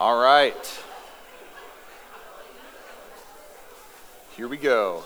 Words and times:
All 0.00 0.16
right. 0.16 0.80
Here 4.36 4.46
we 4.46 4.56
go. 4.56 5.02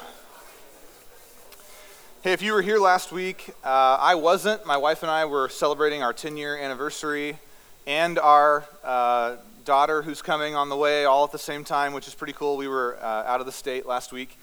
Hey, 2.20 2.34
if 2.34 2.42
you 2.42 2.52
were 2.52 2.60
here 2.60 2.78
last 2.78 3.10
week, 3.10 3.54
uh, 3.64 3.96
I 3.98 4.16
wasn't. 4.16 4.66
My 4.66 4.76
wife 4.76 5.02
and 5.02 5.10
I 5.10 5.24
were 5.24 5.48
celebrating 5.48 6.02
our 6.02 6.12
10 6.12 6.36
year 6.36 6.58
anniversary 6.58 7.38
and 7.86 8.18
our 8.18 8.66
uh, 8.84 9.36
daughter 9.64 10.02
who's 10.02 10.20
coming 10.20 10.54
on 10.54 10.68
the 10.68 10.76
way 10.76 11.06
all 11.06 11.24
at 11.24 11.32
the 11.32 11.38
same 11.38 11.64
time, 11.64 11.94
which 11.94 12.06
is 12.06 12.14
pretty 12.14 12.34
cool. 12.34 12.58
We 12.58 12.68
were 12.68 12.98
uh, 13.00 13.24
out 13.26 13.40
of 13.40 13.46
the 13.46 13.52
state 13.52 13.86
last 13.86 14.12
week. 14.12 14.36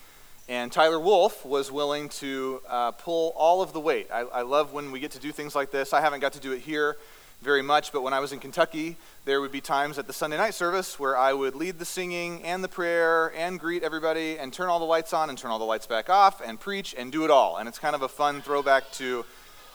And 0.48 0.72
Tyler 0.72 1.00
Wolf 1.00 1.46
was 1.46 1.72
willing 1.72 2.10
to 2.10 2.64
uh, 2.68 2.92
pull 2.94 3.34
all 3.36 3.62
of 3.62 3.72
the 3.72 3.80
weight. 3.80 4.08
I, 4.12 4.22
I 4.22 4.42
love 4.42 4.74
when 4.74 4.92
we 4.92 5.00
get 5.00 5.12
to 5.12 5.20
do 5.20 5.32
things 5.32 5.54
like 5.54 5.70
this. 5.70 5.94
I 5.94 6.02
haven't 6.02 6.22
got 6.22 6.34
to 6.34 6.40
do 6.40 6.54
it 6.54 6.62
here 6.62 6.98
very 7.42 7.62
much, 7.62 7.94
but 7.94 8.02
when 8.02 8.14
I 8.14 8.20
was 8.20 8.34
in 8.34 8.40
Kentucky, 8.40 8.98
there 9.24 9.40
would 9.40 9.52
be 9.52 9.62
times 9.62 9.98
at 9.98 10.08
the 10.08 10.14
Sunday 10.14 10.36
night 10.36 10.54
service 10.54 11.00
where 11.00 11.18
I 11.18 11.32
would 11.32 11.56
lead 11.56 11.80
the 11.80 11.86
singing 11.86 12.44
and 12.44 12.62
the 12.62 12.68
prayer 12.68 13.34
and 13.36 13.60
greet 13.60 13.82
everybody 13.82 14.38
and 14.38 14.52
turn 14.52 14.68
all 14.68 14.80
the 14.80 14.86
lights 14.86 15.14
on 15.14 15.30
and 15.30 15.38
turn 15.38 15.50
all 15.50 15.60
the 15.60 15.66
lights 15.66 15.88
back 15.88 16.10
off 16.10 16.42
and 16.46 16.60
preach 16.60 16.94
and 16.98 17.12
do 17.12 17.24
it 17.24 17.32
all. 17.32 17.56
And 17.58 17.70
it's 17.70 17.80
kind 17.80 17.96
of 17.96 18.02
a 18.02 18.10
fun 18.10 18.42
throwback 18.42 18.92
to 18.94 19.26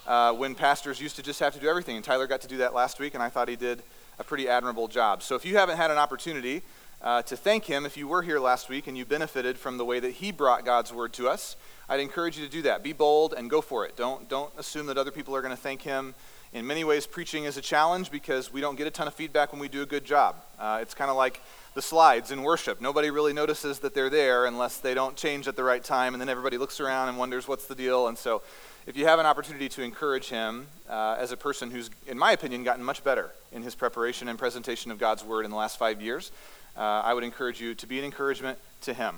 uh, 0.07 0.35
when 0.35 0.55
pastors 0.55 1.01
used 1.01 1.17
to 1.17 1.23
just 1.23 1.41
have 1.41 1.55
to 1.55 1.61
do 1.61 1.67
everything. 1.67 1.97
And 1.97 2.05
Tyler 2.05 2.27
got 2.27 2.43
to 2.43 2.49
do 2.49 2.59
that 2.59 2.75
last 2.75 3.01
week, 3.01 3.15
and 3.15 3.23
I 3.23 3.31
thought 3.31 3.49
he 3.49 3.57
did 3.57 3.83
a 4.19 4.25
pretty 4.25 4.47
admirable 4.47 4.87
job. 4.87 5.23
So 5.23 5.35
if 5.35 5.47
you 5.47 5.57
haven't 5.57 5.79
had 5.79 5.91
an 5.91 5.97
opportunity 5.97 6.63
uh, 7.01 7.23
to 7.23 7.37
thank 7.37 7.65
him, 7.65 7.87
if 7.87 7.97
you 7.97 8.07
were 8.07 8.21
here 8.21 8.41
last 8.41 8.69
week 8.69 8.87
and 8.87 8.99
you 8.99 9.07
benefited 9.07 9.57
from 9.57 9.79
the 9.79 9.87
way 9.87 10.01
that 10.01 10.11
he 10.11 10.33
brought 10.33 10.67
God's 10.67 10.93
word 10.93 11.15
to 11.15 11.31
us, 11.31 11.57
I'd 11.89 12.01
encourage 12.01 12.39
you 12.39 12.45
to 12.45 12.51
do 12.51 12.63
that. 12.63 12.83
Be 12.83 12.93
bold 12.93 13.33
and 13.33 13.49
go 13.49 13.63
for 13.63 13.87
it. 13.87 13.97
Don't, 13.97 14.29
don't 14.29 14.53
assume 14.59 14.87
that 14.87 14.99
other 14.99 15.11
people 15.11 15.35
are 15.35 15.41
going 15.41 15.57
to 15.57 15.61
thank 15.61 15.81
him 15.81 16.15
in 16.55 16.65
many 16.69 16.85
ways, 16.85 17.05
preaching 17.05 17.45
is 17.45 17.57
a 17.57 17.61
challenge 17.61 18.13
because 18.13 18.53
we 18.53 18.61
don't 18.61 18.77
get 18.77 18.87
a 18.87 18.91
ton 18.91 19.09
of 19.09 19.15
feedback 19.15 19.51
when 19.51 19.61
we 19.61 19.67
do 19.67 19.83
a 19.83 19.87
good 19.87 20.05
job. 20.05 20.37
Uh, 20.57 20.79
it's 20.81 20.95
kind 20.95 21.11
of 21.11 21.17
like 21.17 21.41
the 21.75 21.83
slides 21.83 22.31
in 22.31 22.45
worship. 22.45 22.81
Nobody 22.81 23.11
really 23.11 23.33
notices 23.33 23.81
that 23.81 23.93
they're 23.93 24.09
there 24.09 24.47
unless 24.47 24.79
they 24.79 24.95
don't 24.95 25.17
change 25.17 25.49
at 25.49 25.57
the 25.57 25.65
right 25.65 25.83
time, 25.83 26.15
and 26.15 26.21
then 26.21 26.29
everybody 26.29 26.57
looks 26.57 26.79
around 26.79 27.09
and 27.09 27.19
wonders 27.19 27.49
what's 27.49 27.67
the 27.67 27.75
deal. 27.75 28.07
And 28.07 28.17
so, 28.17 28.41
if 28.87 28.97
you 28.97 29.07
have 29.07 29.19
an 29.19 29.27
opportunity 29.27 29.69
to 29.71 29.83
encourage 29.83 30.29
him 30.29 30.69
uh, 30.89 31.17
as 31.19 31.33
a 31.33 31.37
person 31.37 31.73
who's, 31.73 31.91
in 32.07 32.17
my 32.17 32.31
opinion, 32.31 32.63
gotten 32.63 32.85
much 32.85 33.03
better 33.03 33.33
in 33.51 33.63
his 33.63 33.75
preparation 33.75 34.29
and 34.29 34.39
presentation 34.39 34.93
of 34.93 34.99
God's 34.99 35.25
word 35.25 35.45
in 35.45 35.51
the 35.51 35.57
last 35.57 35.77
five 35.77 36.01
years, 36.01 36.31
uh, 36.77 36.81
I 36.81 37.15
would 37.15 37.25
encourage 37.25 37.61
you 37.61 37.75
to 37.75 37.87
be 37.87 37.99
an 37.99 38.05
encouragement 38.05 38.59
to 38.83 38.95
him. 38.95 39.17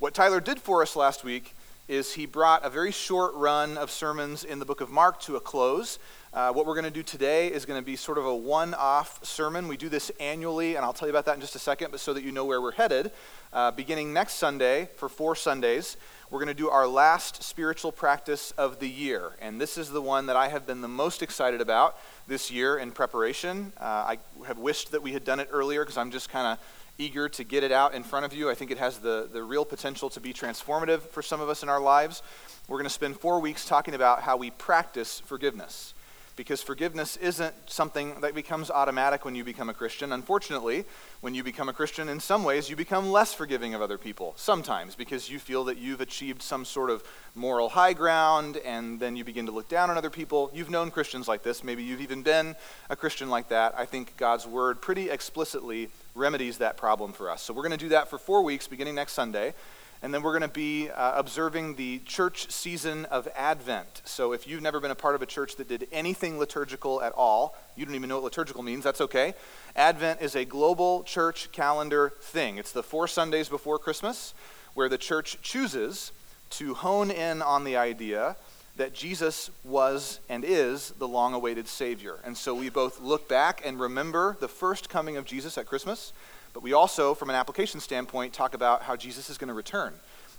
What 0.00 0.12
Tyler 0.12 0.40
did 0.40 0.58
for 0.58 0.82
us 0.82 0.96
last 0.96 1.24
week 1.24 1.54
is 1.86 2.14
he 2.14 2.24
brought 2.24 2.64
a 2.64 2.70
very 2.70 2.90
short 2.90 3.34
run 3.34 3.76
of 3.76 3.90
sermons 3.90 4.42
in 4.42 4.58
the 4.58 4.64
book 4.64 4.80
of 4.80 4.90
Mark 4.90 5.20
to 5.20 5.36
a 5.36 5.40
close. 5.40 5.98
Uh, 6.32 6.50
what 6.50 6.66
we're 6.66 6.74
going 6.74 6.84
to 6.84 6.90
do 6.90 7.02
today 7.02 7.48
is 7.48 7.66
going 7.66 7.80
to 7.80 7.84
be 7.84 7.94
sort 7.94 8.16
of 8.16 8.24
a 8.24 8.34
one 8.34 8.74
off 8.74 9.24
sermon. 9.24 9.68
We 9.68 9.76
do 9.76 9.88
this 9.88 10.10
annually, 10.18 10.76
and 10.76 10.84
I'll 10.84 10.94
tell 10.94 11.06
you 11.06 11.12
about 11.12 11.26
that 11.26 11.34
in 11.34 11.40
just 11.40 11.54
a 11.54 11.58
second, 11.60 11.90
but 11.90 12.00
so 12.00 12.14
that 12.14 12.24
you 12.24 12.32
know 12.32 12.46
where 12.46 12.60
we're 12.60 12.72
headed. 12.72 13.12
Uh, 13.52 13.70
beginning 13.70 14.12
next 14.12 14.34
Sunday, 14.34 14.88
for 14.96 15.08
four 15.08 15.36
Sundays, 15.36 15.96
we're 16.30 16.38
going 16.38 16.48
to 16.48 16.54
do 16.54 16.70
our 16.70 16.88
last 16.88 17.42
spiritual 17.42 17.92
practice 17.92 18.50
of 18.52 18.80
the 18.80 18.88
year. 18.88 19.32
And 19.40 19.60
this 19.60 19.76
is 19.76 19.90
the 19.90 20.02
one 20.02 20.26
that 20.26 20.36
I 20.36 20.48
have 20.48 20.66
been 20.66 20.80
the 20.80 20.88
most 20.88 21.22
excited 21.22 21.60
about 21.60 21.98
this 22.26 22.50
year 22.50 22.78
in 22.78 22.90
preparation. 22.92 23.72
Uh, 23.78 23.84
I 23.84 24.18
have 24.46 24.58
wished 24.58 24.90
that 24.92 25.02
we 25.02 25.12
had 25.12 25.24
done 25.24 25.38
it 25.38 25.48
earlier 25.52 25.82
because 25.82 25.98
I'm 25.98 26.10
just 26.10 26.30
kind 26.30 26.46
of 26.46 26.58
eager 26.98 27.28
to 27.28 27.44
get 27.44 27.64
it 27.64 27.72
out 27.72 27.94
in 27.94 28.02
front 28.02 28.24
of 28.24 28.32
you. 28.32 28.50
I 28.50 28.54
think 28.54 28.70
it 28.70 28.78
has 28.78 28.98
the, 28.98 29.28
the 29.32 29.42
real 29.42 29.64
potential 29.64 30.10
to 30.10 30.20
be 30.20 30.32
transformative 30.32 31.00
for 31.00 31.22
some 31.22 31.40
of 31.40 31.48
us 31.48 31.62
in 31.62 31.68
our 31.68 31.80
lives. 31.80 32.22
We're 32.68 32.78
going 32.78 32.84
to 32.84 32.90
spend 32.90 33.18
four 33.18 33.40
weeks 33.40 33.66
talking 33.66 33.94
about 33.94 34.22
how 34.22 34.36
we 34.36 34.50
practice 34.50 35.20
forgiveness 35.20 35.94
because 36.36 36.62
forgiveness 36.62 37.16
isn't 37.16 37.54
something 37.66 38.20
that 38.20 38.34
becomes 38.34 38.70
automatic 38.70 39.24
when 39.24 39.34
you 39.34 39.44
become 39.44 39.68
a 39.68 39.74
Christian. 39.74 40.12
Unfortunately, 40.12 40.84
when 41.20 41.34
you 41.34 41.44
become 41.44 41.68
a 41.68 41.72
Christian, 41.72 42.08
in 42.08 42.18
some 42.20 42.44
ways, 42.44 42.68
you 42.68 42.76
become 42.76 43.10
less 43.10 43.32
forgiving 43.32 43.74
of 43.74 43.80
other 43.80 43.98
people, 43.98 44.34
sometimes, 44.36 44.94
because 44.94 45.30
you 45.30 45.38
feel 45.38 45.64
that 45.64 45.78
you've 45.78 46.00
achieved 46.00 46.42
some 46.42 46.64
sort 46.64 46.90
of 46.90 47.04
moral 47.34 47.68
high 47.68 47.92
ground, 47.92 48.56
and 48.58 48.98
then 48.98 49.16
you 49.16 49.24
begin 49.24 49.46
to 49.46 49.52
look 49.52 49.68
down 49.68 49.90
on 49.90 49.96
other 49.96 50.10
people. 50.10 50.50
You've 50.52 50.70
known 50.70 50.90
Christians 50.90 51.28
like 51.28 51.42
this. 51.42 51.62
Maybe 51.62 51.82
you've 51.82 52.00
even 52.00 52.22
been 52.22 52.56
a 52.90 52.96
Christian 52.96 53.30
like 53.30 53.48
that. 53.48 53.74
I 53.76 53.84
think 53.84 54.16
God's 54.16 54.46
word 54.46 54.80
pretty 54.80 55.10
explicitly 55.10 55.88
remedies 56.14 56.58
that 56.58 56.76
problem 56.76 57.12
for 57.12 57.30
us. 57.30 57.42
So 57.42 57.54
we're 57.54 57.62
going 57.62 57.72
to 57.72 57.76
do 57.76 57.90
that 57.90 58.08
for 58.08 58.18
four 58.18 58.42
weeks, 58.42 58.66
beginning 58.66 58.94
next 58.94 59.12
Sunday. 59.12 59.54
And 60.04 60.12
then 60.12 60.22
we're 60.22 60.38
going 60.38 60.42
to 60.42 60.48
be 60.48 60.90
uh, 60.90 61.18
observing 61.18 61.76
the 61.76 61.98
church 62.00 62.52
season 62.52 63.06
of 63.06 63.26
Advent. 63.34 64.02
So 64.04 64.34
if 64.34 64.46
you've 64.46 64.60
never 64.60 64.78
been 64.78 64.90
a 64.90 64.94
part 64.94 65.14
of 65.14 65.22
a 65.22 65.26
church 65.26 65.56
that 65.56 65.66
did 65.66 65.88
anything 65.90 66.38
liturgical 66.38 67.00
at 67.00 67.12
all, 67.12 67.56
you 67.74 67.86
don't 67.86 67.94
even 67.94 68.10
know 68.10 68.16
what 68.16 68.24
liturgical 68.24 68.62
means, 68.62 68.84
that's 68.84 69.00
okay. 69.00 69.32
Advent 69.74 70.20
is 70.20 70.36
a 70.36 70.44
global 70.44 71.04
church 71.04 71.50
calendar 71.52 72.12
thing. 72.20 72.58
It's 72.58 72.70
the 72.70 72.82
four 72.82 73.08
Sundays 73.08 73.48
before 73.48 73.78
Christmas 73.78 74.34
where 74.74 74.90
the 74.90 74.98
church 74.98 75.38
chooses 75.40 76.12
to 76.50 76.74
hone 76.74 77.10
in 77.10 77.40
on 77.40 77.64
the 77.64 77.78
idea 77.78 78.36
that 78.76 78.92
Jesus 78.92 79.48
was 79.64 80.20
and 80.28 80.44
is 80.44 80.90
the 80.98 81.08
long 81.08 81.32
awaited 81.32 81.66
Savior. 81.66 82.18
And 82.26 82.36
so 82.36 82.54
we 82.54 82.68
both 82.68 83.00
look 83.00 83.26
back 83.26 83.62
and 83.64 83.80
remember 83.80 84.36
the 84.38 84.48
first 84.48 84.90
coming 84.90 85.16
of 85.16 85.24
Jesus 85.24 85.56
at 85.56 85.64
Christmas. 85.64 86.12
But 86.54 86.62
we 86.62 86.72
also, 86.72 87.14
from 87.14 87.28
an 87.28 87.36
application 87.36 87.80
standpoint, 87.80 88.32
talk 88.32 88.54
about 88.54 88.84
how 88.84 88.96
Jesus 88.96 89.28
is 89.28 89.36
going 89.36 89.48
to 89.48 89.54
return 89.54 89.92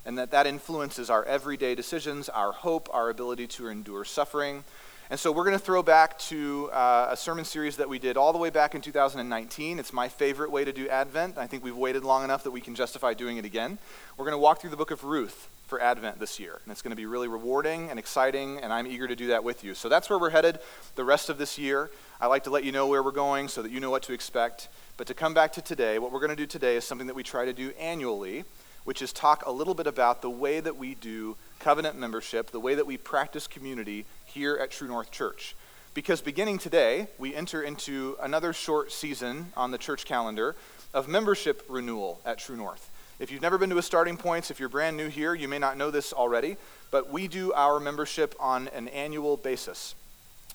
and 0.06 0.16
that 0.16 0.30
that 0.30 0.46
influences 0.46 1.10
our 1.10 1.24
everyday 1.24 1.74
decisions, 1.74 2.28
our 2.30 2.52
hope, 2.52 2.88
our 2.92 3.10
ability 3.10 3.46
to 3.48 3.68
endure 3.68 4.04
suffering. 4.04 4.64
And 5.10 5.20
so 5.20 5.30
we're 5.30 5.44
going 5.44 5.58
to 5.58 5.64
throw 5.64 5.82
back 5.82 6.18
to 6.20 6.70
uh, 6.72 7.08
a 7.10 7.16
sermon 7.16 7.44
series 7.44 7.76
that 7.76 7.88
we 7.88 7.98
did 7.98 8.16
all 8.16 8.32
the 8.32 8.38
way 8.38 8.50
back 8.50 8.74
in 8.74 8.80
2019. 8.80 9.78
It's 9.78 9.92
my 9.92 10.08
favorite 10.08 10.50
way 10.50 10.64
to 10.64 10.72
do 10.72 10.88
Advent. 10.88 11.38
I 11.38 11.46
think 11.46 11.62
we've 11.62 11.76
waited 11.76 12.02
long 12.02 12.24
enough 12.24 12.44
that 12.44 12.50
we 12.50 12.60
can 12.60 12.74
justify 12.74 13.14
doing 13.14 13.36
it 13.36 13.44
again. 13.44 13.78
We're 14.16 14.24
going 14.24 14.32
to 14.32 14.38
walk 14.38 14.60
through 14.60 14.70
the 14.70 14.76
book 14.76 14.90
of 14.90 15.04
Ruth 15.04 15.48
for 15.66 15.80
Advent 15.80 16.18
this 16.18 16.40
year. 16.40 16.60
And 16.64 16.72
it's 16.72 16.82
going 16.82 16.90
to 16.90 16.96
be 16.96 17.06
really 17.06 17.28
rewarding 17.28 17.90
and 17.90 17.98
exciting, 17.98 18.58
and 18.58 18.72
I'm 18.72 18.86
eager 18.86 19.06
to 19.06 19.16
do 19.16 19.28
that 19.28 19.44
with 19.44 19.64
you. 19.64 19.74
So 19.74 19.88
that's 19.88 20.08
where 20.08 20.18
we're 20.18 20.30
headed 20.30 20.60
the 20.94 21.04
rest 21.04 21.28
of 21.28 21.38
this 21.38 21.58
year. 21.58 21.90
I 22.18 22.28
like 22.28 22.44
to 22.44 22.50
let 22.50 22.64
you 22.64 22.72
know 22.72 22.86
where 22.86 23.02
we're 23.02 23.10
going 23.10 23.46
so 23.46 23.60
that 23.60 23.70
you 23.70 23.78
know 23.78 23.90
what 23.90 24.02
to 24.04 24.14
expect. 24.14 24.70
But 24.96 25.06
to 25.08 25.14
come 25.14 25.34
back 25.34 25.52
to 25.52 25.60
today, 25.60 25.98
what 25.98 26.12
we're 26.12 26.20
going 26.20 26.30
to 26.30 26.36
do 26.36 26.46
today 26.46 26.76
is 26.76 26.84
something 26.84 27.06
that 27.08 27.16
we 27.16 27.22
try 27.22 27.44
to 27.44 27.52
do 27.52 27.72
annually, 27.78 28.44
which 28.84 29.02
is 29.02 29.12
talk 29.12 29.44
a 29.44 29.52
little 29.52 29.74
bit 29.74 29.86
about 29.86 30.22
the 30.22 30.30
way 30.30 30.60
that 30.60 30.78
we 30.78 30.94
do 30.94 31.36
covenant 31.58 31.98
membership, 31.98 32.52
the 32.52 32.60
way 32.60 32.74
that 32.74 32.86
we 32.86 32.96
practice 32.96 33.46
community 33.46 34.06
here 34.24 34.56
at 34.56 34.70
True 34.70 34.88
North 34.88 35.10
Church. 35.10 35.54
Because 35.92 36.22
beginning 36.22 36.56
today, 36.56 37.08
we 37.18 37.34
enter 37.34 37.62
into 37.62 38.16
another 38.22 38.54
short 38.54 38.92
season 38.92 39.52
on 39.54 39.70
the 39.70 39.78
church 39.78 40.06
calendar 40.06 40.56
of 40.94 41.08
membership 41.08 41.66
renewal 41.68 42.22
at 42.24 42.38
True 42.38 42.56
North. 42.56 42.90
If 43.18 43.30
you've 43.30 43.42
never 43.42 43.58
been 43.58 43.70
to 43.70 43.78
a 43.78 43.82
starting 43.82 44.16
points, 44.16 44.50
if 44.50 44.58
you're 44.58 44.70
brand 44.70 44.96
new 44.96 45.08
here, 45.08 45.34
you 45.34 45.48
may 45.48 45.58
not 45.58 45.76
know 45.76 45.90
this 45.90 46.14
already, 46.14 46.56
but 46.90 47.10
we 47.10 47.28
do 47.28 47.52
our 47.52 47.78
membership 47.78 48.34
on 48.40 48.68
an 48.68 48.88
annual 48.88 49.36
basis. 49.36 49.94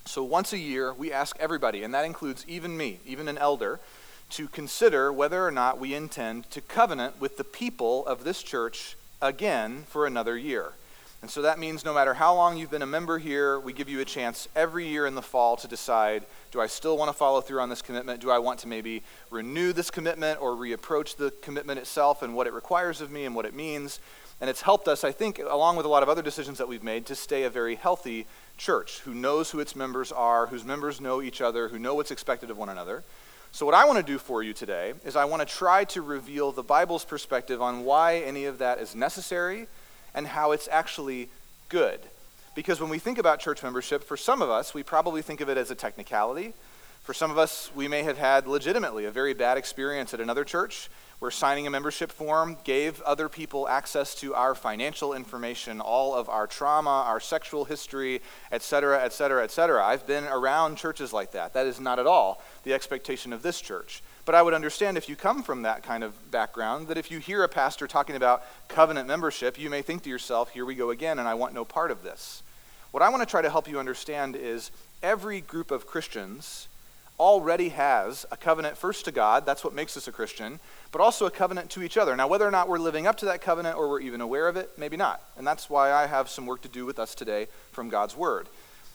So 0.05 0.23
once 0.23 0.51
a 0.51 0.57
year, 0.57 0.93
we 0.93 1.11
ask 1.11 1.37
everybody, 1.39 1.83
and 1.83 1.93
that 1.93 2.05
includes 2.05 2.45
even 2.47 2.75
me, 2.75 2.99
even 3.05 3.27
an 3.27 3.37
elder, 3.37 3.79
to 4.31 4.47
consider 4.47 5.11
whether 5.11 5.45
or 5.45 5.51
not 5.51 5.79
we 5.79 5.93
intend 5.93 6.49
to 6.51 6.61
covenant 6.61 7.19
with 7.19 7.37
the 7.37 7.43
people 7.43 8.05
of 8.07 8.23
this 8.23 8.41
church 8.41 8.95
again 9.21 9.83
for 9.87 10.07
another 10.07 10.37
year. 10.37 10.73
And 11.21 11.29
so 11.29 11.43
that 11.43 11.59
means 11.59 11.85
no 11.85 11.93
matter 11.93 12.15
how 12.15 12.33
long 12.33 12.57
you've 12.57 12.71
been 12.71 12.81
a 12.81 12.87
member 12.87 13.19
here, 13.19 13.59
we 13.59 13.73
give 13.73 13.87
you 13.87 13.99
a 13.99 14.05
chance 14.05 14.47
every 14.55 14.87
year 14.87 15.05
in 15.05 15.13
the 15.13 15.21
fall 15.21 15.55
to 15.57 15.67
decide 15.67 16.23
do 16.49 16.59
I 16.59 16.67
still 16.67 16.97
want 16.97 17.09
to 17.09 17.13
follow 17.13 17.39
through 17.41 17.59
on 17.59 17.69
this 17.69 17.81
commitment? 17.81 18.19
Do 18.19 18.31
I 18.31 18.39
want 18.39 18.59
to 18.61 18.67
maybe 18.67 19.03
renew 19.29 19.71
this 19.71 19.91
commitment 19.91 20.41
or 20.41 20.51
reapproach 20.51 21.15
the 21.15 21.31
commitment 21.41 21.79
itself 21.79 22.23
and 22.23 22.35
what 22.35 22.47
it 22.47 22.53
requires 22.53 23.01
of 23.01 23.11
me 23.11 23.25
and 23.25 23.35
what 23.35 23.45
it 23.45 23.53
means? 23.53 23.99
And 24.41 24.49
it's 24.49 24.63
helped 24.63 24.87
us, 24.87 25.03
I 25.03 25.11
think, 25.11 25.37
along 25.39 25.77
with 25.77 25.85
a 25.85 25.89
lot 25.89 26.01
of 26.01 26.09
other 26.09 26.23
decisions 26.23 26.57
that 26.57 26.67
we've 26.67 26.83
made, 26.83 27.05
to 27.05 27.15
stay 27.15 27.43
a 27.43 27.49
very 27.49 27.75
healthy 27.75 28.25
church 28.57 28.99
who 29.01 29.13
knows 29.13 29.51
who 29.51 29.59
its 29.59 29.75
members 29.75 30.11
are, 30.11 30.47
whose 30.47 30.65
members 30.65 30.99
know 30.99 31.21
each 31.21 31.41
other, 31.41 31.67
who 31.67 31.77
know 31.77 31.93
what's 31.93 32.09
expected 32.09 32.49
of 32.49 32.57
one 32.57 32.69
another. 32.69 33.03
So, 33.51 33.67
what 33.67 33.75
I 33.75 33.85
want 33.85 33.97
to 33.99 34.03
do 34.03 34.17
for 34.17 34.41
you 34.41 34.53
today 34.53 34.93
is 35.05 35.15
I 35.15 35.25
want 35.25 35.47
to 35.47 35.55
try 35.55 35.83
to 35.85 36.01
reveal 36.01 36.51
the 36.51 36.63
Bible's 36.63 37.05
perspective 37.05 37.61
on 37.61 37.85
why 37.85 38.17
any 38.17 38.45
of 38.45 38.57
that 38.57 38.79
is 38.79 38.95
necessary 38.95 39.67
and 40.15 40.25
how 40.25 40.53
it's 40.53 40.67
actually 40.71 41.29
good. 41.69 41.99
Because 42.55 42.81
when 42.81 42.89
we 42.89 42.97
think 42.97 43.19
about 43.19 43.39
church 43.39 43.61
membership, 43.61 44.03
for 44.03 44.17
some 44.17 44.41
of 44.41 44.49
us, 44.49 44.73
we 44.73 44.83
probably 44.83 45.21
think 45.21 45.41
of 45.41 45.49
it 45.49 45.57
as 45.57 45.69
a 45.69 45.75
technicality. 45.75 46.53
For 47.03 47.13
some 47.13 47.29
of 47.29 47.37
us, 47.37 47.71
we 47.75 47.87
may 47.87 48.03
have 48.03 48.17
had 48.17 48.47
legitimately 48.47 49.05
a 49.05 49.11
very 49.11 49.33
bad 49.33 49.57
experience 49.57 50.13
at 50.13 50.19
another 50.19 50.43
church 50.43 50.89
where 51.21 51.29
signing 51.29 51.67
a 51.67 51.69
membership 51.69 52.11
form 52.11 52.57
gave 52.63 52.99
other 53.03 53.29
people 53.29 53.67
access 53.67 54.15
to 54.15 54.33
our 54.33 54.55
financial 54.55 55.13
information, 55.13 55.79
all 55.79 56.15
of 56.15 56.27
our 56.27 56.47
trauma, 56.47 57.03
our 57.05 57.19
sexual 57.19 57.63
history, 57.63 58.19
et 58.51 58.63
cetera, 58.63 59.03
et 59.03 59.13
cetera, 59.13 59.43
et 59.43 59.51
cetera. 59.51 59.85
I've 59.85 60.07
been 60.07 60.23
around 60.23 60.77
churches 60.77 61.13
like 61.13 61.33
that. 61.33 61.53
That 61.53 61.67
is 61.67 61.79
not 61.79 61.99
at 61.99 62.07
all 62.07 62.41
the 62.63 62.73
expectation 62.73 63.33
of 63.33 63.43
this 63.43 63.61
church. 63.61 64.01
But 64.25 64.33
I 64.33 64.41
would 64.41 64.55
understand 64.55 64.97
if 64.97 65.07
you 65.07 65.15
come 65.15 65.43
from 65.43 65.61
that 65.61 65.83
kind 65.83 66.03
of 66.03 66.31
background, 66.31 66.87
that 66.87 66.97
if 66.97 67.11
you 67.11 67.19
hear 67.19 67.43
a 67.43 67.47
pastor 67.47 67.85
talking 67.85 68.15
about 68.15 68.41
covenant 68.67 69.07
membership, 69.07 69.59
you 69.59 69.69
may 69.69 69.83
think 69.83 70.01
to 70.01 70.09
yourself, 70.09 70.49
here 70.49 70.65
we 70.65 70.73
go 70.73 70.89
again, 70.89 71.19
and 71.19 71.27
I 71.27 71.35
want 71.35 71.53
no 71.53 71.63
part 71.63 71.91
of 71.91 72.01
this. 72.01 72.41
What 72.89 73.03
I 73.03 73.09
want 73.09 73.21
to 73.21 73.29
try 73.29 73.43
to 73.43 73.49
help 73.51 73.69
you 73.69 73.77
understand 73.77 74.35
is 74.35 74.71
every 75.03 75.39
group 75.39 75.69
of 75.69 75.85
Christians 75.85 76.67
already 77.21 77.69
has 77.69 78.25
a 78.31 78.35
covenant 78.35 78.75
first 78.75 79.05
to 79.05 79.11
God, 79.11 79.45
that's 79.45 79.63
what 79.63 79.75
makes 79.75 79.95
us 79.95 80.07
a 80.07 80.11
Christian, 80.11 80.59
but 80.91 81.01
also 81.01 81.27
a 81.27 81.31
covenant 81.31 81.69
to 81.69 81.83
each 81.83 81.95
other. 81.95 82.15
Now, 82.15 82.27
whether 82.27 82.47
or 82.47 82.51
not 82.51 82.67
we're 82.67 82.79
living 82.79 83.05
up 83.05 83.15
to 83.17 83.25
that 83.25 83.41
covenant 83.41 83.77
or 83.77 83.87
we're 83.87 83.99
even 83.99 84.21
aware 84.21 84.47
of 84.47 84.57
it, 84.57 84.71
maybe 84.75 84.97
not. 84.97 85.21
And 85.37 85.45
that's 85.45 85.69
why 85.69 85.93
I 85.93 86.07
have 86.07 86.29
some 86.29 86.47
work 86.47 86.63
to 86.63 86.67
do 86.67 86.83
with 86.83 86.97
us 86.97 87.13
today 87.13 87.47
from 87.71 87.89
God's 87.89 88.17
Word. 88.17 88.47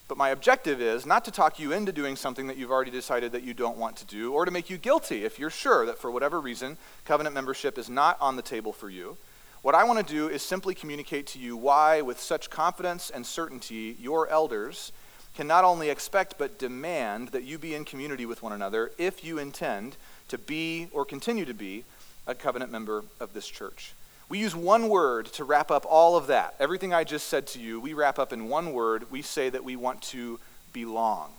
But 0.09 0.17
my 0.17 0.29
objective 0.29 0.81
is 0.81 1.05
not 1.05 1.23
to 1.23 1.31
talk 1.31 1.57
you 1.57 1.71
into 1.71 1.93
doing 1.93 2.17
something 2.17 2.47
that 2.47 2.57
you've 2.57 2.69
already 2.69 2.91
decided 2.91 3.31
that 3.31 3.43
you 3.43 3.53
don't 3.53 3.77
want 3.77 3.95
to 3.97 4.05
do, 4.05 4.33
or 4.33 4.43
to 4.43 4.51
make 4.51 4.69
you 4.69 4.77
guilty 4.77 5.23
if 5.23 5.39
you're 5.39 5.49
sure 5.49 5.85
that 5.85 5.97
for 5.97 6.11
whatever 6.11 6.41
reason 6.41 6.77
covenant 7.05 7.33
membership 7.33 7.77
is 7.77 7.89
not 7.89 8.17
on 8.19 8.35
the 8.35 8.41
table 8.41 8.73
for 8.73 8.89
you. 8.89 9.15
What 9.61 9.73
I 9.73 9.85
want 9.85 10.05
to 10.05 10.13
do 10.13 10.27
is 10.27 10.41
simply 10.41 10.75
communicate 10.75 11.27
to 11.27 11.39
you 11.39 11.55
why, 11.55 12.01
with 12.01 12.19
such 12.19 12.49
confidence 12.49 13.09
and 13.09 13.25
certainty, 13.25 13.95
your 14.01 14.27
elders 14.27 14.91
can 15.37 15.45
not 15.45 15.63
only 15.63 15.91
expect 15.91 16.39
but 16.39 16.57
demand 16.57 17.27
that 17.27 17.43
you 17.43 17.59
be 17.59 17.75
in 17.75 17.85
community 17.85 18.25
with 18.25 18.41
one 18.41 18.53
another 18.53 18.91
if 18.97 19.23
you 19.23 19.37
intend 19.37 19.95
to 20.27 20.35
be 20.35 20.87
or 20.91 21.05
continue 21.05 21.45
to 21.45 21.53
be 21.53 21.83
a 22.25 22.33
covenant 22.33 22.71
member 22.71 23.03
of 23.19 23.35
this 23.35 23.47
church. 23.47 23.93
We 24.29 24.39
use 24.39 24.55
one 24.55 24.89
word 24.89 25.27
to 25.33 25.43
wrap 25.43 25.69
up 25.69 25.85
all 25.87 26.17
of 26.17 26.25
that. 26.25 26.55
Everything 26.59 26.91
I 26.91 27.03
just 27.03 27.27
said 27.27 27.45
to 27.49 27.59
you, 27.59 27.79
we 27.79 27.93
wrap 27.93 28.17
up 28.17 28.33
in 28.33 28.49
one 28.49 28.73
word. 28.73 29.11
We 29.11 29.21
say 29.21 29.51
that 29.51 29.63
we 29.63 29.75
want 29.75 30.01
to 30.13 30.39
belong. 30.73 31.29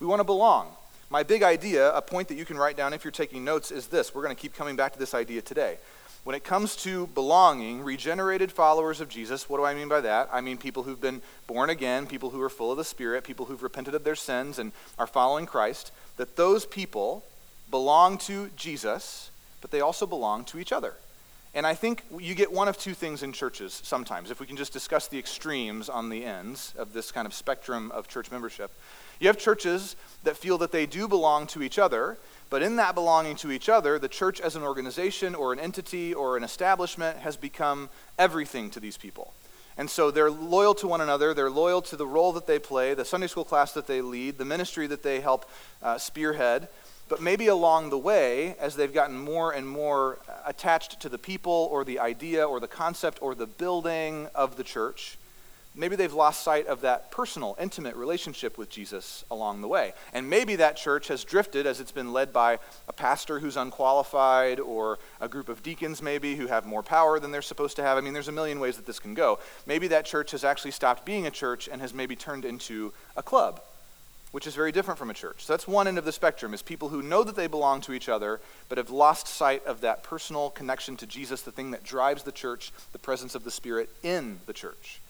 We 0.00 0.08
want 0.08 0.18
to 0.18 0.24
belong. 0.24 0.72
My 1.08 1.22
big 1.22 1.44
idea, 1.44 1.94
a 1.94 2.02
point 2.02 2.26
that 2.26 2.34
you 2.34 2.44
can 2.44 2.58
write 2.58 2.76
down 2.76 2.92
if 2.92 3.04
you're 3.04 3.12
taking 3.12 3.44
notes, 3.44 3.70
is 3.70 3.86
this. 3.86 4.12
We're 4.12 4.24
going 4.24 4.34
to 4.34 4.42
keep 4.42 4.54
coming 4.54 4.74
back 4.74 4.92
to 4.94 4.98
this 4.98 5.14
idea 5.14 5.40
today. 5.40 5.78
When 6.26 6.34
it 6.34 6.42
comes 6.42 6.74
to 6.78 7.06
belonging, 7.06 7.84
regenerated 7.84 8.50
followers 8.50 9.00
of 9.00 9.08
Jesus, 9.08 9.48
what 9.48 9.58
do 9.58 9.64
I 9.64 9.74
mean 9.74 9.86
by 9.86 10.00
that? 10.00 10.28
I 10.32 10.40
mean 10.40 10.58
people 10.58 10.82
who've 10.82 11.00
been 11.00 11.22
born 11.46 11.70
again, 11.70 12.08
people 12.08 12.30
who 12.30 12.42
are 12.42 12.48
full 12.48 12.72
of 12.72 12.78
the 12.78 12.84
Spirit, 12.84 13.22
people 13.22 13.46
who've 13.46 13.62
repented 13.62 13.94
of 13.94 14.02
their 14.02 14.16
sins 14.16 14.58
and 14.58 14.72
are 14.98 15.06
following 15.06 15.46
Christ, 15.46 15.92
that 16.16 16.34
those 16.34 16.66
people 16.66 17.22
belong 17.70 18.18
to 18.18 18.50
Jesus, 18.56 19.30
but 19.60 19.70
they 19.70 19.80
also 19.80 20.04
belong 20.04 20.44
to 20.46 20.58
each 20.58 20.72
other. 20.72 20.94
And 21.54 21.64
I 21.64 21.74
think 21.74 22.02
you 22.18 22.34
get 22.34 22.50
one 22.50 22.66
of 22.66 22.76
two 22.76 22.92
things 22.92 23.22
in 23.22 23.32
churches 23.32 23.80
sometimes, 23.84 24.32
if 24.32 24.40
we 24.40 24.48
can 24.48 24.56
just 24.56 24.72
discuss 24.72 25.06
the 25.06 25.20
extremes 25.20 25.88
on 25.88 26.08
the 26.08 26.24
ends 26.24 26.74
of 26.76 26.92
this 26.92 27.12
kind 27.12 27.26
of 27.26 27.34
spectrum 27.34 27.92
of 27.92 28.08
church 28.08 28.32
membership. 28.32 28.72
You 29.20 29.28
have 29.28 29.38
churches 29.38 29.94
that 30.24 30.36
feel 30.36 30.58
that 30.58 30.72
they 30.72 30.86
do 30.86 31.06
belong 31.06 31.46
to 31.46 31.62
each 31.62 31.78
other, 31.78 32.18
but 32.48 32.62
in 32.62 32.76
that 32.76 32.94
belonging 32.94 33.36
to 33.36 33.50
each 33.50 33.68
other, 33.68 33.98
the 33.98 34.08
church 34.08 34.40
as 34.40 34.56
an 34.56 34.62
organization 34.62 35.34
or 35.34 35.52
an 35.52 35.58
entity 35.58 36.14
or 36.14 36.36
an 36.36 36.44
establishment 36.44 37.18
has 37.18 37.36
become 37.36 37.88
everything 38.18 38.70
to 38.70 38.80
these 38.80 38.96
people. 38.96 39.34
And 39.78 39.90
so 39.90 40.10
they're 40.10 40.30
loyal 40.30 40.74
to 40.76 40.88
one 40.88 41.00
another. 41.00 41.34
They're 41.34 41.50
loyal 41.50 41.82
to 41.82 41.96
the 41.96 42.06
role 42.06 42.32
that 42.32 42.46
they 42.46 42.58
play, 42.58 42.94
the 42.94 43.04
Sunday 43.04 43.26
school 43.26 43.44
class 43.44 43.72
that 43.72 43.86
they 43.86 44.00
lead, 44.00 44.38
the 44.38 44.44
ministry 44.44 44.86
that 44.86 45.02
they 45.02 45.20
help 45.20 45.48
uh, 45.82 45.98
spearhead. 45.98 46.68
But 47.08 47.20
maybe 47.20 47.46
along 47.48 47.90
the 47.90 47.98
way, 47.98 48.56
as 48.58 48.74
they've 48.74 48.92
gotten 48.92 49.18
more 49.18 49.52
and 49.52 49.68
more 49.68 50.18
attached 50.44 51.00
to 51.00 51.08
the 51.08 51.18
people 51.18 51.68
or 51.70 51.84
the 51.84 51.98
idea 52.00 52.44
or 52.44 52.58
the 52.58 52.68
concept 52.68 53.18
or 53.20 53.34
the 53.34 53.46
building 53.46 54.28
of 54.34 54.56
the 54.56 54.64
church, 54.64 55.18
maybe 55.76 55.94
they've 55.94 56.12
lost 56.12 56.42
sight 56.42 56.66
of 56.66 56.80
that 56.80 57.10
personal, 57.10 57.56
intimate 57.60 57.94
relationship 57.96 58.58
with 58.58 58.70
Jesus 58.70 59.24
along 59.30 59.60
the 59.60 59.68
way. 59.68 59.92
And 60.12 60.28
maybe 60.28 60.56
that 60.56 60.76
church 60.76 61.08
has 61.08 61.22
drifted 61.22 61.66
as 61.66 61.80
it's 61.80 61.92
been 61.92 62.12
led 62.12 62.32
by 62.32 62.58
a 62.88 62.92
pastor 62.92 63.38
who's 63.38 63.56
unqualified 63.56 64.58
or 64.58 64.98
a 65.20 65.28
group 65.28 65.48
of 65.48 65.62
deacons, 65.62 66.02
maybe, 66.02 66.36
who 66.36 66.46
have 66.46 66.64
more 66.64 66.82
power 66.82 67.20
than 67.20 67.30
they're 67.30 67.42
supposed 67.42 67.76
to 67.76 67.82
have. 67.82 67.98
I 67.98 68.00
mean, 68.00 68.14
there's 68.14 68.28
a 68.28 68.32
million 68.32 68.58
ways 68.58 68.76
that 68.76 68.86
this 68.86 68.98
can 68.98 69.14
go. 69.14 69.38
Maybe 69.66 69.88
that 69.88 70.06
church 70.06 70.30
has 70.30 70.44
actually 70.44 70.70
stopped 70.70 71.04
being 71.04 71.26
a 71.26 71.30
church 71.30 71.68
and 71.70 71.80
has 71.80 71.92
maybe 71.92 72.16
turned 72.16 72.44
into 72.44 72.92
a 73.16 73.22
club 73.22 73.60
which 74.32 74.46
is 74.46 74.54
very 74.54 74.70
different 74.70 74.98
from 74.98 75.08
a 75.08 75.14
church. 75.14 75.44
So 75.44 75.54
that's 75.54 75.66
one 75.66 75.88
end 75.88 75.96
of 75.96 76.04
the 76.04 76.12
spectrum 76.12 76.52
is 76.52 76.60
people 76.60 76.90
who 76.90 77.00
know 77.00 77.24
that 77.24 77.36
they 77.36 77.46
belong 77.46 77.80
to 77.82 77.94
each 77.94 78.06
other 78.06 78.38
but 78.68 78.76
have 78.76 78.90
lost 78.90 79.26
sight 79.26 79.64
of 79.64 79.80
that 79.80 80.02
personal 80.02 80.50
connection 80.50 80.94
to 80.98 81.06
Jesus, 81.06 81.40
the 81.40 81.52
thing 81.52 81.70
that 81.70 81.82
drives 81.82 82.22
the 82.22 82.32
church, 82.32 82.70
the 82.92 82.98
presence 82.98 83.34
of 83.34 83.44
the 83.44 83.50
Spirit 83.50 83.88
in 84.02 84.40
the 84.44 84.52
church. 84.52 85.00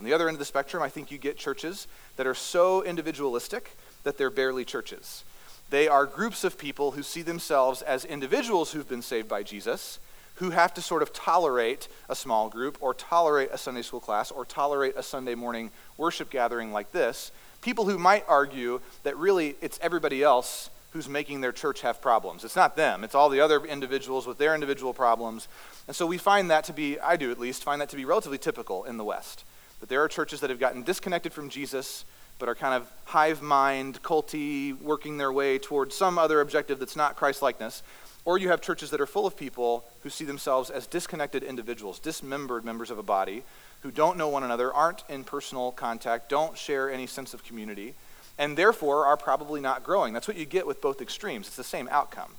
On 0.00 0.04
the 0.04 0.14
other 0.14 0.28
end 0.28 0.34
of 0.34 0.38
the 0.38 0.46
spectrum, 0.46 0.82
I 0.82 0.88
think 0.88 1.10
you 1.10 1.18
get 1.18 1.36
churches 1.36 1.86
that 2.16 2.26
are 2.26 2.34
so 2.34 2.82
individualistic 2.82 3.76
that 4.02 4.16
they're 4.16 4.30
barely 4.30 4.64
churches. 4.64 5.24
They 5.68 5.88
are 5.88 6.06
groups 6.06 6.42
of 6.42 6.56
people 6.56 6.92
who 6.92 7.02
see 7.02 7.20
themselves 7.20 7.82
as 7.82 8.06
individuals 8.06 8.72
who've 8.72 8.88
been 8.88 9.02
saved 9.02 9.28
by 9.28 9.42
Jesus, 9.42 9.98
who 10.36 10.50
have 10.50 10.72
to 10.72 10.80
sort 10.80 11.02
of 11.02 11.12
tolerate 11.12 11.86
a 12.08 12.16
small 12.16 12.48
group 12.48 12.78
or 12.80 12.94
tolerate 12.94 13.50
a 13.52 13.58
Sunday 13.58 13.82
school 13.82 14.00
class 14.00 14.30
or 14.30 14.46
tolerate 14.46 14.94
a 14.96 15.02
Sunday 15.02 15.34
morning 15.34 15.70
worship 15.98 16.30
gathering 16.30 16.72
like 16.72 16.92
this 16.92 17.30
people 17.60 17.84
who 17.84 17.98
might 17.98 18.24
argue 18.26 18.80
that 19.02 19.14
really 19.18 19.54
it's 19.60 19.78
everybody 19.82 20.22
else 20.22 20.70
who's 20.92 21.10
making 21.10 21.42
their 21.42 21.52
church 21.52 21.82
have 21.82 22.00
problems. 22.00 22.42
It's 22.42 22.56
not 22.56 22.74
them, 22.74 23.04
it's 23.04 23.14
all 23.14 23.28
the 23.28 23.40
other 23.40 23.62
individuals 23.66 24.26
with 24.26 24.38
their 24.38 24.54
individual 24.54 24.94
problems. 24.94 25.46
And 25.86 25.94
so 25.94 26.06
we 26.06 26.16
find 26.16 26.50
that 26.50 26.64
to 26.64 26.72
be, 26.72 26.98
I 26.98 27.16
do 27.16 27.30
at 27.30 27.38
least, 27.38 27.62
find 27.62 27.82
that 27.82 27.90
to 27.90 27.96
be 27.96 28.06
relatively 28.06 28.38
typical 28.38 28.84
in 28.84 28.96
the 28.96 29.04
West. 29.04 29.44
That 29.80 29.88
there 29.88 30.02
are 30.02 30.08
churches 30.08 30.40
that 30.40 30.50
have 30.50 30.60
gotten 30.60 30.82
disconnected 30.82 31.32
from 31.32 31.48
Jesus, 31.48 32.04
but 32.38 32.48
are 32.48 32.54
kind 32.54 32.74
of 32.74 32.90
hive 33.04 33.42
mind, 33.42 34.02
culty, 34.02 34.80
working 34.80 35.18
their 35.18 35.32
way 35.32 35.58
towards 35.58 35.94
some 35.94 36.18
other 36.18 36.40
objective 36.40 36.78
that's 36.78 36.96
not 36.96 37.16
Christ 37.16 37.42
likeness. 37.42 37.82
Or 38.24 38.38
you 38.38 38.48
have 38.50 38.60
churches 38.60 38.90
that 38.90 39.00
are 39.00 39.06
full 39.06 39.26
of 39.26 39.36
people 39.36 39.84
who 40.02 40.10
see 40.10 40.24
themselves 40.24 40.70
as 40.70 40.86
disconnected 40.86 41.42
individuals, 41.42 41.98
dismembered 41.98 42.64
members 42.64 42.90
of 42.90 42.98
a 42.98 43.02
body, 43.02 43.42
who 43.80 43.90
don't 43.90 44.18
know 44.18 44.28
one 44.28 44.42
another, 44.42 44.72
aren't 44.72 45.04
in 45.08 45.24
personal 45.24 45.72
contact, 45.72 46.28
don't 46.28 46.56
share 46.56 46.90
any 46.90 47.06
sense 47.06 47.32
of 47.32 47.42
community, 47.44 47.94
and 48.38 48.56
therefore 48.56 49.06
are 49.06 49.16
probably 49.16 49.60
not 49.60 49.82
growing. 49.82 50.12
That's 50.12 50.28
what 50.28 50.36
you 50.36 50.44
get 50.44 50.66
with 50.66 50.82
both 50.82 51.00
extremes. 51.00 51.46
It's 51.46 51.56
the 51.56 51.64
same 51.64 51.88
outcome. 51.90 52.32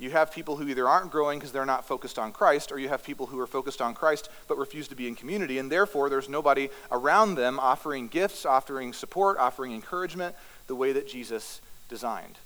You 0.00 0.10
have 0.10 0.32
people 0.32 0.56
who 0.56 0.66
either 0.66 0.88
aren't 0.88 1.10
growing 1.10 1.38
because 1.38 1.52
they're 1.52 1.66
not 1.66 1.86
focused 1.86 2.18
on 2.18 2.32
Christ, 2.32 2.72
or 2.72 2.78
you 2.78 2.88
have 2.88 3.04
people 3.04 3.26
who 3.26 3.38
are 3.38 3.46
focused 3.46 3.82
on 3.82 3.92
Christ 3.92 4.30
but 4.48 4.56
refuse 4.56 4.88
to 4.88 4.94
be 4.94 5.06
in 5.06 5.14
community, 5.14 5.58
and 5.58 5.70
therefore 5.70 6.08
there's 6.08 6.26
nobody 6.26 6.70
around 6.90 7.34
them 7.34 7.60
offering 7.60 8.08
gifts, 8.08 8.46
offering 8.46 8.94
support, 8.94 9.36
offering 9.36 9.74
encouragement 9.74 10.34
the 10.68 10.74
way 10.74 10.92
that 10.92 11.06
Jesus 11.06 11.60
designed. 11.90 12.38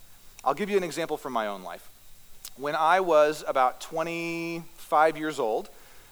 I'll 0.45 0.55
give 0.55 0.69
you 0.69 0.77
an 0.77 0.83
example 0.83 1.17
from 1.17 1.33
my 1.33 1.47
own 1.47 1.63
life. 1.63 1.89
When 2.57 2.75
I 2.75 2.99
was 2.99 3.45
about 3.47 3.81
25 3.81 5.17
years 5.17 5.39
old, 5.39 5.71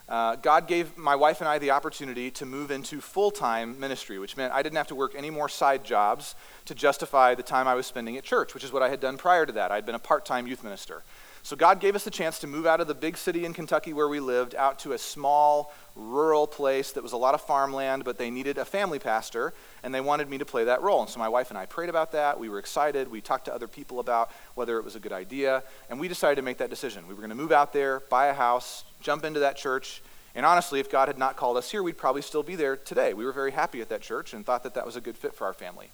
uh, 0.09 0.37
God 0.37 0.69
gave 0.69 0.97
my 0.97 1.17
wife 1.17 1.41
and 1.41 1.49
I 1.49 1.59
the 1.59 1.73
opportunity 1.73 2.31
to 2.33 2.47
move 2.47 2.71
into 2.71 3.01
full 3.01 3.33
time 3.33 3.81
ministry, 3.81 4.21
which 4.21 4.37
meant 4.37 4.53
I 4.53 4.63
didn't 4.63 4.77
have 4.77 4.89
to 4.89 4.95
work 4.95 5.15
any 5.17 5.31
more 5.31 5.49
side 5.49 5.85
jobs 5.85 6.37
to 6.67 6.75
justify 6.75 7.35
the 7.35 7.43
time 7.43 7.67
I 7.67 7.75
was 7.75 7.87
spending 7.87 8.17
at 8.17 8.23
church, 8.23 8.55
which 8.55 8.63
is 8.63 8.73
what 8.73 8.83
I 8.83 8.91
had 8.91 9.01
done 9.01 9.17
prior 9.17 9.45
to 9.45 9.53
that. 9.53 9.73
I'd 9.73 9.87
been 9.87 9.97
a 9.97 10.01
part 10.01 10.25
time 10.25 10.47
youth 10.47 10.63
minister. 10.63 11.03
So 11.45 11.57
God 11.57 11.81
gave 11.81 11.97
us 11.97 12.05
the 12.05 12.11
chance 12.11 12.39
to 12.39 12.47
move 12.47 12.67
out 12.67 12.81
of 12.81 12.87
the 12.87 12.95
big 12.95 13.17
city 13.17 13.45
in 13.45 13.53
Kentucky 13.53 13.93
where 13.93 14.07
we 14.07 14.21
lived 14.21 14.55
out 14.55 14.79
to 14.81 14.93
a 14.93 14.99
small 14.99 15.73
rural 15.97 16.47
place 16.47 16.93
that 16.93 17.03
was 17.03 17.13
a 17.13 17.17
lot 17.17 17.35
of 17.35 17.41
farmland, 17.41 18.05
but 18.05 18.17
they 18.17 18.31
needed 18.31 18.59
a 18.59 18.65
family 18.65 19.01
pastor, 19.01 19.53
and 19.83 19.93
they 19.93 20.01
wanted 20.01 20.31
me 20.31 20.39
to 20.39 20.45
play 20.45 20.65
that 20.65 20.83
role. 20.83 21.01
And 21.01 21.11
so 21.11 21.19
my 21.19 21.29
wife 21.29 21.51
and 21.51 21.59
I 21.59 21.67
prayed 21.67 21.89
about 21.89 22.13
that. 22.13 22.39
We 22.39 22.49
were 22.49 22.61
excited. 22.61 23.11
We 23.11 23.21
talked 23.21 23.47
to 23.47 23.55
other 23.55 23.67
people 23.67 23.99
about 23.99 24.31
whether 24.55 24.79
it 24.79 24.85
was 24.85 24.95
a 24.95 25.01
good 25.01 25.13
idea, 25.13 25.65
and 25.91 25.99
we 25.99 26.07
decided 26.07 26.37
to 26.37 26.43
make 26.43 26.59
that 26.59 26.71
decision. 26.71 27.09
We 27.09 27.15
were 27.15 27.21
going 27.21 27.31
to 27.31 27.37
move 27.37 27.53
out 27.53 27.73
there, 27.73 28.01
buy 28.09 28.27
a 28.27 28.35
house, 28.35 28.85
jump 29.01 29.25
into 29.25 29.41
that 29.41 29.57
church. 29.57 30.01
And 30.37 30.47
honestly, 30.47 30.79
if 30.79 30.91
God 30.91 31.09
had 31.09 31.19
not 31.19 31.37
called 31.37 31.57
us 31.57 31.73
here, 31.73 31.83
we'd 31.83 31.99
probably 31.99 32.23
still 32.23 32.45
be 32.45 32.55
there 32.55 32.77
today. 32.77 33.15
We 33.15 33.25
were 33.25 33.33
very 33.33 33.51
happy 33.51 33.81
at 33.81 33.89
that 33.89 34.01
church 34.01 34.33
and 34.33 34.47
thought 34.47 34.63
that 34.63 34.75
that 34.75 34.87
was 34.87 34.95
a 34.95 35.01
good 35.01 35.17
fit 35.17 35.35
for 35.35 35.47
our 35.47 35.53
family. 35.53 35.91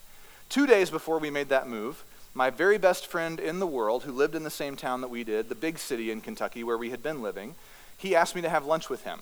Two 0.47 0.67
days 0.67 0.89
before 0.89 1.17
we 1.17 1.29
made 1.29 1.49
that 1.49 1.67
move, 1.67 2.05
my 2.33 2.49
very 2.49 2.77
best 2.77 3.07
friend 3.07 3.39
in 3.39 3.59
the 3.59 3.67
world, 3.67 4.03
who 4.03 4.11
lived 4.11 4.35
in 4.35 4.43
the 4.43 4.49
same 4.49 4.75
town 4.75 5.01
that 5.01 5.09
we 5.09 5.23
did, 5.23 5.49
the 5.49 5.55
big 5.55 5.79
city 5.79 6.11
in 6.11 6.21
Kentucky 6.21 6.63
where 6.63 6.77
we 6.77 6.91
had 6.91 7.01
been 7.01 7.21
living, 7.21 7.55
he 7.97 8.15
asked 8.15 8.35
me 8.35 8.41
to 8.41 8.49
have 8.49 8.65
lunch 8.65 8.89
with 8.89 9.03
him. 9.03 9.19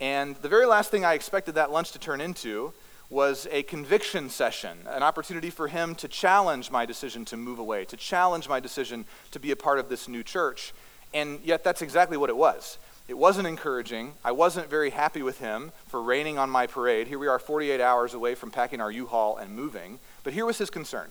And 0.00 0.36
the 0.36 0.48
very 0.48 0.66
last 0.66 0.90
thing 0.90 1.04
I 1.04 1.14
expected 1.14 1.54
that 1.54 1.70
lunch 1.70 1.92
to 1.92 1.98
turn 1.98 2.20
into 2.20 2.72
was 3.08 3.46
a 3.50 3.62
conviction 3.62 4.28
session, 4.30 4.78
an 4.88 5.02
opportunity 5.02 5.50
for 5.50 5.68
him 5.68 5.94
to 5.96 6.08
challenge 6.08 6.70
my 6.70 6.84
decision 6.84 7.24
to 7.26 7.36
move 7.36 7.58
away, 7.58 7.84
to 7.84 7.96
challenge 7.96 8.48
my 8.48 8.60
decision 8.60 9.04
to 9.30 9.38
be 9.38 9.50
a 9.50 9.56
part 9.56 9.78
of 9.78 9.88
this 9.88 10.08
new 10.08 10.22
church. 10.22 10.72
And 11.14 11.40
yet, 11.44 11.62
that's 11.62 11.82
exactly 11.82 12.16
what 12.16 12.30
it 12.30 12.36
was. 12.36 12.78
It 13.08 13.16
wasn't 13.16 13.46
encouraging. 13.46 14.14
I 14.24 14.32
wasn't 14.32 14.68
very 14.68 14.90
happy 14.90 15.22
with 15.22 15.38
him 15.38 15.70
for 15.86 16.02
raining 16.02 16.38
on 16.38 16.50
my 16.50 16.66
parade. 16.66 17.06
Here 17.06 17.18
we 17.18 17.28
are 17.28 17.38
48 17.38 17.80
hours 17.80 18.14
away 18.14 18.34
from 18.34 18.50
packing 18.50 18.80
our 18.80 18.90
U 18.90 19.06
Haul 19.06 19.36
and 19.36 19.54
moving. 19.54 20.00
But 20.24 20.32
here 20.32 20.44
was 20.44 20.58
his 20.58 20.70
concern. 20.70 21.10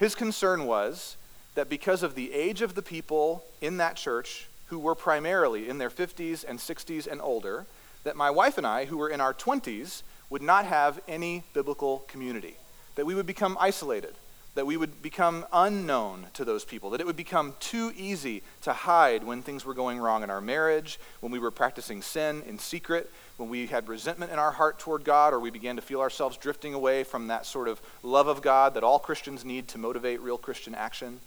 His 0.00 0.14
concern 0.14 0.64
was 0.64 1.18
that 1.54 1.68
because 1.68 2.02
of 2.02 2.14
the 2.14 2.32
age 2.32 2.62
of 2.62 2.74
the 2.74 2.80
people 2.80 3.44
in 3.60 3.76
that 3.76 3.96
church, 3.96 4.48
who 4.68 4.78
were 4.78 4.94
primarily 4.94 5.68
in 5.68 5.76
their 5.76 5.90
50s 5.90 6.42
and 6.42 6.58
60s 6.58 7.06
and 7.06 7.20
older, 7.20 7.66
that 8.04 8.16
my 8.16 8.30
wife 8.30 8.56
and 8.56 8.66
I, 8.66 8.86
who 8.86 8.96
were 8.96 9.10
in 9.10 9.20
our 9.20 9.34
20s, 9.34 10.02
would 10.30 10.40
not 10.40 10.64
have 10.64 11.00
any 11.06 11.44
biblical 11.52 11.98
community, 12.08 12.56
that 12.94 13.04
we 13.04 13.14
would 13.14 13.26
become 13.26 13.58
isolated, 13.60 14.14
that 14.54 14.66
we 14.66 14.76
would 14.76 15.00
become 15.00 15.46
unknown 15.52 16.26
to 16.34 16.44
those 16.44 16.64
people, 16.64 16.90
that 16.90 17.00
it 17.00 17.06
would 17.06 17.16
become 17.16 17.54
too 17.60 17.92
easy 17.96 18.42
to 18.62 18.72
hide 18.72 19.22
when 19.22 19.42
things 19.42 19.64
were 19.64 19.74
going 19.74 19.98
wrong 19.98 20.22
in 20.22 20.30
our 20.30 20.40
marriage, 20.40 20.98
when 21.20 21.30
we 21.30 21.38
were 21.38 21.50
practicing 21.50 22.02
sin 22.02 22.42
in 22.46 22.58
secret, 22.58 23.10
when 23.36 23.48
we 23.48 23.66
had 23.66 23.88
resentment 23.88 24.32
in 24.32 24.38
our 24.38 24.50
heart 24.50 24.78
toward 24.78 25.04
God, 25.04 25.32
or 25.32 25.38
we 25.38 25.50
began 25.50 25.76
to 25.76 25.82
feel 25.82 26.00
ourselves 26.00 26.36
drifting 26.36 26.74
away 26.74 27.04
from 27.04 27.28
that 27.28 27.46
sort 27.46 27.68
of 27.68 27.80
love 28.02 28.26
of 28.26 28.42
God 28.42 28.74
that 28.74 28.84
all 28.84 28.98
Christians 28.98 29.44
need 29.44 29.68
to 29.68 29.78
motivate 29.78 30.20
real 30.20 30.38
Christian 30.38 30.74
action. 30.74 31.20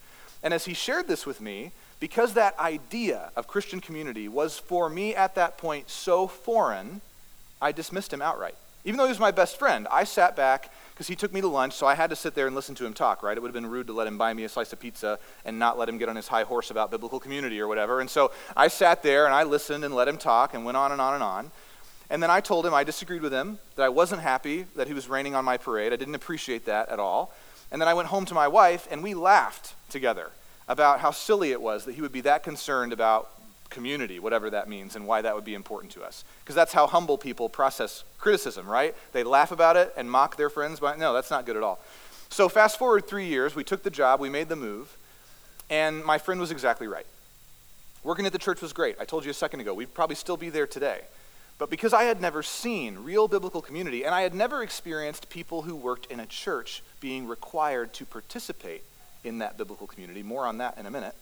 And 0.43 0.53
as 0.53 0.65
he 0.65 0.73
shared 0.73 1.07
this 1.07 1.25
with 1.25 1.39
me, 1.39 1.71
because 2.01 2.33
that 2.33 2.59
idea 2.59 3.31
of 3.37 3.47
Christian 3.47 3.79
community 3.79 4.27
was 4.27 4.59
for 4.59 4.89
me 4.89 5.15
at 5.15 5.35
that 5.35 5.57
point 5.57 5.89
so 5.89 6.27
foreign, 6.27 6.99
I 7.61 7.71
dismissed 7.71 8.11
him 8.11 8.21
outright. 8.21 8.55
Even 8.83 8.97
though 8.97 9.05
he 9.05 9.11
was 9.11 9.19
my 9.19 9.31
best 9.31 9.57
friend, 9.57 9.87
I 9.89 10.03
sat 10.03 10.35
back 10.35 10.69
because 10.93 11.07
he 11.07 11.15
took 11.15 11.33
me 11.33 11.41
to 11.41 11.47
lunch, 11.47 11.73
so 11.73 11.87
I 11.87 11.95
had 11.95 12.11
to 12.11 12.15
sit 12.15 12.35
there 12.35 12.45
and 12.45 12.55
listen 12.55 12.75
to 12.75 12.85
him 12.85 12.93
talk, 12.93 13.23
right? 13.23 13.35
It 13.35 13.41
would 13.41 13.47
have 13.47 13.53
been 13.53 13.69
rude 13.69 13.87
to 13.87 13.93
let 13.93 14.05
him 14.05 14.17
buy 14.17 14.31
me 14.33 14.43
a 14.43 14.49
slice 14.49 14.71
of 14.73 14.79
pizza 14.79 15.17
and 15.43 15.57
not 15.57 15.77
let 15.77 15.89
him 15.89 15.97
get 15.97 16.07
on 16.07 16.15
his 16.15 16.27
high 16.27 16.43
horse 16.43 16.69
about 16.69 16.91
biblical 16.91 17.19
community 17.19 17.59
or 17.59 17.67
whatever. 17.67 17.99
And 17.99 18.09
so 18.09 18.31
I 18.55 18.67
sat 18.67 19.01
there 19.01 19.25
and 19.25 19.33
I 19.33 19.41
listened 19.41 19.83
and 19.83 19.95
let 19.95 20.07
him 20.07 20.17
talk 20.17 20.53
and 20.53 20.65
went 20.65 20.77
on 20.77 20.91
and 20.91 21.01
on 21.01 21.15
and 21.15 21.23
on. 21.23 21.51
And 22.11 22.21
then 22.21 22.29
I 22.29 22.41
told 22.41 22.63
him 22.63 22.75
I 22.75 22.83
disagreed 22.83 23.23
with 23.23 23.33
him, 23.33 23.57
that 23.75 23.83
I 23.83 23.89
wasn't 23.89 24.21
happy 24.21 24.67
that 24.75 24.87
he 24.87 24.93
was 24.93 25.09
raining 25.09 25.33
on 25.33 25.43
my 25.43 25.57
parade. 25.57 25.93
I 25.93 25.95
didn't 25.95 26.15
appreciate 26.15 26.65
that 26.65 26.89
at 26.89 26.99
all. 26.99 27.33
And 27.71 27.81
then 27.81 27.87
I 27.87 27.95
went 27.95 28.09
home 28.09 28.25
to 28.25 28.35
my 28.35 28.47
wife 28.47 28.87
and 28.91 29.01
we 29.01 29.15
laughed 29.15 29.73
together 29.89 30.29
about 30.67 30.99
how 30.99 31.09
silly 31.09 31.51
it 31.51 31.61
was 31.61 31.85
that 31.85 31.95
he 31.95 32.01
would 32.01 32.11
be 32.11 32.21
that 32.21 32.43
concerned 32.43 32.93
about 32.93 33.31
community, 33.69 34.19
whatever 34.19 34.49
that 34.49 34.69
means, 34.69 34.95
and 34.95 35.07
why 35.07 35.21
that 35.21 35.35
would 35.35 35.45
be 35.45 35.55
important 35.55 35.91
to 35.93 36.03
us. 36.03 36.23
Because 36.43 36.55
that's 36.55 36.73
how 36.73 36.87
humble 36.87 37.17
people 37.17 37.49
process 37.49 38.03
criticism, 38.17 38.67
right? 38.67 38.95
They 39.11 39.23
laugh 39.23 39.51
about 39.51 39.77
it 39.77 39.93
and 39.97 40.09
mock 40.09 40.37
their 40.37 40.49
friends, 40.49 40.79
but 40.79 40.99
no, 40.99 41.13
that's 41.13 41.31
not 41.31 41.45
good 41.45 41.57
at 41.57 41.63
all. 41.63 41.79
So, 42.29 42.49
fast 42.49 42.79
forward 42.79 43.07
three 43.07 43.27
years, 43.27 43.55
we 43.55 43.63
took 43.63 43.83
the 43.83 43.89
job, 43.89 44.19
we 44.19 44.29
made 44.29 44.49
the 44.49 44.55
move, 44.55 44.97
and 45.69 46.03
my 46.03 46.17
friend 46.17 46.39
was 46.39 46.51
exactly 46.51 46.87
right. 46.87 47.05
Working 48.03 48.25
at 48.25 48.31
the 48.31 48.39
church 48.39 48.61
was 48.61 48.73
great. 48.73 48.97
I 48.99 49.05
told 49.05 49.23
you 49.23 49.31
a 49.31 49.35
second 49.35 49.61
ago, 49.61 49.73
we'd 49.73 49.93
probably 49.93 50.15
still 50.15 50.37
be 50.37 50.49
there 50.49 50.67
today. 50.67 51.01
But 51.57 51.69
because 51.69 51.93
I 51.93 52.03
had 52.03 52.19
never 52.19 52.43
seen 52.43 52.97
real 52.99 53.27
biblical 53.27 53.61
community, 53.61 54.03
and 54.03 54.13
I 54.13 54.21
had 54.21 54.33
never 54.33 54.63
experienced 54.63 55.29
people 55.29 55.61
who 55.61 55.75
worked 55.75 56.11
in 56.11 56.19
a 56.19 56.25
church 56.25 56.83
being 56.99 57.27
required 57.27 57.93
to 57.93 58.05
participate 58.05 58.83
in 59.23 59.37
that 59.37 59.57
biblical 59.57 59.87
community, 59.87 60.23
more 60.23 60.45
on 60.45 60.57
that 60.57 60.77
in 60.77 60.85
a 60.85 60.91
minute, 60.91 61.15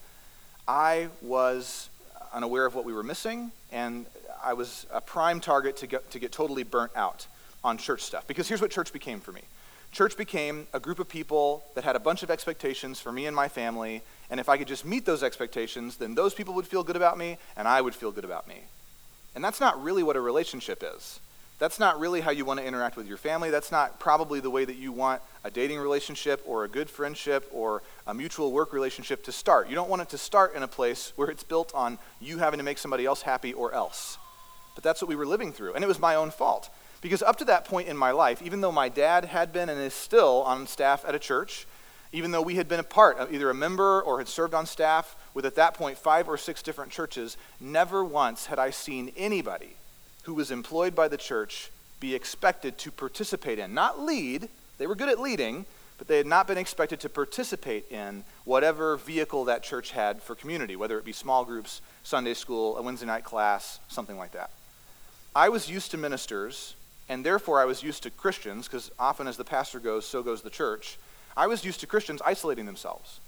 I 0.67 1.09
was 1.21 1.89
unaware 2.33 2.65
of 2.65 2.75
what 2.75 2.85
we 2.85 2.93
were 2.93 3.03
missing, 3.03 3.51
and 3.71 4.05
I 4.43 4.53
was 4.53 4.85
a 4.91 5.01
prime 5.01 5.39
target 5.39 5.77
to 5.77 5.87
get, 5.87 6.09
to 6.11 6.19
get 6.19 6.31
totally 6.31 6.63
burnt 6.63 6.91
out 6.95 7.27
on 7.63 7.77
church 7.77 8.01
stuff. 8.01 8.27
Because 8.27 8.47
here's 8.47 8.61
what 8.61 8.71
church 8.71 8.91
became 8.93 9.19
for 9.19 9.31
me 9.31 9.41
church 9.91 10.15
became 10.15 10.67
a 10.73 10.79
group 10.79 10.99
of 10.99 11.09
people 11.09 11.63
that 11.75 11.83
had 11.83 11.95
a 11.95 11.99
bunch 11.99 12.23
of 12.23 12.31
expectations 12.31 12.99
for 12.99 13.11
me 13.11 13.25
and 13.25 13.35
my 13.35 13.49
family, 13.49 14.01
and 14.29 14.39
if 14.39 14.47
I 14.47 14.57
could 14.57 14.67
just 14.67 14.85
meet 14.85 15.05
those 15.05 15.21
expectations, 15.21 15.97
then 15.97 16.15
those 16.15 16.33
people 16.33 16.53
would 16.53 16.65
feel 16.65 16.83
good 16.83 16.95
about 16.95 17.17
me, 17.17 17.37
and 17.57 17.67
I 17.67 17.81
would 17.81 17.93
feel 17.93 18.11
good 18.11 18.23
about 18.23 18.47
me. 18.47 18.61
And 19.35 19.43
that's 19.43 19.59
not 19.59 19.81
really 19.83 20.03
what 20.03 20.15
a 20.15 20.21
relationship 20.21 20.83
is. 20.95 21.19
That's 21.61 21.79
not 21.79 21.99
really 21.99 22.21
how 22.21 22.31
you 22.31 22.43
want 22.43 22.59
to 22.59 22.65
interact 22.65 22.97
with 22.97 23.05
your 23.05 23.17
family. 23.17 23.51
That's 23.51 23.71
not 23.71 23.99
probably 23.99 24.39
the 24.39 24.49
way 24.49 24.65
that 24.65 24.77
you 24.77 24.91
want 24.91 25.21
a 25.43 25.51
dating 25.51 25.77
relationship 25.77 26.41
or 26.47 26.63
a 26.63 26.67
good 26.67 26.89
friendship 26.89 27.47
or 27.53 27.83
a 28.07 28.15
mutual 28.15 28.51
work 28.51 28.73
relationship 28.73 29.23
to 29.25 29.31
start. 29.31 29.69
You 29.69 29.75
don't 29.75 29.87
want 29.87 30.01
it 30.01 30.09
to 30.09 30.17
start 30.17 30.55
in 30.55 30.63
a 30.63 30.67
place 30.67 31.13
where 31.17 31.29
it's 31.29 31.43
built 31.43 31.71
on 31.75 31.99
you 32.19 32.39
having 32.39 32.57
to 32.57 32.63
make 32.63 32.79
somebody 32.79 33.05
else 33.05 33.21
happy 33.21 33.53
or 33.53 33.75
else. 33.75 34.17
But 34.73 34.83
that's 34.83 35.03
what 35.03 35.09
we 35.09 35.15
were 35.15 35.27
living 35.27 35.53
through. 35.53 35.75
And 35.75 35.83
it 35.83 35.87
was 35.87 35.99
my 35.99 36.15
own 36.15 36.31
fault. 36.31 36.71
Because 36.99 37.21
up 37.21 37.35
to 37.37 37.45
that 37.45 37.65
point 37.65 37.87
in 37.87 37.95
my 37.95 38.09
life, 38.09 38.41
even 38.41 38.61
though 38.61 38.71
my 38.71 38.89
dad 38.89 39.25
had 39.25 39.53
been 39.53 39.69
and 39.69 39.79
is 39.79 39.93
still 39.93 40.41
on 40.41 40.65
staff 40.65 41.05
at 41.05 41.13
a 41.13 41.19
church, 41.19 41.67
even 42.11 42.31
though 42.31 42.41
we 42.41 42.55
had 42.55 42.67
been 42.67 42.79
a 42.79 42.83
part 42.83 43.19
of 43.19 43.31
either 43.31 43.51
a 43.51 43.53
member 43.53 44.01
or 44.01 44.17
had 44.17 44.27
served 44.27 44.55
on 44.55 44.65
staff 44.65 45.15
with 45.35 45.45
at 45.45 45.53
that 45.57 45.75
point 45.75 45.99
five 45.99 46.27
or 46.27 46.37
six 46.37 46.63
different 46.63 46.91
churches, 46.91 47.37
never 47.59 48.03
once 48.03 48.47
had 48.47 48.57
I 48.57 48.71
seen 48.71 49.11
anybody 49.15 49.75
who 50.23 50.33
was 50.33 50.51
employed 50.51 50.95
by 50.95 51.07
the 51.07 51.17
church 51.17 51.71
be 51.99 52.15
expected 52.15 52.77
to 52.79 52.91
participate 52.91 53.59
in, 53.59 53.73
not 53.73 53.99
lead, 53.99 54.49
they 54.77 54.87
were 54.87 54.95
good 54.95 55.09
at 55.09 55.19
leading, 55.19 55.65
but 55.97 56.07
they 56.07 56.17
had 56.17 56.25
not 56.25 56.47
been 56.47 56.57
expected 56.57 56.99
to 56.99 57.09
participate 57.09 57.91
in 57.91 58.23
whatever 58.43 58.97
vehicle 58.97 59.45
that 59.45 59.61
church 59.61 59.91
had 59.91 60.21
for 60.21 60.33
community, 60.33 60.75
whether 60.75 60.97
it 60.97 61.05
be 61.05 61.11
small 61.11 61.45
groups, 61.45 61.81
Sunday 62.03 62.33
school, 62.33 62.75
a 62.77 62.81
Wednesday 62.81 63.05
night 63.05 63.23
class, 63.23 63.79
something 63.87 64.17
like 64.17 64.31
that. 64.31 64.49
I 65.35 65.49
was 65.49 65.69
used 65.69 65.91
to 65.91 65.97
ministers, 65.97 66.75
and 67.07 67.23
therefore 67.23 67.61
I 67.61 67.65
was 67.65 67.83
used 67.83 68.01
to 68.03 68.09
Christians, 68.09 68.67
because 68.67 68.89
often 68.97 69.27
as 69.27 69.37
the 69.37 69.43
pastor 69.43 69.79
goes, 69.79 70.05
so 70.07 70.23
goes 70.23 70.41
the 70.41 70.49
church. 70.49 70.97
I 71.37 71.45
was 71.45 71.63
used 71.63 71.79
to 71.81 71.87
Christians 71.87 72.21
isolating 72.25 72.65
themselves. 72.65 73.19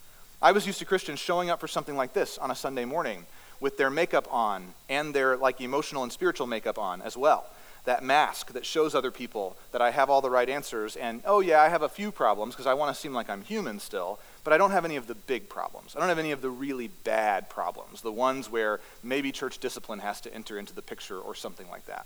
I 0.41 0.51
was 0.51 0.65
used 0.65 0.79
to 0.79 0.85
Christians 0.85 1.19
showing 1.19 1.49
up 1.49 1.59
for 1.59 1.67
something 1.67 1.95
like 1.95 2.13
this 2.13 2.39
on 2.39 2.49
a 2.49 2.55
Sunday 2.55 2.85
morning 2.85 3.25
with 3.63 3.77
their 3.77 3.89
makeup 3.89 4.27
on 4.29 4.73
and 4.89 5.15
their 5.15 5.37
like 5.37 5.61
emotional 5.61 6.03
and 6.03 6.11
spiritual 6.11 6.45
makeup 6.45 6.77
on 6.77 7.01
as 7.01 7.15
well. 7.15 7.45
That 7.85 8.03
mask 8.03 8.51
that 8.51 8.65
shows 8.65 8.93
other 8.93 9.09
people 9.09 9.55
that 9.71 9.81
I 9.81 9.91
have 9.91 10.09
all 10.09 10.19
the 10.19 10.29
right 10.29 10.49
answers 10.49 10.97
and 10.97 11.21
oh 11.25 11.39
yeah, 11.39 11.61
I 11.61 11.69
have 11.69 11.81
a 11.81 11.87
few 11.87 12.11
problems 12.11 12.53
because 12.53 12.67
I 12.67 12.73
want 12.73 12.93
to 12.93 13.01
seem 13.01 13.13
like 13.13 13.29
I'm 13.29 13.41
human 13.41 13.79
still, 13.79 14.19
but 14.43 14.51
I 14.51 14.57
don't 14.57 14.71
have 14.71 14.83
any 14.83 14.97
of 14.97 15.07
the 15.07 15.15
big 15.15 15.47
problems. 15.47 15.95
I 15.95 16.01
don't 16.01 16.09
have 16.09 16.19
any 16.19 16.33
of 16.33 16.41
the 16.41 16.49
really 16.49 16.89
bad 17.05 17.49
problems, 17.49 18.01
the 18.01 18.11
ones 18.11 18.51
where 18.51 18.81
maybe 19.01 19.31
church 19.31 19.59
discipline 19.59 19.99
has 19.99 20.19
to 20.21 20.33
enter 20.33 20.59
into 20.59 20.75
the 20.75 20.81
picture 20.81 21.17
or 21.17 21.33
something 21.33 21.69
like 21.69 21.85
that. 21.85 22.05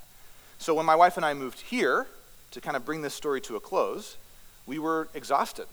So 0.60 0.76
when 0.76 0.86
my 0.86 0.96
wife 0.96 1.18
and 1.18 1.26
I 1.26 1.34
moved 1.34 1.62
here 1.62 2.06
to 2.52 2.62
kind 2.62 2.78
of 2.78 2.86
bring 2.86 3.02
this 3.02 3.16
story 3.16 3.42
to 3.42 3.56
a 3.56 3.60
close, 3.60 4.16
we 4.68 4.78
were 4.78 5.10
exhausted. 5.16 5.66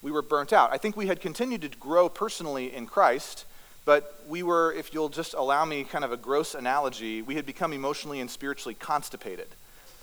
We 0.00 0.12
were 0.12 0.22
burnt 0.22 0.52
out. 0.52 0.72
I 0.72 0.78
think 0.78 0.96
we 0.96 1.08
had 1.08 1.20
continued 1.20 1.62
to 1.62 1.68
grow 1.68 2.08
personally 2.08 2.72
in 2.72 2.86
Christ 2.86 3.46
but 3.84 4.22
we 4.28 4.42
were, 4.42 4.72
if 4.72 4.94
you'll 4.94 5.08
just 5.08 5.34
allow 5.34 5.64
me 5.64 5.84
kind 5.84 6.04
of 6.04 6.12
a 6.12 6.16
gross 6.16 6.54
analogy, 6.54 7.22
we 7.22 7.34
had 7.34 7.44
become 7.44 7.72
emotionally 7.72 8.20
and 8.20 8.30
spiritually 8.30 8.74
constipated. 8.74 9.48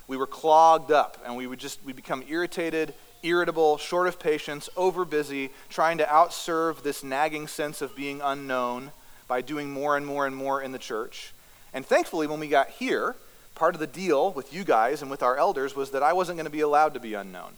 We 0.07 0.17
were 0.17 0.27
clogged 0.27 0.91
up 0.91 1.17
and 1.25 1.35
we 1.35 1.47
would 1.47 1.59
just, 1.59 1.83
we 1.83 1.93
become 1.93 2.23
irritated, 2.27 2.93
irritable, 3.23 3.77
short 3.77 4.07
of 4.07 4.19
patience, 4.19 4.69
overbusy, 4.75 5.49
trying 5.69 5.97
to 5.99 6.03
outserve 6.03 6.83
this 6.83 7.03
nagging 7.03 7.47
sense 7.47 7.81
of 7.81 7.95
being 7.95 8.21
unknown 8.23 8.91
by 9.27 9.41
doing 9.41 9.71
more 9.71 9.97
and 9.97 10.05
more 10.05 10.27
and 10.27 10.35
more 10.35 10.61
in 10.61 10.71
the 10.71 10.79
church. 10.79 11.33
And 11.73 11.85
thankfully, 11.85 12.27
when 12.27 12.39
we 12.39 12.49
got 12.49 12.69
here, 12.69 13.15
part 13.55 13.73
of 13.73 13.79
the 13.79 13.87
deal 13.87 14.31
with 14.31 14.53
you 14.53 14.63
guys 14.63 15.01
and 15.01 15.09
with 15.09 15.23
our 15.23 15.37
elders 15.37 15.75
was 15.75 15.91
that 15.91 16.03
I 16.03 16.13
wasn't 16.13 16.37
going 16.37 16.45
to 16.45 16.51
be 16.51 16.61
allowed 16.61 16.93
to 16.95 16.99
be 16.99 17.13
unknown. 17.13 17.53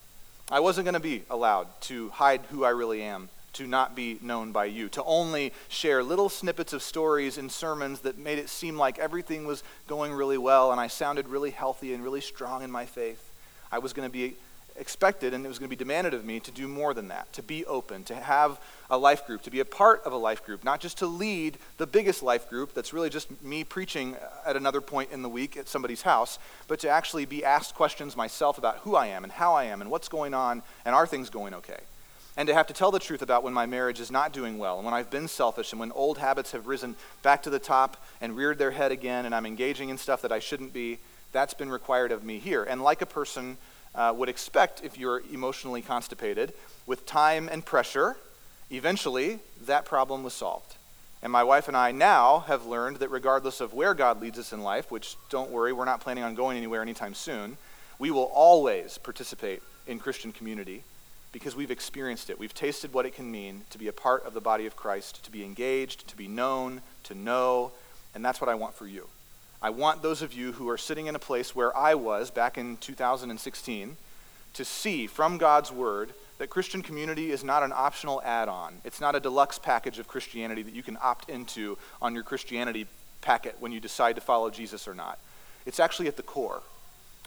I 0.52 0.60
wasn't 0.60 0.86
going 0.86 0.94
to 0.94 1.00
be 1.00 1.24
allowed 1.30 1.68
to 1.82 2.10
hide 2.10 2.42
who 2.52 2.64
I 2.64 2.70
really 2.70 3.02
am 3.02 3.30
to 3.54 3.68
not 3.68 3.96
be 3.96 4.18
known 4.22 4.52
by 4.52 4.66
you, 4.66 4.90
to 4.90 5.04
only 5.04 5.54
share 5.70 6.04
little 6.04 6.30
snippets 6.30 6.74
of 6.74 6.82
stories 6.82 7.38
and 7.38 7.52
sermons 7.52 8.02
that 8.02 8.18
made 8.18 8.40
it 8.40 8.50
seem 8.50 8.78
like 8.78 9.00
everything 9.00 9.46
was 9.46 9.64
going 9.88 10.12
really 10.12 10.38
well 10.38 10.72
and 10.72 10.82
I 10.82 10.88
sounded 10.88 11.28
really 11.28 11.52
healthy 11.52 11.94
and 11.94 12.04
really 12.04 12.22
strong 12.22 12.64
in 12.64 12.72
my 12.72 12.86
faith. 12.86 13.32
I 13.72 13.80
was 13.80 13.94
going 13.94 14.08
to 14.08 14.12
be 14.12 14.36
expected 14.76 15.34
and 15.34 15.46
it 15.46 15.48
was 15.48 15.60
going 15.60 15.70
to 15.70 15.76
be 15.76 15.80
demanded 15.80 16.14
of 16.14 16.26
me 16.26 16.40
to 16.40 16.52
do 16.52 16.68
more 16.68 16.94
than 16.94 17.08
that, 17.10 17.32
to 17.34 17.44
be 17.44 17.66
open, 17.66 18.04
to 18.06 18.16
have 18.16 18.60
a 18.90 18.98
life 18.98 19.26
group, 19.26 19.42
to 19.44 19.52
be 19.52 19.60
a 19.60 19.66
part 19.66 20.04
of 20.04 20.14
a 20.14 20.18
life 20.18 20.44
group, 20.46 20.64
not 20.64 20.80
just 20.80 20.98
to 20.98 21.06
lead 21.06 21.58
the 21.78 21.88
biggest 21.88 22.24
life 22.24 22.50
group 22.50 22.74
that's 22.74 22.94
really 22.94 23.10
just 23.10 23.44
me 23.44 23.64
preaching 23.64 24.16
at 24.46 24.56
another 24.56 24.82
point 24.82 25.12
in 25.12 25.22
the 25.22 25.30
week 25.30 25.58
at 25.58 25.68
somebody's 25.68 26.02
house, 26.02 26.40
but 26.68 26.80
to 26.80 26.90
actually 26.90 27.26
be 27.26 27.46
asked 27.46 27.76
questions 27.76 28.18
myself 28.18 28.58
about 28.58 28.78
who 28.78 28.96
I 28.96 29.08
am 29.08 29.24
and 29.24 29.34
how 29.34 29.54
I 29.54 29.66
am 29.66 29.82
and 29.82 29.92
what's 29.92 30.08
going 30.08 30.34
on 30.34 30.64
and 30.86 30.96
are 30.96 31.08
things 31.08 31.30
going 31.30 31.54
okay 31.54 31.80
and 32.36 32.48
to 32.48 32.54
have 32.54 32.68
to 32.68 32.74
tell 32.74 32.92
the 32.92 33.00
truth 33.00 33.22
about 33.22 33.44
when 33.44 33.54
my 33.54 33.66
marriage 33.66 34.00
is 34.00 34.10
not 34.10 34.34
doing 34.34 34.58
well, 34.58 34.78
and 34.78 34.86
when 34.86 34.94
I've 34.94 35.12
been 35.12 35.28
selfish, 35.28 35.72
and 35.72 35.80
when 35.80 35.92
old 35.92 36.18
habits 36.18 36.52
have 36.52 36.68
risen 36.68 36.96
back 37.22 37.44
to 37.44 37.50
the 37.50 37.60
top 37.60 37.98
and 38.22 38.36
reared 38.36 38.58
their 38.58 38.72
head 38.72 38.92
again, 38.92 39.26
and 39.26 39.36
I'm 39.36 39.46
engaging 39.46 39.90
in 39.90 39.98
stuff 39.98 40.22
that 40.24 40.32
I 40.32 40.40
shouldn't 40.40 40.74
be, 40.74 41.00
that's 41.32 41.54
been 41.54 41.70
required 41.70 42.12
of 42.12 42.24
me 42.24 42.40
here. 42.40 42.64
And 42.64 42.82
like 42.82 43.02
a 43.02 43.06
person 43.06 43.58
uh, 43.96 44.14
would 44.16 44.30
expect 44.30 44.84
if 44.84 44.98
you're 44.98 45.22
emotionally 45.32 45.82
constipated, 45.82 46.54
with 46.86 47.06
time 47.06 47.50
and 47.50 47.64
pressure, 47.64 48.18
eventually 48.72 49.40
that 49.66 49.86
problem 49.86 50.24
was 50.24 50.34
solved. 50.34 50.76
And 51.22 51.32
my 51.32 51.44
wife 51.44 51.68
and 51.68 51.78
I 51.78 51.92
now 51.92 52.40
have 52.48 52.66
learned 52.66 52.98
that 52.98 53.10
regardless 53.10 53.62
of 53.62 53.74
where 53.74 53.94
God 53.94 54.20
leads 54.20 54.38
us 54.38 54.52
in 54.52 54.62
life, 54.62 54.92
which 54.92 55.16
don't 55.30 55.52
worry, 55.52 55.72
we're 55.72 55.86
not 55.86 56.02
planning 56.02 56.24
on 56.24 56.36
going 56.36 56.58
anywhere 56.58 56.82
anytime 56.82 57.14
soon, 57.14 57.58
we 57.98 58.12
will 58.12 58.30
always 58.34 58.98
participate 58.98 59.62
in 59.88 60.00
Christian 60.00 60.34
community 60.34 60.84
because 61.34 61.56
we've 61.56 61.72
experienced 61.72 62.30
it. 62.30 62.40
We've 62.40 62.54
tasted 62.54 62.94
what 62.94 63.06
it 63.06 63.16
can 63.16 63.30
mean 63.30 63.64
to 63.72 63.78
be 63.78 63.90
a 63.90 63.94
part 63.94 64.26
of 64.26 64.34
the 64.34 64.40
body 64.40 64.66
of 64.66 64.78
Christ, 64.78 65.26
to 65.26 65.32
be 65.32 65.44
engaged, 65.44 66.08
to 66.08 66.16
be 66.16 66.30
known, 66.30 66.82
to 67.04 67.16
know, 67.16 67.74
and 68.16 68.24
that's 68.24 68.40
what 68.40 68.50
I 68.50 68.56
want 68.56 68.76
for 68.76 68.88
you. 68.88 69.10
I 69.62 69.72
want 69.72 70.02
those 70.02 70.22
of 70.22 70.32
you 70.32 70.54
who 70.54 70.70
are 70.70 70.78
sitting 70.78 71.08
in 71.08 71.16
a 71.16 71.20
place 71.20 71.56
where 71.56 71.76
I 71.76 71.96
was 71.96 72.30
back 72.30 72.58
in 72.58 72.78
2016 72.78 73.98
to 74.54 74.66
see 74.66 75.08
from 75.08 75.38
God's 75.38 75.72
Word 75.72 76.14
that 76.38 76.50
Christian 76.50 76.84
community 76.84 77.32
is 77.32 77.44
not 77.44 77.64
an 77.64 77.74
optional 77.74 78.22
add 78.24 78.48
on. 78.48 78.76
It's 78.84 79.02
not 79.02 79.16
a 79.16 79.20
deluxe 79.20 79.58
package 79.58 80.00
of 80.00 80.08
Christianity 80.08 80.62
that 80.62 80.76
you 80.76 80.84
can 80.84 80.98
opt 81.02 81.30
into 81.30 81.78
on 82.02 82.14
your 82.14 82.24
Christianity 82.24 82.86
packet 83.22 83.56
when 83.60 83.72
you 83.72 83.80
decide 83.80 84.16
to 84.16 84.22
follow 84.22 84.50
Jesus 84.52 84.88
or 84.88 84.94
not. 84.94 85.18
It's 85.66 85.80
actually 85.80 86.08
at 86.08 86.18
the 86.18 86.24
core. 86.24 86.62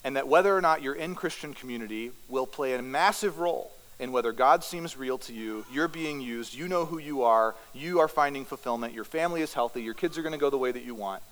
And 0.04 0.14
that 0.14 0.28
whether 0.28 0.56
or 0.56 0.60
not 0.60 0.82
you're 0.82 0.94
in 0.94 1.16
Christian 1.16 1.54
community 1.54 2.12
will 2.28 2.46
play 2.46 2.74
a 2.74 2.82
massive 2.82 3.40
role 3.40 3.72
in 3.98 4.12
whether 4.12 4.32
God 4.32 4.62
seems 4.62 4.96
real 4.96 5.18
to 5.18 5.32
you, 5.32 5.64
you're 5.72 5.88
being 5.88 6.20
used, 6.20 6.54
you 6.54 6.68
know 6.68 6.84
who 6.84 6.98
you 6.98 7.22
are, 7.22 7.54
you 7.72 8.00
are 8.00 8.08
finding 8.08 8.44
fulfillment, 8.44 8.92
your 8.92 9.04
family 9.04 9.40
is 9.40 9.54
healthy, 9.54 9.82
your 9.82 9.94
kids 9.94 10.18
are 10.18 10.22
going 10.22 10.32
to 10.32 10.38
go 10.38 10.50
the 10.50 10.58
way 10.58 10.72
that 10.72 10.84
you 10.84 10.94
want. 10.94 11.22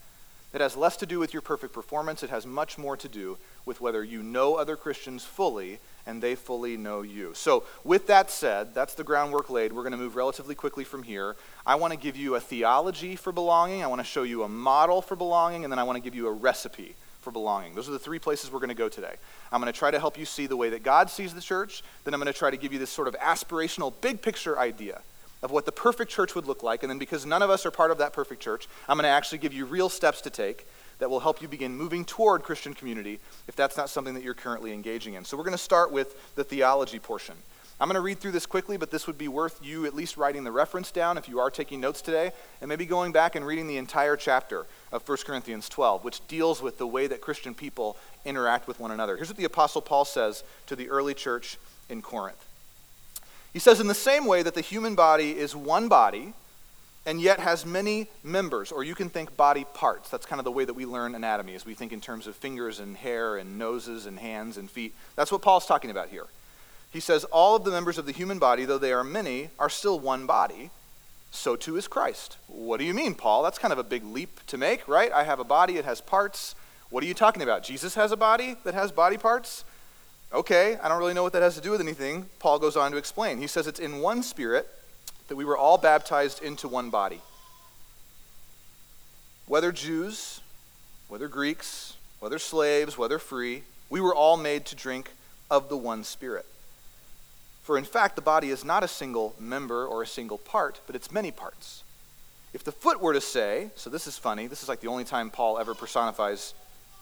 It 0.54 0.60
has 0.60 0.76
less 0.76 0.96
to 0.98 1.06
do 1.06 1.18
with 1.18 1.32
your 1.32 1.42
perfect 1.42 1.72
performance, 1.72 2.22
it 2.22 2.30
has 2.30 2.46
much 2.46 2.78
more 2.78 2.96
to 2.96 3.08
do 3.08 3.36
with 3.66 3.80
whether 3.80 4.04
you 4.04 4.22
know 4.22 4.54
other 4.54 4.76
Christians 4.76 5.24
fully 5.24 5.80
and 6.06 6.22
they 6.22 6.36
fully 6.36 6.76
know 6.76 7.02
you. 7.02 7.32
So, 7.34 7.64
with 7.82 8.06
that 8.06 8.30
said, 8.30 8.74
that's 8.74 8.94
the 8.94 9.04
groundwork 9.04 9.50
laid. 9.50 9.72
We're 9.72 9.82
going 9.82 9.92
to 9.92 9.98
move 9.98 10.16
relatively 10.16 10.54
quickly 10.54 10.84
from 10.84 11.02
here. 11.02 11.34
I 11.66 11.74
want 11.74 11.92
to 11.92 11.98
give 11.98 12.16
you 12.16 12.36
a 12.36 12.40
theology 12.40 13.16
for 13.16 13.32
belonging, 13.32 13.82
I 13.82 13.88
want 13.88 14.00
to 14.00 14.06
show 14.06 14.22
you 14.22 14.42
a 14.42 14.48
model 14.48 15.02
for 15.02 15.16
belonging, 15.16 15.64
and 15.64 15.72
then 15.72 15.78
I 15.78 15.82
want 15.82 15.96
to 15.96 16.02
give 16.02 16.14
you 16.14 16.28
a 16.28 16.32
recipe 16.32 16.94
for 17.24 17.32
belonging. 17.32 17.74
Those 17.74 17.88
are 17.88 17.92
the 17.92 17.98
three 17.98 18.20
places 18.20 18.52
we're 18.52 18.60
going 18.60 18.68
to 18.68 18.74
go 18.74 18.88
today. 18.88 19.14
I'm 19.50 19.60
going 19.60 19.72
to 19.72 19.76
try 19.76 19.90
to 19.90 19.98
help 19.98 20.16
you 20.16 20.24
see 20.24 20.46
the 20.46 20.56
way 20.56 20.70
that 20.70 20.84
God 20.84 21.10
sees 21.10 21.34
the 21.34 21.40
church, 21.40 21.82
then 22.04 22.14
I'm 22.14 22.20
going 22.20 22.32
to 22.32 22.38
try 22.38 22.50
to 22.50 22.56
give 22.56 22.72
you 22.72 22.78
this 22.78 22.90
sort 22.90 23.08
of 23.08 23.14
aspirational, 23.14 23.92
big 24.00 24.22
picture 24.22 24.58
idea 24.58 25.00
of 25.42 25.50
what 25.50 25.66
the 25.66 25.72
perfect 25.72 26.10
church 26.10 26.34
would 26.34 26.46
look 26.46 26.62
like, 26.62 26.82
and 26.82 26.90
then 26.90 26.98
because 26.98 27.26
none 27.26 27.42
of 27.42 27.50
us 27.50 27.66
are 27.66 27.70
part 27.70 27.90
of 27.90 27.98
that 27.98 28.12
perfect 28.12 28.40
church, 28.40 28.68
I'm 28.88 28.96
going 28.96 29.04
to 29.04 29.08
actually 29.08 29.38
give 29.38 29.52
you 29.52 29.66
real 29.66 29.88
steps 29.88 30.20
to 30.22 30.30
take 30.30 30.66
that 31.00 31.10
will 31.10 31.20
help 31.20 31.42
you 31.42 31.48
begin 31.48 31.76
moving 31.76 32.04
toward 32.04 32.42
Christian 32.42 32.72
community 32.72 33.18
if 33.48 33.56
that's 33.56 33.76
not 33.76 33.90
something 33.90 34.14
that 34.14 34.22
you're 34.22 34.34
currently 34.34 34.72
engaging 34.72 35.14
in. 35.14 35.24
So 35.24 35.36
we're 35.36 35.44
going 35.44 35.52
to 35.52 35.58
start 35.58 35.92
with 35.92 36.34
the 36.34 36.44
theology 36.44 36.98
portion. 36.98 37.34
I'm 37.80 37.88
going 37.88 37.96
to 37.96 38.00
read 38.00 38.20
through 38.20 38.32
this 38.32 38.46
quickly, 38.46 38.76
but 38.76 38.90
this 38.92 39.06
would 39.06 39.18
be 39.18 39.26
worth 39.26 39.58
you 39.62 39.84
at 39.84 39.94
least 39.94 40.16
writing 40.16 40.44
the 40.44 40.52
reference 40.52 40.92
down 40.92 41.18
if 41.18 41.28
you 41.28 41.40
are 41.40 41.50
taking 41.50 41.80
notes 41.80 42.00
today, 42.00 42.30
and 42.60 42.68
maybe 42.68 42.86
going 42.86 43.10
back 43.10 43.34
and 43.34 43.44
reading 43.44 43.66
the 43.66 43.78
entire 43.78 44.16
chapter 44.16 44.66
of 44.92 45.06
1 45.08 45.18
Corinthians 45.26 45.68
12, 45.68 46.04
which 46.04 46.26
deals 46.28 46.62
with 46.62 46.78
the 46.78 46.86
way 46.86 47.08
that 47.08 47.20
Christian 47.20 47.52
people 47.52 47.96
interact 48.24 48.68
with 48.68 48.78
one 48.78 48.92
another. 48.92 49.16
Here's 49.16 49.28
what 49.28 49.36
the 49.36 49.44
Apostle 49.44 49.82
Paul 49.82 50.04
says 50.04 50.44
to 50.66 50.76
the 50.76 50.88
early 50.88 51.14
church 51.14 51.58
in 51.88 52.00
Corinth. 52.00 52.44
He 53.52 53.58
says, 53.58 53.80
In 53.80 53.88
the 53.88 53.94
same 53.94 54.24
way 54.26 54.42
that 54.42 54.54
the 54.54 54.60
human 54.60 54.94
body 54.94 55.32
is 55.32 55.56
one 55.56 55.88
body, 55.88 56.32
and 57.06 57.20
yet 57.20 57.40
has 57.40 57.66
many 57.66 58.06
members, 58.22 58.70
or 58.72 58.84
you 58.84 58.94
can 58.94 59.08
think 59.08 59.36
body 59.36 59.64
parts. 59.74 60.10
That's 60.10 60.26
kind 60.26 60.38
of 60.38 60.44
the 60.44 60.52
way 60.52 60.64
that 60.64 60.74
we 60.74 60.86
learn 60.86 61.14
anatomy, 61.14 61.54
as 61.54 61.66
we 61.66 61.74
think 61.74 61.92
in 61.92 62.00
terms 62.00 62.26
of 62.26 62.36
fingers 62.36 62.78
and 62.78 62.96
hair 62.96 63.36
and 63.36 63.58
noses 63.58 64.06
and 64.06 64.18
hands 64.18 64.56
and 64.56 64.70
feet. 64.70 64.94
That's 65.16 65.32
what 65.32 65.42
Paul's 65.42 65.66
talking 65.66 65.90
about 65.90 66.08
here. 66.08 66.26
He 66.94 67.00
says, 67.00 67.24
All 67.24 67.56
of 67.56 67.64
the 67.64 67.72
members 67.72 67.98
of 67.98 68.06
the 68.06 68.12
human 68.12 68.38
body, 68.38 68.64
though 68.64 68.78
they 68.78 68.92
are 68.92 69.02
many, 69.02 69.50
are 69.58 69.68
still 69.68 69.98
one 69.98 70.26
body. 70.26 70.70
So 71.32 71.56
too 71.56 71.76
is 71.76 71.88
Christ. 71.88 72.36
What 72.46 72.78
do 72.78 72.84
you 72.84 72.94
mean, 72.94 73.16
Paul? 73.16 73.42
That's 73.42 73.58
kind 73.58 73.72
of 73.72 73.80
a 73.80 73.82
big 73.82 74.04
leap 74.04 74.38
to 74.46 74.56
make, 74.56 74.86
right? 74.86 75.10
I 75.10 75.24
have 75.24 75.40
a 75.40 75.44
body, 75.44 75.76
it 75.76 75.84
has 75.84 76.00
parts. 76.00 76.54
What 76.90 77.02
are 77.02 77.06
you 77.06 77.12
talking 77.12 77.42
about? 77.42 77.64
Jesus 77.64 77.96
has 77.96 78.12
a 78.12 78.16
body 78.16 78.54
that 78.62 78.74
has 78.74 78.92
body 78.92 79.18
parts? 79.18 79.64
Okay, 80.32 80.78
I 80.80 80.88
don't 80.88 81.00
really 81.00 81.14
know 81.14 81.24
what 81.24 81.32
that 81.32 81.42
has 81.42 81.56
to 81.56 81.60
do 81.60 81.72
with 81.72 81.80
anything. 81.80 82.26
Paul 82.38 82.60
goes 82.60 82.76
on 82.76 82.92
to 82.92 82.96
explain. 82.96 83.38
He 83.38 83.48
says 83.48 83.66
it's 83.66 83.80
in 83.80 83.98
one 83.98 84.22
spirit 84.22 84.68
that 85.26 85.34
we 85.34 85.44
were 85.44 85.58
all 85.58 85.78
baptized 85.78 86.44
into 86.44 86.68
one 86.68 86.90
body. 86.90 87.20
Whether 89.46 89.72
Jews, 89.72 90.42
whether 91.08 91.26
Greeks, 91.26 91.96
whether 92.20 92.38
slaves, 92.38 92.96
whether 92.96 93.18
free, 93.18 93.64
we 93.90 94.00
were 94.00 94.14
all 94.14 94.36
made 94.36 94.64
to 94.66 94.76
drink 94.76 95.10
of 95.50 95.68
the 95.68 95.76
one 95.76 96.04
Spirit. 96.04 96.46
For 97.64 97.78
in 97.78 97.84
fact, 97.84 98.14
the 98.14 98.22
body 98.22 98.50
is 98.50 98.62
not 98.62 98.84
a 98.84 98.88
single 98.88 99.34
member 99.40 99.86
or 99.86 100.02
a 100.02 100.06
single 100.06 100.36
part, 100.36 100.80
but 100.86 100.94
it's 100.94 101.10
many 101.10 101.30
parts. 101.30 101.82
If 102.52 102.62
the 102.62 102.70
foot 102.72 103.00
were 103.00 103.14
to 103.14 103.22
say, 103.22 103.70
so 103.74 103.88
this 103.88 104.06
is 104.06 104.18
funny, 104.18 104.46
this 104.46 104.62
is 104.62 104.68
like 104.68 104.80
the 104.80 104.88
only 104.88 105.02
time 105.02 105.30
Paul 105.30 105.58
ever 105.58 105.74
personifies 105.74 106.52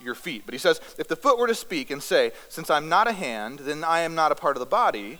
your 0.01 0.15
feet, 0.15 0.43
but 0.45 0.53
he 0.53 0.57
says, 0.57 0.79
if 0.97 1.09
the 1.09 1.17
foot 1.17 1.37
were 1.37 1.47
to 1.47 1.53
speak 1.55 1.91
and 1.91 2.01
say, 2.01 2.31
Since 2.47 2.69
I'm 2.69 2.87
not 2.87 3.07
a 3.07 3.11
hand, 3.11 3.59
then 3.59 3.83
I 3.83 3.99
am 3.99 4.15
not 4.15 4.31
a 4.31 4.35
part 4.35 4.55
of 4.55 4.61
the 4.61 4.65
body, 4.65 5.19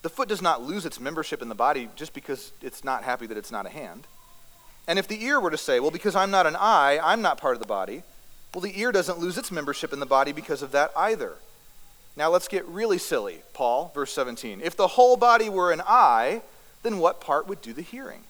the 0.00 0.08
foot 0.08 0.28
does 0.28 0.42
not 0.42 0.62
lose 0.62 0.86
its 0.86 0.98
membership 0.98 1.42
in 1.42 1.48
the 1.50 1.54
body 1.54 1.88
just 1.94 2.14
because 2.14 2.52
it's 2.62 2.82
not 2.82 3.04
happy 3.04 3.26
that 3.26 3.36
it's 3.36 3.52
not 3.52 3.66
a 3.66 3.70
hand. 3.70 4.06
And 4.88 4.98
if 4.98 5.06
the 5.06 5.22
ear 5.22 5.38
were 5.38 5.50
to 5.50 5.58
say, 5.58 5.80
Well, 5.80 5.90
because 5.90 6.16
I'm 6.16 6.30
not 6.30 6.46
an 6.46 6.56
eye, 6.56 6.98
I'm 7.02 7.20
not 7.20 7.38
part 7.38 7.54
of 7.54 7.60
the 7.60 7.66
body, 7.66 8.02
well, 8.54 8.62
the 8.62 8.78
ear 8.80 8.90
doesn't 8.90 9.18
lose 9.18 9.36
its 9.36 9.52
membership 9.52 9.92
in 9.92 10.00
the 10.00 10.06
body 10.06 10.32
because 10.32 10.62
of 10.62 10.72
that 10.72 10.92
either. 10.96 11.34
Now 12.16 12.30
let's 12.30 12.48
get 12.48 12.66
really 12.66 12.98
silly, 12.98 13.42
Paul, 13.54 13.90
verse 13.94 14.12
17. 14.12 14.60
If 14.62 14.76
the 14.76 14.88
whole 14.88 15.16
body 15.16 15.48
were 15.48 15.72
an 15.72 15.82
eye, 15.86 16.42
then 16.82 16.98
what 16.98 17.20
part 17.20 17.48
would 17.48 17.62
do 17.62 17.72
the 17.72 17.82
hearing? 17.82 18.24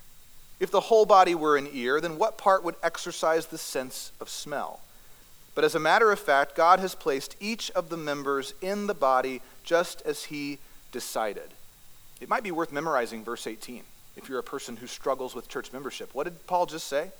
If 0.60 0.70
the 0.70 0.80
whole 0.80 1.06
body 1.06 1.34
were 1.34 1.56
an 1.56 1.68
ear, 1.72 2.00
then 2.00 2.18
what 2.18 2.38
part 2.38 2.62
would 2.62 2.76
exercise 2.82 3.46
the 3.46 3.58
sense 3.58 4.12
of 4.20 4.28
smell? 4.28 4.80
But 5.54 5.64
as 5.64 5.74
a 5.74 5.80
matter 5.80 6.12
of 6.12 6.20
fact, 6.20 6.54
God 6.54 6.78
has 6.78 6.94
placed 6.94 7.36
each 7.40 7.70
of 7.72 7.88
the 7.88 7.96
members 7.96 8.54
in 8.62 8.86
the 8.86 8.94
body 8.94 9.42
just 9.64 10.00
as 10.02 10.24
he 10.24 10.58
decided. 10.92 11.50
It 12.20 12.28
might 12.28 12.44
be 12.44 12.52
worth 12.52 12.72
memorizing 12.72 13.24
verse 13.24 13.46
18 13.46 13.82
if 14.16 14.28
you're 14.28 14.38
a 14.38 14.44
person 14.44 14.76
who 14.76 14.86
struggles 14.86 15.34
with 15.34 15.48
church 15.48 15.72
membership. 15.72 16.14
What 16.14 16.24
did 16.24 16.46
Paul 16.46 16.66
just 16.66 16.86
say? 16.86 17.10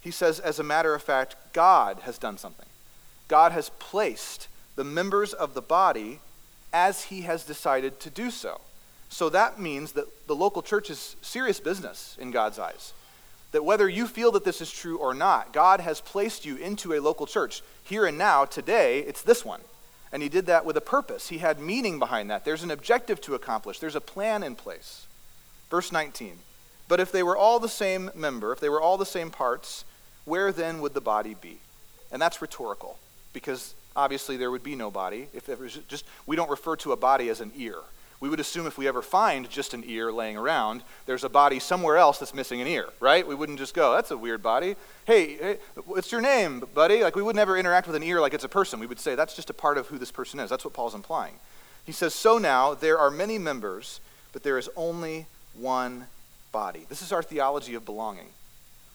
He 0.00 0.10
says, 0.10 0.40
as 0.40 0.58
a 0.58 0.64
matter 0.64 0.94
of 0.94 1.02
fact, 1.02 1.36
God 1.52 2.00
has 2.00 2.18
done 2.18 2.38
something. 2.38 2.66
God 3.26 3.52
has 3.52 3.70
placed 3.78 4.48
the 4.78 4.84
members 4.84 5.32
of 5.32 5.54
the 5.54 5.60
body 5.60 6.20
as 6.72 7.06
he 7.06 7.22
has 7.22 7.42
decided 7.42 7.98
to 7.98 8.10
do 8.10 8.30
so. 8.30 8.60
So 9.08 9.28
that 9.30 9.58
means 9.58 9.90
that 9.92 10.28
the 10.28 10.36
local 10.36 10.62
church 10.62 10.88
is 10.88 11.16
serious 11.20 11.58
business 11.58 12.16
in 12.20 12.30
God's 12.30 12.60
eyes. 12.60 12.92
That 13.50 13.64
whether 13.64 13.88
you 13.88 14.06
feel 14.06 14.30
that 14.32 14.44
this 14.44 14.60
is 14.60 14.70
true 14.70 14.96
or 14.96 15.14
not, 15.14 15.52
God 15.52 15.80
has 15.80 16.00
placed 16.00 16.46
you 16.46 16.54
into 16.54 16.92
a 16.92 17.00
local 17.00 17.26
church. 17.26 17.60
Here 17.82 18.06
and 18.06 18.16
now, 18.16 18.44
today, 18.44 19.00
it's 19.00 19.22
this 19.22 19.44
one. 19.44 19.62
And 20.12 20.22
he 20.22 20.28
did 20.28 20.46
that 20.46 20.64
with 20.64 20.76
a 20.76 20.80
purpose. 20.80 21.28
He 21.28 21.38
had 21.38 21.58
meaning 21.58 21.98
behind 21.98 22.30
that. 22.30 22.44
There's 22.44 22.62
an 22.62 22.70
objective 22.70 23.20
to 23.22 23.34
accomplish, 23.34 23.80
there's 23.80 23.96
a 23.96 24.00
plan 24.00 24.44
in 24.44 24.54
place. 24.54 25.06
Verse 25.70 25.90
19. 25.90 26.38
But 26.86 27.00
if 27.00 27.10
they 27.10 27.24
were 27.24 27.36
all 27.36 27.58
the 27.58 27.68
same 27.68 28.12
member, 28.14 28.52
if 28.52 28.60
they 28.60 28.68
were 28.68 28.80
all 28.80 28.96
the 28.96 29.04
same 29.04 29.32
parts, 29.32 29.84
where 30.24 30.52
then 30.52 30.80
would 30.82 30.94
the 30.94 31.00
body 31.00 31.34
be? 31.34 31.58
And 32.12 32.22
that's 32.22 32.40
rhetorical, 32.40 32.96
because 33.32 33.74
obviously 33.98 34.36
there 34.36 34.50
would 34.50 34.62
be 34.62 34.76
no 34.76 34.90
body. 34.90 35.26
If 35.34 35.48
it 35.48 35.58
was 35.58 35.78
just, 35.88 36.04
we 36.24 36.36
don't 36.36 36.48
refer 36.48 36.76
to 36.76 36.92
a 36.92 36.96
body 36.96 37.28
as 37.28 37.40
an 37.40 37.50
ear. 37.56 37.74
We 38.20 38.28
would 38.28 38.40
assume 38.40 38.66
if 38.66 38.78
we 38.78 38.88
ever 38.88 39.02
find 39.02 39.48
just 39.50 39.74
an 39.74 39.84
ear 39.86 40.12
laying 40.12 40.36
around, 40.36 40.82
there's 41.06 41.24
a 41.24 41.28
body 41.28 41.58
somewhere 41.58 41.96
else 41.96 42.18
that's 42.18 42.34
missing 42.34 42.60
an 42.60 42.66
ear, 42.66 42.86
right? 43.00 43.26
We 43.26 43.34
wouldn't 43.34 43.58
just 43.58 43.74
go, 43.74 43.92
that's 43.94 44.10
a 44.10 44.16
weird 44.16 44.42
body. 44.42 44.76
Hey, 45.04 45.36
hey, 45.36 45.58
what's 45.84 46.10
your 46.10 46.20
name, 46.20 46.64
buddy? 46.74 47.02
Like, 47.02 47.16
we 47.16 47.22
would 47.22 47.36
never 47.36 47.56
interact 47.56 47.86
with 47.86 47.96
an 47.96 48.02
ear 48.02 48.20
like 48.20 48.34
it's 48.34 48.44
a 48.44 48.48
person. 48.48 48.80
We 48.80 48.86
would 48.86 49.00
say, 49.00 49.14
that's 49.14 49.34
just 49.34 49.50
a 49.50 49.54
part 49.54 49.78
of 49.78 49.88
who 49.88 49.98
this 49.98 50.10
person 50.10 50.40
is. 50.40 50.50
That's 50.50 50.64
what 50.64 50.74
Paul's 50.74 50.94
implying. 50.94 51.34
He 51.84 51.92
says, 51.92 52.14
So 52.14 52.38
now 52.38 52.74
there 52.74 52.98
are 52.98 53.10
many 53.10 53.38
members, 53.38 54.00
but 54.32 54.42
there 54.42 54.58
is 54.58 54.68
only 54.76 55.26
one 55.54 56.06
body. 56.50 56.86
This 56.88 57.02
is 57.02 57.12
our 57.12 57.22
theology 57.22 57.74
of 57.74 57.84
belonging. 57.84 58.28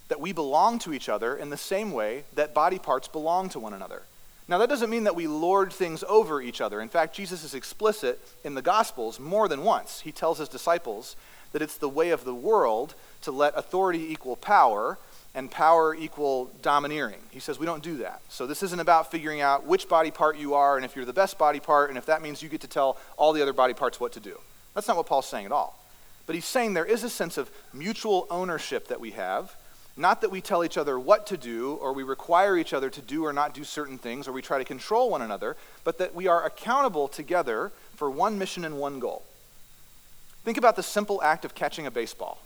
That 0.09 0.19
we 0.19 0.33
belong 0.33 0.79
to 0.79 0.93
each 0.93 1.09
other 1.09 1.35
in 1.35 1.49
the 1.49 1.57
same 1.57 1.91
way 1.91 2.25
that 2.35 2.53
body 2.53 2.77
parts 2.77 3.07
belong 3.07 3.49
to 3.49 3.59
one 3.59 3.73
another. 3.73 4.03
Now, 4.47 4.58
that 4.58 4.69
doesn't 4.69 4.89
mean 4.89 5.06
that 5.06 5.15
we 5.15 5.27
lord 5.27 5.71
things 5.71 6.03
over 6.08 6.41
each 6.41 6.60
other. 6.60 6.82
In 6.82 6.89
fact, 6.89 7.15
Jesus 7.15 7.43
is 7.43 7.53
explicit 7.53 8.19
in 8.43 8.56
the 8.56 8.62
Gospels 8.62 9.19
more 9.19 9.47
than 9.47 9.63
once. 9.63 10.01
He 10.01 10.12
tells 10.12 10.38
his 10.38 10.49
disciples 10.49 11.15
that 11.53 11.62
it's 11.62 11.77
the 11.77 11.89
way 11.89 12.10
of 12.10 12.25
the 12.25 12.36
world 12.36 12.95
to 13.21 13.32
let 13.32 13.58
authority 13.58 14.12
equal 14.12 14.36
power 14.36 14.97
and 15.36 15.49
power 15.49 15.95
equal 15.95 16.51
domineering. 16.62 17.19
He 17.32 17.39
says 17.39 17.58
we 17.58 17.65
don't 17.65 17.84
do 17.84 17.97
that. 17.97 18.21
So 18.29 18.45
this 18.45 18.62
isn't 18.63 18.79
about 18.79 19.10
figuring 19.10 19.41
out 19.41 19.65
which 19.65 19.88
body 19.88 20.12
part 20.12 20.38
you 20.38 20.53
are 20.53 20.75
and 20.75 20.86
if 20.86 20.95
you're 20.95 21.06
the 21.06 21.13
best 21.13 21.38
body 21.38 21.60
part 21.60 21.89
and 21.89 21.97
if 21.97 22.06
that 22.06 22.21
means 22.21 22.43
you 22.43 22.49
get 22.49 22.62
to 22.62 22.67
tell 22.67 22.97
all 23.17 23.34
the 23.34 23.41
other 23.41 23.53
body 23.53 23.73
parts 23.73 23.99
what 23.99 24.12
to 24.13 24.19
do. 24.19 24.39
That's 24.75 24.88
not 24.88 24.97
what 24.97 25.06
Paul's 25.06 25.27
saying 25.27 25.45
at 25.45 25.51
all. 25.51 25.79
But 26.25 26.36
he's 26.36 26.45
saying 26.45 26.73
there 26.73 26.86
is 26.86 27.03
a 27.03 27.10
sense 27.10 27.38
of 27.38 27.51
mutual 27.73 28.27
ownership 28.29 28.88
that 28.88 28.99
we 28.99 29.12
have 29.12 29.56
not 29.95 30.21
that 30.21 30.32
we 30.32 30.41
tell 30.41 30.63
each 30.63 30.77
other 30.77 30.99
what 30.99 31.27
to 31.27 31.38
do, 31.38 31.73
or 31.75 31.93
we 31.93 32.03
require 32.03 32.58
each 32.58 32.73
other 32.73 32.89
to 32.89 33.01
do 33.01 33.25
or 33.25 33.34
not 33.34 33.53
do 33.53 33.63
certain 33.63 33.97
things, 33.97 34.27
or 34.27 34.32
we 34.32 34.41
try 34.41 34.58
to 34.58 34.65
control 34.65 35.12
one 35.12 35.21
another, 35.21 35.56
but 35.84 35.99
that 35.99 36.15
we 36.15 36.27
are 36.27 36.45
accountable 36.45 37.08
together 37.08 37.71
for 37.95 38.10
one 38.10 38.39
mission 38.39 38.65
and 38.65 38.79
one 38.79 38.99
goal. 38.99 39.23
Think 40.43 40.58
about 40.58 40.75
the 40.75 40.84
simple 40.84 41.21
act 41.21 41.45
of 41.45 41.56
catching 41.56 41.86
a 41.86 41.91
baseball. 41.91 42.39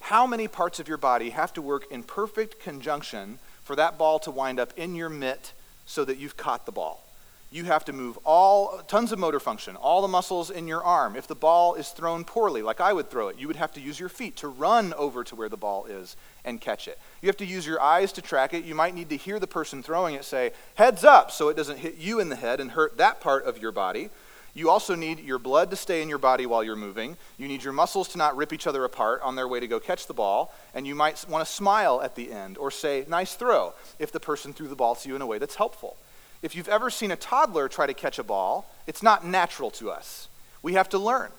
How 0.00 0.26
many 0.26 0.48
parts 0.48 0.80
of 0.80 0.88
your 0.88 0.98
body 0.98 1.30
have 1.30 1.52
to 1.54 1.62
work 1.62 1.90
in 1.90 2.02
perfect 2.02 2.60
conjunction 2.60 3.38
for 3.62 3.76
that 3.76 3.96
ball 3.96 4.18
to 4.20 4.30
wind 4.30 4.58
up 4.58 4.72
in 4.76 4.94
your 4.94 5.08
mitt 5.08 5.52
so 5.86 6.04
that 6.04 6.18
you've 6.18 6.36
caught 6.36 6.66
the 6.66 6.72
ball? 6.72 7.07
You 7.50 7.64
have 7.64 7.84
to 7.86 7.92
move 7.92 8.18
all 8.24 8.82
tons 8.88 9.10
of 9.10 9.18
motor 9.18 9.40
function, 9.40 9.74
all 9.76 10.02
the 10.02 10.08
muscles 10.08 10.50
in 10.50 10.66
your 10.66 10.84
arm. 10.84 11.16
If 11.16 11.26
the 11.26 11.34
ball 11.34 11.74
is 11.74 11.88
thrown 11.88 12.24
poorly, 12.24 12.60
like 12.60 12.80
I 12.80 12.92
would 12.92 13.10
throw 13.10 13.28
it, 13.28 13.38
you 13.38 13.46
would 13.46 13.56
have 13.56 13.72
to 13.72 13.80
use 13.80 13.98
your 13.98 14.10
feet 14.10 14.36
to 14.36 14.48
run 14.48 14.92
over 14.94 15.24
to 15.24 15.34
where 15.34 15.48
the 15.48 15.56
ball 15.56 15.86
is 15.86 16.16
and 16.44 16.60
catch 16.60 16.88
it. 16.88 16.98
You 17.22 17.28
have 17.28 17.38
to 17.38 17.46
use 17.46 17.66
your 17.66 17.80
eyes 17.80 18.12
to 18.12 18.22
track 18.22 18.52
it. 18.52 18.64
You 18.64 18.74
might 18.74 18.94
need 18.94 19.08
to 19.08 19.16
hear 19.16 19.38
the 19.38 19.46
person 19.46 19.82
throwing 19.82 20.14
it 20.14 20.24
say, 20.24 20.52
heads 20.74 21.04
up, 21.04 21.30
so 21.30 21.48
it 21.48 21.56
doesn't 21.56 21.78
hit 21.78 21.96
you 21.96 22.20
in 22.20 22.28
the 22.28 22.36
head 22.36 22.60
and 22.60 22.72
hurt 22.72 22.98
that 22.98 23.20
part 23.20 23.44
of 23.46 23.62
your 23.62 23.72
body. 23.72 24.10
You 24.54 24.70
also 24.70 24.94
need 24.94 25.20
your 25.20 25.38
blood 25.38 25.70
to 25.70 25.76
stay 25.76 26.02
in 26.02 26.08
your 26.08 26.18
body 26.18 26.44
while 26.44 26.64
you're 26.64 26.76
moving. 26.76 27.16
You 27.38 27.48
need 27.48 27.62
your 27.62 27.72
muscles 27.72 28.08
to 28.08 28.18
not 28.18 28.36
rip 28.36 28.52
each 28.52 28.66
other 28.66 28.84
apart 28.84 29.22
on 29.22 29.36
their 29.36 29.46
way 29.46 29.60
to 29.60 29.68
go 29.68 29.78
catch 29.78 30.06
the 30.06 30.14
ball. 30.14 30.52
And 30.74 30.86
you 30.86 30.94
might 30.94 31.24
want 31.28 31.46
to 31.46 31.52
smile 31.52 32.02
at 32.02 32.14
the 32.14 32.32
end 32.32 32.58
or 32.58 32.70
say, 32.70 33.04
nice 33.08 33.34
throw, 33.34 33.74
if 33.98 34.10
the 34.10 34.20
person 34.20 34.52
threw 34.52 34.68
the 34.68 34.74
ball 34.74 34.96
to 34.96 35.08
you 35.08 35.14
in 35.16 35.22
a 35.22 35.26
way 35.26 35.38
that's 35.38 35.54
helpful. 35.54 35.96
If 36.42 36.54
you've 36.54 36.68
ever 36.68 36.90
seen 36.90 37.10
a 37.10 37.16
toddler 37.16 37.68
try 37.68 37.86
to 37.86 37.94
catch 37.94 38.18
a 38.18 38.22
ball, 38.22 38.66
it's 38.86 39.02
not 39.02 39.26
natural 39.26 39.70
to 39.72 39.90
us. 39.90 40.28
We 40.62 40.74
have 40.74 40.88
to 40.90 40.98
learn. 40.98 41.30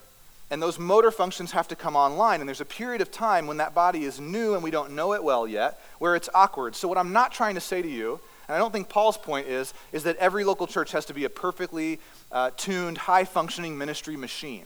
And 0.52 0.62
those 0.62 0.80
motor 0.80 1.12
functions 1.12 1.52
have 1.52 1.68
to 1.68 1.76
come 1.76 1.96
online. 1.96 2.40
And 2.40 2.50
there's 2.50 2.62
a 2.62 2.66
period 2.66 3.02
of 3.02 3.12
time 3.12 3.48
when 3.48 3.58
that 3.58 3.76
body 3.76 4.04
is 4.04 4.20
new 4.20 4.56
and 4.56 4.64
we 4.64 4.72
don't 4.72 4.92
know 4.92 5.14
it 5.14 5.24
well 5.24 5.48
yet, 5.48 5.80
where 6.00 6.16
it's 6.16 6.28
awkward. 6.34 6.76
So, 6.76 6.88
what 6.88 6.98
I'm 6.98 7.14
not 7.14 7.32
trying 7.32 7.56
to 7.56 7.62
say 7.62 7.82
to 7.82 7.88
you, 7.88 8.20
And 8.50 8.56
I 8.56 8.58
don't 8.58 8.72
think 8.72 8.90
Paul's 8.90 9.18
point 9.18 9.48
is, 9.48 9.76
is 9.92 10.04
that 10.04 10.16
every 10.18 10.44
local 10.44 10.66
church 10.66 10.92
has 10.92 11.06
to 11.06 11.14
be 11.14 11.24
a 11.24 11.30
perfectly 11.30 12.00
uh, 12.32 12.50
tuned, 12.58 12.98
high 12.98 13.24
functioning 13.24 13.78
ministry 13.78 14.18
machine. 14.18 14.66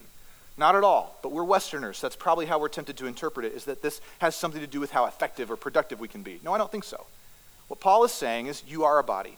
Not 0.58 0.76
at 0.76 0.86
all. 0.86 1.20
But 1.22 1.34
we're 1.34 1.44
Westerners. 1.44 1.98
So 1.98 2.08
that's 2.08 2.16
probably 2.16 2.46
how 2.46 2.60
we're 2.60 2.70
tempted 2.70 2.96
to 2.98 3.08
interpret 3.08 3.46
it, 3.46 3.54
is 3.54 3.66
that 3.66 3.82
this 3.82 4.00
has 4.20 4.38
something 4.38 4.62
to 4.62 4.68
do 4.68 4.80
with 4.80 4.92
how 4.92 5.06
effective 5.06 5.52
or 5.52 5.58
productive 5.58 6.00
we 6.00 6.08
can 6.08 6.24
be. 6.24 6.40
No, 6.44 6.54
I 6.54 6.58
don't 6.58 6.72
think 6.72 6.86
so. 6.86 7.06
What 7.68 7.82
Paul 7.82 8.06
is 8.06 8.14
saying 8.14 8.48
is, 8.48 8.64
you 8.66 8.86
are 8.86 9.00
a 9.00 9.04
body. 9.04 9.38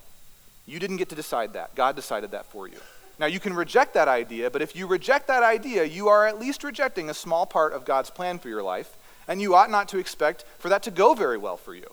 You 0.66 0.80
didn't 0.80 0.98
get 0.98 1.10
to 1.10 1.16
decide 1.16 1.54
that. 1.54 1.76
God 1.76 1.96
decided 1.96 2.32
that 2.32 2.46
for 2.48 2.68
you. 2.68 2.78
Now, 3.18 3.28
you 3.28 3.40
can 3.40 3.54
reject 3.54 3.94
that 3.94 4.08
idea, 4.08 4.50
but 4.50 4.62
if 4.62 4.76
you 4.76 4.88
reject 4.88 5.28
that 5.28 5.44
idea, 5.44 5.86
you 5.86 6.10
are 6.10 6.28
at 6.28 6.40
least 6.40 6.64
rejecting 6.64 7.10
a 7.10 7.14
small 7.14 7.46
part 7.46 7.74
of 7.74 7.86
God's 7.86 8.10
plan 8.10 8.40
for 8.40 8.50
your 8.50 8.64
life, 8.64 8.98
and 9.28 9.42
you 9.42 9.56
ought 9.56 9.72
not 9.72 9.88
to 9.90 10.00
expect 10.00 10.44
for 10.60 10.70
that 10.70 10.84
to 10.84 10.92
go 10.92 11.14
very 11.14 11.38
well 11.38 11.56
for 11.56 11.74
you. 11.74 11.88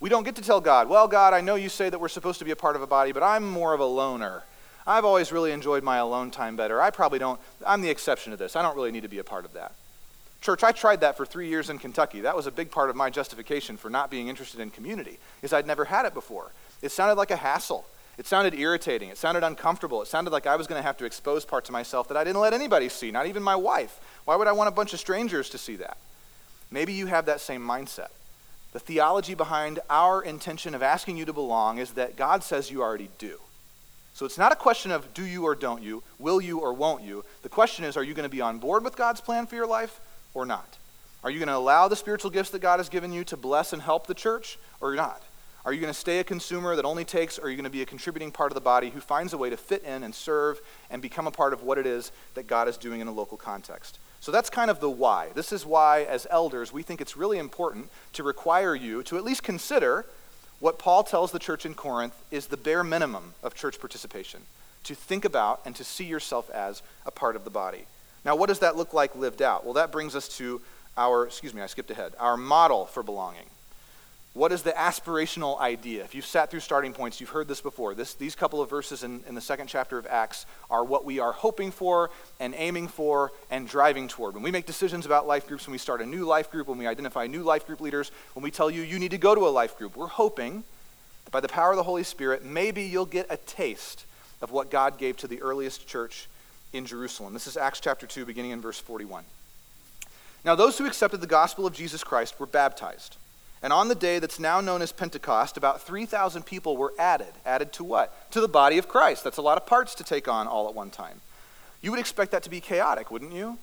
We 0.00 0.08
don't 0.08 0.24
get 0.24 0.36
to 0.36 0.42
tell 0.42 0.60
God, 0.60 0.88
well, 0.88 1.06
God, 1.08 1.34
I 1.34 1.42
know 1.42 1.54
you 1.56 1.68
say 1.68 1.90
that 1.90 2.00
we're 2.00 2.08
supposed 2.08 2.38
to 2.38 2.44
be 2.44 2.50
a 2.50 2.56
part 2.56 2.74
of 2.74 2.82
a 2.82 2.86
body, 2.86 3.12
but 3.12 3.22
I'm 3.22 3.48
more 3.48 3.74
of 3.74 3.80
a 3.80 3.84
loner. 3.84 4.44
I've 4.86 5.04
always 5.04 5.30
really 5.30 5.52
enjoyed 5.52 5.84
my 5.84 5.98
alone 5.98 6.30
time 6.30 6.56
better. 6.56 6.80
I 6.80 6.90
probably 6.90 7.18
don't, 7.18 7.38
I'm 7.64 7.82
the 7.82 7.90
exception 7.90 8.32
to 8.32 8.36
this. 8.36 8.56
I 8.56 8.62
don't 8.62 8.74
really 8.74 8.90
need 8.90 9.02
to 9.02 9.08
be 9.08 9.18
a 9.18 9.24
part 9.24 9.44
of 9.44 9.52
that. 9.52 9.74
Church, 10.40 10.64
I 10.64 10.72
tried 10.72 11.02
that 11.02 11.16
for 11.16 11.24
three 11.24 11.48
years 11.48 11.70
in 11.70 11.78
Kentucky. 11.78 12.22
That 12.22 12.34
was 12.34 12.48
a 12.48 12.50
big 12.50 12.72
part 12.72 12.90
of 12.90 12.96
my 12.96 13.10
justification 13.10 13.76
for 13.76 13.90
not 13.90 14.10
being 14.10 14.26
interested 14.26 14.58
in 14.58 14.70
community, 14.70 15.18
is 15.40 15.52
I'd 15.52 15.68
never 15.68 15.84
had 15.84 16.04
it 16.04 16.14
before. 16.14 16.50
It 16.80 16.90
sounded 16.90 17.14
like 17.14 17.30
a 17.30 17.36
hassle. 17.36 17.84
It 18.18 18.26
sounded 18.26 18.54
irritating. 18.54 19.08
It 19.08 19.16
sounded 19.16 19.42
uncomfortable. 19.42 20.02
It 20.02 20.08
sounded 20.08 20.30
like 20.30 20.46
I 20.46 20.56
was 20.56 20.66
going 20.66 20.78
to 20.78 20.86
have 20.86 20.98
to 20.98 21.04
expose 21.04 21.44
parts 21.44 21.68
of 21.68 21.72
myself 21.72 22.08
that 22.08 22.16
I 22.16 22.24
didn't 22.24 22.40
let 22.40 22.52
anybody 22.52 22.88
see, 22.88 23.10
not 23.10 23.26
even 23.26 23.42
my 23.42 23.56
wife. 23.56 23.98
Why 24.24 24.36
would 24.36 24.48
I 24.48 24.52
want 24.52 24.68
a 24.68 24.72
bunch 24.72 24.92
of 24.92 25.00
strangers 25.00 25.48
to 25.50 25.58
see 25.58 25.76
that? 25.76 25.96
Maybe 26.70 26.92
you 26.92 27.06
have 27.06 27.26
that 27.26 27.40
same 27.40 27.62
mindset. 27.62 28.08
The 28.72 28.80
theology 28.80 29.34
behind 29.34 29.80
our 29.90 30.22
intention 30.22 30.74
of 30.74 30.82
asking 30.82 31.16
you 31.16 31.24
to 31.26 31.32
belong 31.32 31.78
is 31.78 31.92
that 31.92 32.16
God 32.16 32.42
says 32.42 32.70
you 32.70 32.82
already 32.82 33.10
do. 33.18 33.38
So 34.14 34.26
it's 34.26 34.38
not 34.38 34.52
a 34.52 34.56
question 34.56 34.90
of 34.90 35.12
do 35.14 35.24
you 35.24 35.44
or 35.44 35.54
don't 35.54 35.82
you, 35.82 36.02
will 36.18 36.40
you 36.40 36.58
or 36.58 36.72
won't 36.72 37.02
you. 37.02 37.24
The 37.42 37.48
question 37.48 37.84
is 37.84 37.96
are 37.96 38.02
you 38.02 38.14
going 38.14 38.28
to 38.28 38.34
be 38.34 38.40
on 38.40 38.58
board 38.58 38.84
with 38.84 38.96
God's 38.96 39.20
plan 39.20 39.46
for 39.46 39.56
your 39.56 39.66
life 39.66 40.00
or 40.34 40.46
not? 40.46 40.76
Are 41.24 41.30
you 41.30 41.38
going 41.38 41.48
to 41.48 41.56
allow 41.56 41.88
the 41.88 41.96
spiritual 41.96 42.30
gifts 42.30 42.50
that 42.50 42.60
God 42.60 42.78
has 42.78 42.88
given 42.88 43.12
you 43.12 43.24
to 43.24 43.36
bless 43.36 43.72
and 43.72 43.80
help 43.80 44.06
the 44.06 44.14
church 44.14 44.58
or 44.80 44.94
not? 44.94 45.22
Are 45.64 45.72
you 45.72 45.80
going 45.80 45.92
to 45.92 45.98
stay 45.98 46.18
a 46.18 46.24
consumer 46.24 46.74
that 46.74 46.84
only 46.84 47.04
takes, 47.04 47.38
or 47.38 47.44
are 47.44 47.48
you 47.48 47.56
going 47.56 47.64
to 47.64 47.70
be 47.70 47.82
a 47.82 47.86
contributing 47.86 48.32
part 48.32 48.50
of 48.50 48.54
the 48.54 48.60
body 48.60 48.90
who 48.90 49.00
finds 49.00 49.32
a 49.32 49.38
way 49.38 49.48
to 49.48 49.56
fit 49.56 49.84
in 49.84 50.02
and 50.02 50.12
serve 50.12 50.60
and 50.90 51.00
become 51.00 51.26
a 51.26 51.30
part 51.30 51.52
of 51.52 51.62
what 51.62 51.78
it 51.78 51.86
is 51.86 52.10
that 52.34 52.48
God 52.48 52.66
is 52.66 52.76
doing 52.76 53.00
in 53.00 53.06
a 53.06 53.12
local 53.12 53.36
context? 53.36 53.98
So 54.20 54.32
that's 54.32 54.50
kind 54.50 54.70
of 54.70 54.80
the 54.80 54.90
why. 54.90 55.28
This 55.34 55.52
is 55.52 55.64
why, 55.64 56.02
as 56.02 56.26
elders, 56.30 56.72
we 56.72 56.82
think 56.82 57.00
it's 57.00 57.16
really 57.16 57.38
important 57.38 57.90
to 58.14 58.22
require 58.22 58.74
you 58.74 59.02
to 59.04 59.16
at 59.16 59.24
least 59.24 59.42
consider 59.42 60.04
what 60.58 60.78
Paul 60.78 61.02
tells 61.02 61.32
the 61.32 61.38
church 61.38 61.66
in 61.66 61.74
Corinth 61.74 62.14
is 62.30 62.46
the 62.46 62.56
bare 62.56 62.84
minimum 62.84 63.34
of 63.42 63.54
church 63.54 63.80
participation 63.80 64.42
to 64.84 64.94
think 64.94 65.24
about 65.24 65.60
and 65.64 65.74
to 65.76 65.84
see 65.84 66.04
yourself 66.04 66.50
as 66.50 66.82
a 67.06 67.10
part 67.10 67.36
of 67.36 67.44
the 67.44 67.50
body. 67.50 67.86
Now, 68.24 68.36
what 68.36 68.48
does 68.48 68.60
that 68.60 68.76
look 68.76 68.94
like 68.94 69.16
lived 69.16 69.42
out? 69.42 69.64
Well, 69.64 69.74
that 69.74 69.92
brings 69.92 70.14
us 70.14 70.28
to 70.38 70.60
our, 70.96 71.26
excuse 71.26 71.54
me, 71.54 71.62
I 71.62 71.66
skipped 71.66 71.90
ahead, 71.90 72.14
our 72.18 72.36
model 72.36 72.86
for 72.86 73.02
belonging. 73.02 73.46
What 74.34 74.50
is 74.50 74.62
the 74.62 74.72
aspirational 74.72 75.60
idea? 75.60 76.02
If 76.04 76.14
you've 76.14 76.24
sat 76.24 76.50
through 76.50 76.60
starting 76.60 76.94
points, 76.94 77.20
you've 77.20 77.30
heard 77.30 77.48
this 77.48 77.60
before. 77.60 77.94
This, 77.94 78.14
these 78.14 78.34
couple 78.34 78.62
of 78.62 78.70
verses 78.70 79.02
in, 79.02 79.22
in 79.28 79.34
the 79.34 79.42
second 79.42 79.66
chapter 79.66 79.98
of 79.98 80.06
Acts 80.06 80.46
are 80.70 80.82
what 80.82 81.04
we 81.04 81.18
are 81.18 81.32
hoping 81.32 81.70
for 81.70 82.10
and 82.40 82.54
aiming 82.56 82.88
for 82.88 83.32
and 83.50 83.68
driving 83.68 84.08
toward. 84.08 84.32
When 84.32 84.42
we 84.42 84.50
make 84.50 84.64
decisions 84.64 85.04
about 85.04 85.26
life 85.26 85.46
groups, 85.46 85.66
when 85.66 85.72
we 85.72 85.78
start 85.78 86.00
a 86.00 86.06
new 86.06 86.24
life 86.24 86.50
group, 86.50 86.66
when 86.66 86.78
we 86.78 86.86
identify 86.86 87.26
new 87.26 87.42
life 87.42 87.66
group 87.66 87.82
leaders, 87.82 88.10
when 88.32 88.42
we 88.42 88.50
tell 88.50 88.70
you 88.70 88.80
you 88.80 88.98
need 88.98 89.10
to 89.10 89.18
go 89.18 89.34
to 89.34 89.46
a 89.46 89.50
life 89.50 89.76
group, 89.76 89.96
we're 89.96 90.06
hoping 90.06 90.64
that 91.26 91.30
by 91.30 91.40
the 91.40 91.48
power 91.48 91.72
of 91.72 91.76
the 91.76 91.82
Holy 91.82 92.02
Spirit, 92.02 92.42
maybe 92.42 92.84
you'll 92.84 93.04
get 93.04 93.26
a 93.28 93.36
taste 93.36 94.06
of 94.40 94.50
what 94.50 94.70
God 94.70 94.96
gave 94.96 95.18
to 95.18 95.28
the 95.28 95.42
earliest 95.42 95.86
church 95.86 96.26
in 96.72 96.86
Jerusalem. 96.86 97.34
This 97.34 97.46
is 97.46 97.58
Acts 97.58 97.80
chapter 97.80 98.06
2, 98.06 98.24
beginning 98.24 98.52
in 98.52 98.62
verse 98.62 98.78
41. 98.78 99.24
Now, 100.42 100.54
those 100.54 100.78
who 100.78 100.86
accepted 100.86 101.20
the 101.20 101.26
gospel 101.26 101.66
of 101.66 101.74
Jesus 101.74 102.02
Christ 102.02 102.40
were 102.40 102.46
baptized. 102.46 103.16
And 103.62 103.72
on 103.72 103.88
the 103.88 103.94
day 103.94 104.18
that's 104.18 104.40
now 104.40 104.60
known 104.60 104.82
as 104.82 104.90
Pentecost, 104.90 105.56
about 105.56 105.80
3,000 105.80 106.44
people 106.44 106.76
were 106.76 106.92
added. 106.98 107.32
Added 107.46 107.72
to 107.74 107.84
what? 107.84 108.30
To 108.32 108.40
the 108.40 108.48
body 108.48 108.76
of 108.76 108.88
Christ. 108.88 109.22
That's 109.22 109.36
a 109.36 109.42
lot 109.42 109.56
of 109.56 109.66
parts 109.66 109.94
to 109.96 110.04
take 110.04 110.26
on 110.26 110.48
all 110.48 110.68
at 110.68 110.74
one 110.74 110.90
time. 110.90 111.20
You 111.80 111.90
would 111.90 112.00
expect 112.00 112.32
that 112.32 112.42
to 112.42 112.50
be 112.50 112.60
chaotic, 112.60 113.10
wouldn't 113.10 113.32
you? 113.32 113.58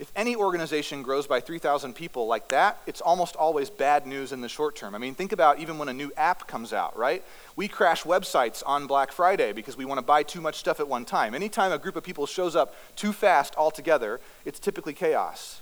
If 0.00 0.10
any 0.16 0.34
organization 0.34 1.04
grows 1.04 1.28
by 1.28 1.38
3,000 1.38 1.94
people 1.94 2.26
like 2.26 2.48
that, 2.48 2.78
it's 2.84 3.00
almost 3.00 3.36
always 3.36 3.70
bad 3.70 4.08
news 4.08 4.32
in 4.32 4.40
the 4.40 4.48
short 4.48 4.74
term. 4.74 4.92
I 4.92 4.98
mean, 4.98 5.14
think 5.14 5.30
about 5.30 5.60
even 5.60 5.78
when 5.78 5.88
a 5.88 5.92
new 5.92 6.10
app 6.16 6.48
comes 6.48 6.72
out, 6.72 6.96
right? 6.98 7.22
We 7.54 7.68
crash 7.68 8.02
websites 8.02 8.60
on 8.66 8.88
Black 8.88 9.12
Friday 9.12 9.52
because 9.52 9.76
we 9.76 9.84
want 9.84 9.98
to 9.98 10.04
buy 10.04 10.24
too 10.24 10.40
much 10.40 10.56
stuff 10.56 10.80
at 10.80 10.88
one 10.88 11.04
time. 11.04 11.32
Anytime 11.32 11.70
a 11.70 11.78
group 11.78 11.94
of 11.94 12.02
people 12.02 12.26
shows 12.26 12.56
up 12.56 12.74
too 12.96 13.12
fast 13.12 13.54
altogether, 13.56 14.18
it's 14.44 14.58
typically 14.58 14.94
chaos. 14.94 15.60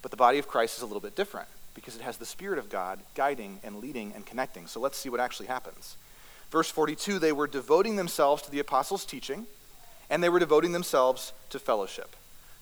But 0.00 0.10
the 0.10 0.16
body 0.16 0.38
of 0.38 0.48
Christ 0.48 0.78
is 0.78 0.82
a 0.82 0.86
little 0.86 1.02
bit 1.02 1.14
different 1.14 1.48
because 1.74 1.96
it 1.96 2.02
has 2.02 2.16
the 2.16 2.26
Spirit 2.26 2.58
of 2.58 2.68
God 2.68 3.00
guiding 3.14 3.60
and 3.62 3.76
leading 3.76 4.12
and 4.14 4.26
connecting. 4.26 4.66
So 4.66 4.80
let's 4.80 4.98
see 4.98 5.08
what 5.08 5.20
actually 5.20 5.46
happens. 5.46 5.96
Verse 6.50 6.70
42 6.70 7.18
they 7.18 7.32
were 7.32 7.46
devoting 7.46 7.96
themselves 7.96 8.42
to 8.42 8.50
the 8.50 8.58
apostles' 8.58 9.04
teaching, 9.04 9.46
and 10.08 10.22
they 10.22 10.28
were 10.28 10.38
devoting 10.38 10.72
themselves 10.72 11.32
to 11.50 11.58
fellowship. 11.58 12.16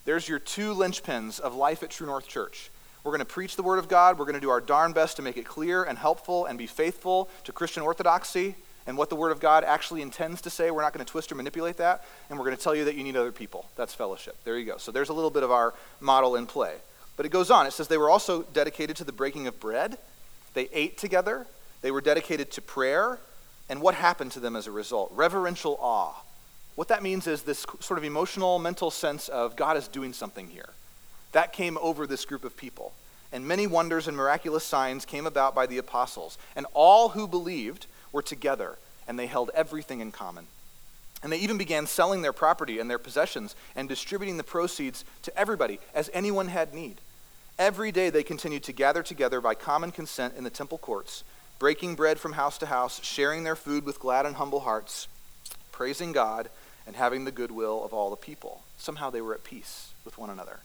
There's 0.05 0.29
your 0.29 0.39
two 0.39 0.75
linchpins 0.75 1.41
of 1.41 1.55
life 1.55 1.83
at 1.83 1.91
True 1.91 2.07
North 2.07 2.29
Church. 2.29 2.71
We're 3.05 3.13
going 3.13 3.21
to 3.21 3.25
preach 3.25 3.57
the 3.57 3.63
Word 3.63 3.79
of 3.79 3.89
God. 3.89 4.19
We're 4.19 4.25
going 4.25 4.35
to 4.35 4.41
do 4.41 4.51
our 4.51 4.61
darn 4.61 4.93
best 4.93 5.17
to 5.17 5.23
make 5.23 5.37
it 5.37 5.45
clear 5.45 5.85
and 5.85 5.97
helpful 5.97 6.47
and 6.47 6.59
be 6.59 6.67
faithful 6.67 7.29
to 7.45 7.53
Christian 7.53 7.83
orthodoxy 7.83 8.55
and 8.87 8.97
what 8.97 9.11
the 9.11 9.17
Word 9.17 9.33
of 9.33 9.41
God 9.41 9.65
actually 9.65 10.03
intends 10.03 10.41
to 10.43 10.51
say. 10.51 10.71
We're 10.71 10.83
not 10.83 10.95
going 10.95 11.05
to 11.05 11.11
twist 11.11 11.31
or 11.31 11.35
manipulate 11.35 11.77
that. 11.77 12.05
And 12.29 12.39
we're 12.39 12.47
going 12.47 12.57
to 12.57 12.63
tell 12.63 12.75
you 12.75 12.87
that 12.87 12.95
you 12.95 13.05
need 13.05 13.17
other 13.17 13.33
people. 13.33 13.67
That's 13.77 13.95
fellowship. 13.95 14.37
There 14.45 14.59
you 14.59 14.65
go. 14.65 14.79
So 14.79 14.91
there's 14.91 15.11
a 15.11 15.13
little 15.13 15.31
bit 15.31 15.43
of 15.43 15.51
our 15.51 15.75
model 16.01 16.37
in 16.37 16.47
play. 16.47 16.75
But 17.19 17.27
it 17.27 17.31
goes 17.31 17.51
on. 17.51 17.67
It 17.67 17.73
says 17.73 17.89
they 17.89 17.99
were 17.99 18.09
also 18.09 18.43
dedicated 18.45 18.97
to 18.97 19.05
the 19.05 19.13
breaking 19.13 19.49
of 19.49 19.59
bread. 19.59 19.99
They 20.55 20.69
ate 20.73 20.97
together. 20.97 21.47
They 21.83 21.91
were 21.91 22.01
dedicated 22.01 22.53
to 22.53 22.63
prayer. 22.63 23.19
And 23.69 23.83
what 23.83 23.97
happened 23.97 24.33
to 24.33 24.41
them 24.41 24.55
as 24.55 24.69
a 24.69 24.71
result? 24.71 25.11
Reverential 25.15 25.77
awe. 25.81 26.15
What 26.77 26.87
that 26.89 27.03
means 27.03 27.27
is 27.27 27.43
this 27.43 27.67
sort 27.81 27.99
of 27.99 28.05
emotional, 28.05 28.61
mental 28.61 28.93
sense 28.93 29.29
of 29.29 29.57
God 29.57 29.77
is 29.77 29.89
doing 29.89 30.13
something 30.13 30.47
here. 30.47 30.71
That 31.33 31.53
came 31.53 31.77
over 31.83 32.07
this 32.07 32.25
group 32.25 32.45
of 32.45 32.57
people. 32.57 32.93
And 33.33 33.49
many 33.49 33.67
wonders 33.67 34.07
and 34.07 34.17
miraculous 34.17 34.63
signs 34.63 35.05
came 35.05 35.27
about 35.27 35.57
by 35.57 35.67
the 35.67 35.79
apostles. 35.79 36.39
And 36.55 36.67
all 36.73 37.09
who 37.09 37.27
believed 37.27 37.87
were 38.13 38.23
together, 38.23 38.79
and 39.09 39.19
they 39.19 39.27
held 39.27 39.51
everything 39.55 40.01
in 40.01 40.13
common. 40.13 40.47
And 41.21 41.33
they 41.33 41.39
even 41.39 41.59
began 41.59 41.89
selling 41.89 42.23
their 42.23 42.33
property 42.33 42.79
and 42.79 42.89
their 42.89 42.97
possessions 42.97 43.57
and 43.75 43.89
distributing 43.89 44.37
the 44.37 44.45
proceeds 44.45 45.05
to 45.23 45.37
everybody 45.37 45.81
as 45.93 46.09
anyone 46.15 46.47
had 46.47 46.73
need. 46.73 47.01
Every 47.59 47.91
day 47.91 48.09
they 48.09 48.23
continued 48.23 48.63
to 48.65 48.73
gather 48.73 49.03
together 49.03 49.41
by 49.41 49.55
common 49.55 49.91
consent 49.91 50.35
in 50.37 50.45
the 50.45 50.51
temple 50.51 50.79
courts, 50.79 51.25
breaking 51.59 51.97
bread 51.97 52.21
from 52.21 52.35
house 52.35 52.57
to 52.59 52.67
house, 52.67 53.03
sharing 53.03 53.43
their 53.43 53.57
food 53.57 53.85
with 53.85 53.99
glad 53.99 54.27
and 54.27 54.37
humble 54.37 54.61
hearts, 54.61 55.09
praising 55.73 56.13
God, 56.13 56.51
and 56.87 56.95
having 56.95 57.25
the 57.25 57.33
goodwill 57.33 57.85
of 57.85 57.93
all 57.93 58.11
the 58.11 58.17
people. 58.17 58.63
Somehow 58.77 59.11
they 59.11 59.21
were 59.21 59.35
at 59.35 59.43
peace 59.43 59.91
with 60.05 60.19
one 60.19 60.31
another. 60.31 60.61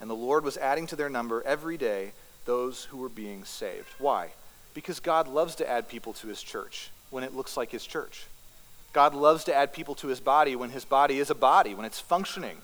And 0.00 0.10
the 0.10 0.14
Lord 0.14 0.42
was 0.42 0.56
adding 0.56 0.88
to 0.88 0.96
their 0.96 1.08
number 1.08 1.40
every 1.46 1.76
day 1.76 2.14
those 2.46 2.84
who 2.84 2.96
were 2.96 3.08
being 3.08 3.44
saved. 3.44 3.86
Why? 4.00 4.30
Because 4.74 4.98
God 4.98 5.28
loves 5.28 5.54
to 5.56 5.70
add 5.70 5.88
people 5.88 6.14
to 6.14 6.26
his 6.26 6.42
church 6.42 6.90
when 7.10 7.22
it 7.22 7.36
looks 7.36 7.56
like 7.56 7.70
his 7.70 7.86
church. 7.86 8.26
God 8.92 9.14
loves 9.14 9.44
to 9.44 9.54
add 9.54 9.72
people 9.72 9.94
to 9.96 10.08
his 10.08 10.18
body 10.18 10.56
when 10.56 10.70
his 10.70 10.84
body 10.84 11.20
is 11.20 11.30
a 11.30 11.34
body, 11.36 11.74
when 11.74 11.86
it's 11.86 12.00
functioning 12.00 12.56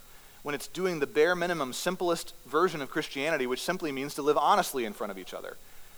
when 0.42 0.54
it's 0.54 0.68
doing 0.68 1.00
the 1.00 1.06
bare 1.06 1.34
minimum, 1.34 1.72
simplest 1.72 2.34
version 2.46 2.80
of 2.80 2.90
Christianity, 2.90 3.46
which 3.46 3.62
simply 3.62 3.92
means 3.92 4.14
to 4.14 4.22
live 4.22 4.38
honestly 4.38 4.84
in 4.84 4.92
front 4.92 5.10
of 5.10 5.18
each 5.18 5.34
other. 5.34 5.56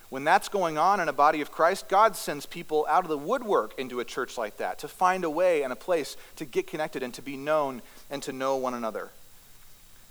When 0.08 0.24
that's 0.24 0.48
going 0.48 0.76
on 0.76 0.98
in 0.98 1.08
a 1.08 1.12
body 1.12 1.40
of 1.40 1.52
Christ, 1.52 1.88
God 1.88 2.16
sends 2.16 2.44
people 2.44 2.84
out 2.88 3.04
of 3.04 3.08
the 3.08 3.16
woodwork 3.16 3.78
into 3.78 4.00
a 4.00 4.04
church 4.04 4.36
like 4.36 4.56
that 4.56 4.80
to 4.80 4.88
find 4.88 5.22
a 5.22 5.30
way 5.30 5.62
and 5.62 5.72
a 5.72 5.76
place 5.76 6.16
to 6.36 6.44
get 6.44 6.66
connected 6.66 7.04
and 7.04 7.14
to 7.14 7.22
be 7.22 7.36
known 7.36 7.80
and 8.10 8.20
to 8.24 8.32
know 8.32 8.56
one 8.56 8.74
another. 8.74 9.10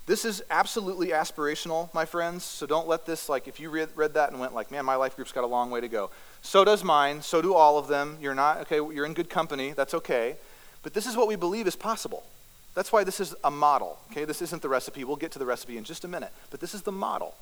This 0.06 0.24
is 0.24 0.42
absolutely 0.50 1.08
aspirational, 1.08 1.92
my 1.92 2.06
friends. 2.06 2.44
So 2.44 2.66
don't 2.66 2.88
let 2.88 3.04
this, 3.04 3.28
like, 3.28 3.46
if 3.46 3.60
you 3.60 3.68
read, 3.68 3.90
read 3.94 4.14
that 4.14 4.30
and 4.30 4.40
went, 4.40 4.54
like, 4.54 4.70
man, 4.70 4.86
my 4.86 4.96
life 4.96 5.14
group's 5.14 5.32
got 5.32 5.44
a 5.44 5.46
long 5.46 5.70
way 5.70 5.80
to 5.82 5.88
go. 5.88 6.10
So 6.40 6.64
does 6.64 6.82
mine. 6.82 7.20
So 7.20 7.42
do 7.42 7.54
all 7.54 7.78
of 7.78 7.86
them. 7.86 8.16
You're 8.20 8.34
not, 8.34 8.62
okay, 8.62 8.76
you're 8.76 9.04
in 9.04 9.12
good 9.12 9.30
company. 9.30 9.72
That's 9.72 9.94
okay. 9.94 10.36
But 10.82 10.94
this 10.94 11.06
is 11.06 11.14
what 11.14 11.28
we 11.28 11.36
believe 11.36 11.66
is 11.66 11.76
possible. 11.76 12.24
That's 12.74 12.92
why 12.92 13.04
this 13.04 13.20
is 13.20 13.34
a 13.42 13.50
model. 13.50 13.98
Okay, 14.10 14.24
this 14.24 14.42
isn't 14.42 14.62
the 14.62 14.68
recipe. 14.68 15.04
We'll 15.04 15.16
get 15.16 15.32
to 15.32 15.38
the 15.38 15.46
recipe 15.46 15.76
in 15.76 15.84
just 15.84 16.04
a 16.04 16.08
minute. 16.08 16.32
But 16.50 16.60
this 16.60 16.74
is 16.74 16.82
the 16.82 16.92
model. 16.92 17.34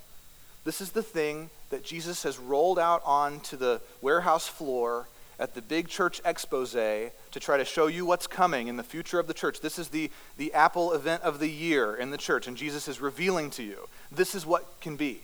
This 0.64 0.80
is 0.80 0.90
the 0.90 1.02
thing 1.02 1.50
that 1.70 1.84
Jesus 1.84 2.22
has 2.22 2.38
rolled 2.38 2.78
out 2.78 3.02
onto 3.04 3.56
the 3.56 3.80
warehouse 4.02 4.48
floor 4.48 5.06
at 5.38 5.54
the 5.54 5.62
big 5.62 5.88
church 5.88 6.20
expose 6.24 6.72
to 6.72 7.10
try 7.40 7.56
to 7.56 7.64
show 7.64 7.86
you 7.86 8.04
what's 8.04 8.26
coming 8.26 8.68
in 8.68 8.76
the 8.76 8.82
future 8.82 9.20
of 9.20 9.28
the 9.28 9.34
church. 9.34 9.60
This 9.60 9.78
is 9.78 9.88
the, 9.88 10.10
the 10.36 10.52
Apple 10.52 10.92
event 10.92 11.22
of 11.22 11.38
the 11.38 11.48
year 11.48 11.94
in 11.94 12.10
the 12.10 12.18
church, 12.18 12.48
and 12.48 12.56
Jesus 12.56 12.88
is 12.88 13.00
revealing 13.00 13.50
to 13.50 13.62
you 13.62 13.88
this 14.10 14.34
is 14.34 14.44
what 14.44 14.80
can 14.80 14.96
be. 14.96 15.20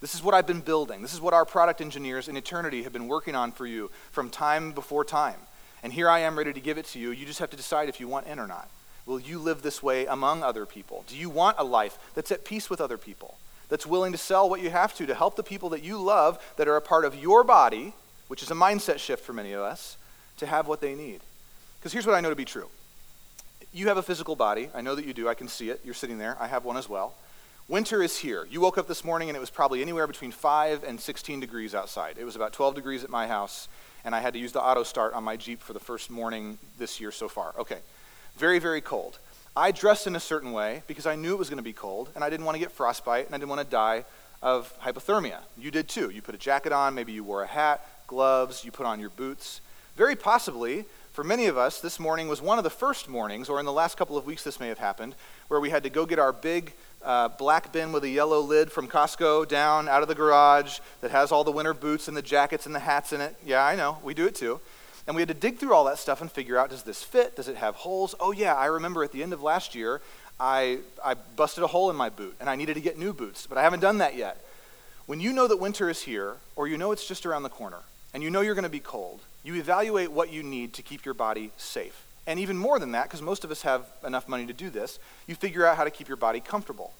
This 0.00 0.14
is 0.16 0.22
what 0.22 0.34
I've 0.34 0.48
been 0.48 0.60
building. 0.60 1.00
This 1.00 1.14
is 1.14 1.20
what 1.20 1.32
our 1.32 1.44
product 1.44 1.80
engineers 1.80 2.26
in 2.26 2.36
eternity 2.36 2.82
have 2.82 2.92
been 2.92 3.06
working 3.06 3.36
on 3.36 3.52
for 3.52 3.66
you 3.66 3.90
from 4.10 4.30
time 4.30 4.72
before 4.72 5.04
time. 5.04 5.38
And 5.84 5.92
here 5.92 6.08
I 6.08 6.20
am 6.20 6.36
ready 6.36 6.52
to 6.52 6.60
give 6.60 6.76
it 6.76 6.86
to 6.86 6.98
you. 6.98 7.12
You 7.12 7.24
just 7.24 7.38
have 7.38 7.50
to 7.50 7.56
decide 7.56 7.88
if 7.88 8.00
you 8.00 8.08
want 8.08 8.26
in 8.26 8.40
or 8.40 8.48
not. 8.48 8.68
Will 9.06 9.20
you 9.20 9.38
live 9.38 9.62
this 9.62 9.82
way 9.82 10.06
among 10.06 10.42
other 10.42 10.64
people? 10.64 11.04
Do 11.06 11.16
you 11.16 11.28
want 11.28 11.58
a 11.58 11.64
life 11.64 11.98
that's 12.14 12.30
at 12.30 12.44
peace 12.44 12.70
with 12.70 12.80
other 12.80 12.98
people? 12.98 13.36
That's 13.68 13.86
willing 13.86 14.12
to 14.12 14.18
sell 14.18 14.48
what 14.48 14.60
you 14.60 14.70
have 14.70 14.94
to 14.96 15.06
to 15.06 15.14
help 15.14 15.36
the 15.36 15.42
people 15.42 15.70
that 15.70 15.82
you 15.82 15.98
love 15.98 16.38
that 16.56 16.68
are 16.68 16.76
a 16.76 16.82
part 16.82 17.04
of 17.04 17.16
your 17.16 17.42
body, 17.42 17.94
which 18.28 18.42
is 18.42 18.50
a 18.50 18.54
mindset 18.54 18.98
shift 18.98 19.24
for 19.24 19.32
many 19.32 19.52
of 19.52 19.60
us, 19.60 19.96
to 20.36 20.46
have 20.46 20.68
what 20.68 20.80
they 20.80 20.94
need. 20.94 21.20
Because 21.78 21.92
here's 21.92 22.06
what 22.06 22.14
I 22.14 22.20
know 22.20 22.30
to 22.30 22.36
be 22.36 22.44
true. 22.44 22.68
You 23.72 23.88
have 23.88 23.96
a 23.96 24.02
physical 24.02 24.36
body. 24.36 24.68
I 24.74 24.82
know 24.82 24.94
that 24.94 25.06
you 25.06 25.14
do. 25.14 25.28
I 25.28 25.34
can 25.34 25.48
see 25.48 25.70
it. 25.70 25.80
You're 25.84 25.94
sitting 25.94 26.18
there. 26.18 26.36
I 26.38 26.46
have 26.46 26.64
one 26.64 26.76
as 26.76 26.88
well. 26.88 27.14
Winter 27.68 28.02
is 28.02 28.18
here. 28.18 28.46
You 28.50 28.60
woke 28.60 28.76
up 28.76 28.86
this 28.86 29.04
morning 29.04 29.30
and 29.30 29.36
it 29.36 29.40
was 29.40 29.48
probably 29.50 29.80
anywhere 29.80 30.06
between 30.06 30.32
5 30.32 30.84
and 30.84 31.00
16 31.00 31.40
degrees 31.40 31.74
outside. 31.74 32.16
It 32.18 32.24
was 32.24 32.36
about 32.36 32.52
12 32.52 32.74
degrees 32.74 33.02
at 33.02 33.10
my 33.10 33.26
house, 33.26 33.68
and 34.04 34.14
I 34.14 34.20
had 34.20 34.34
to 34.34 34.38
use 34.38 34.52
the 34.52 34.62
auto 34.62 34.82
start 34.82 35.14
on 35.14 35.24
my 35.24 35.36
Jeep 35.36 35.62
for 35.62 35.72
the 35.72 35.80
first 35.80 36.10
morning 36.10 36.58
this 36.78 37.00
year 37.00 37.10
so 37.10 37.28
far. 37.28 37.54
Okay. 37.58 37.78
Very, 38.36 38.58
very 38.58 38.80
cold. 38.80 39.18
I 39.54 39.70
dressed 39.70 40.06
in 40.06 40.16
a 40.16 40.20
certain 40.20 40.52
way 40.52 40.82
because 40.86 41.06
I 41.06 41.14
knew 41.14 41.32
it 41.34 41.38
was 41.38 41.50
going 41.50 41.58
to 41.58 41.62
be 41.62 41.72
cold, 41.72 42.08
and 42.14 42.24
I 42.24 42.30
didn't 42.30 42.46
want 42.46 42.56
to 42.56 42.58
get 42.58 42.72
frostbite, 42.72 43.26
and 43.26 43.34
I 43.34 43.38
didn't 43.38 43.50
want 43.50 43.60
to 43.60 43.66
die 43.66 44.04
of 44.42 44.72
hypothermia. 44.80 45.38
You 45.58 45.70
did 45.70 45.88
too. 45.88 46.10
You 46.10 46.22
put 46.22 46.34
a 46.34 46.38
jacket 46.38 46.72
on, 46.72 46.94
maybe 46.94 47.12
you 47.12 47.22
wore 47.22 47.42
a 47.42 47.46
hat, 47.46 47.86
gloves, 48.06 48.64
you 48.64 48.72
put 48.72 48.86
on 48.86 48.98
your 48.98 49.10
boots. 49.10 49.60
Very 49.96 50.16
possibly, 50.16 50.86
for 51.12 51.22
many 51.22 51.46
of 51.46 51.58
us, 51.58 51.80
this 51.80 52.00
morning 52.00 52.28
was 52.28 52.40
one 52.40 52.56
of 52.56 52.64
the 52.64 52.70
first 52.70 53.08
mornings, 53.08 53.48
or 53.48 53.60
in 53.60 53.66
the 53.66 53.72
last 53.72 53.98
couple 53.98 54.16
of 54.16 54.24
weeks 54.24 54.42
this 54.42 54.58
may 54.58 54.68
have 54.68 54.78
happened, 54.78 55.14
where 55.48 55.60
we 55.60 55.70
had 55.70 55.82
to 55.82 55.90
go 55.90 56.06
get 56.06 56.18
our 56.18 56.32
big 56.32 56.72
uh, 57.04 57.28
black 57.28 57.72
bin 57.72 57.92
with 57.92 58.04
a 58.04 58.08
yellow 58.08 58.40
lid 58.40 58.72
from 58.72 58.88
Costco 58.88 59.46
down 59.46 59.88
out 59.88 60.02
of 60.02 60.08
the 60.08 60.14
garage 60.14 60.78
that 61.02 61.10
has 61.10 61.30
all 61.30 61.44
the 61.44 61.52
winter 61.52 61.74
boots 61.74 62.08
and 62.08 62.16
the 62.16 62.22
jackets 62.22 62.64
and 62.64 62.74
the 62.74 62.80
hats 62.80 63.12
in 63.12 63.20
it. 63.20 63.36
Yeah, 63.44 63.64
I 63.64 63.76
know. 63.76 63.98
We 64.02 64.14
do 64.14 64.26
it 64.26 64.34
too. 64.34 64.60
And 65.06 65.16
we 65.16 65.22
had 65.22 65.28
to 65.28 65.34
dig 65.34 65.58
through 65.58 65.74
all 65.74 65.84
that 65.84 65.98
stuff 65.98 66.20
and 66.20 66.30
figure 66.30 66.58
out 66.58 66.70
does 66.70 66.84
this 66.84 67.02
fit? 67.02 67.36
Does 67.36 67.48
it 67.48 67.56
have 67.56 67.74
holes? 67.74 68.14
Oh, 68.20 68.32
yeah, 68.32 68.54
I 68.54 68.66
remember 68.66 69.02
at 69.02 69.12
the 69.12 69.22
end 69.22 69.32
of 69.32 69.42
last 69.42 69.74
year, 69.74 70.00
I, 70.38 70.78
I 71.04 71.14
busted 71.14 71.64
a 71.64 71.66
hole 71.66 71.90
in 71.90 71.96
my 71.96 72.08
boot 72.08 72.36
and 72.40 72.48
I 72.48 72.56
needed 72.56 72.74
to 72.74 72.80
get 72.80 72.98
new 72.98 73.12
boots, 73.12 73.46
but 73.46 73.58
I 73.58 73.62
haven't 73.62 73.80
done 73.80 73.98
that 73.98 74.16
yet. 74.16 74.44
When 75.06 75.20
you 75.20 75.32
know 75.32 75.48
that 75.48 75.58
winter 75.58 75.90
is 75.90 76.02
here, 76.02 76.36
or 76.54 76.68
you 76.68 76.78
know 76.78 76.92
it's 76.92 77.06
just 77.06 77.26
around 77.26 77.42
the 77.42 77.48
corner, 77.48 77.80
and 78.14 78.22
you 78.22 78.30
know 78.30 78.40
you're 78.40 78.54
going 78.54 78.62
to 78.62 78.68
be 78.68 78.80
cold, 78.80 79.20
you 79.42 79.56
evaluate 79.56 80.12
what 80.12 80.32
you 80.32 80.42
need 80.42 80.72
to 80.74 80.82
keep 80.82 81.04
your 81.04 81.14
body 81.14 81.50
safe. 81.56 82.06
And 82.26 82.38
even 82.38 82.56
more 82.56 82.78
than 82.78 82.92
that, 82.92 83.04
because 83.04 83.20
most 83.20 83.42
of 83.42 83.50
us 83.50 83.62
have 83.62 83.86
enough 84.06 84.28
money 84.28 84.46
to 84.46 84.52
do 84.52 84.70
this, 84.70 85.00
you 85.26 85.34
figure 85.34 85.66
out 85.66 85.76
how 85.76 85.84
to 85.84 85.90
keep 85.90 86.06
your 86.06 86.16
body 86.16 86.38
comfortable. 86.38 86.92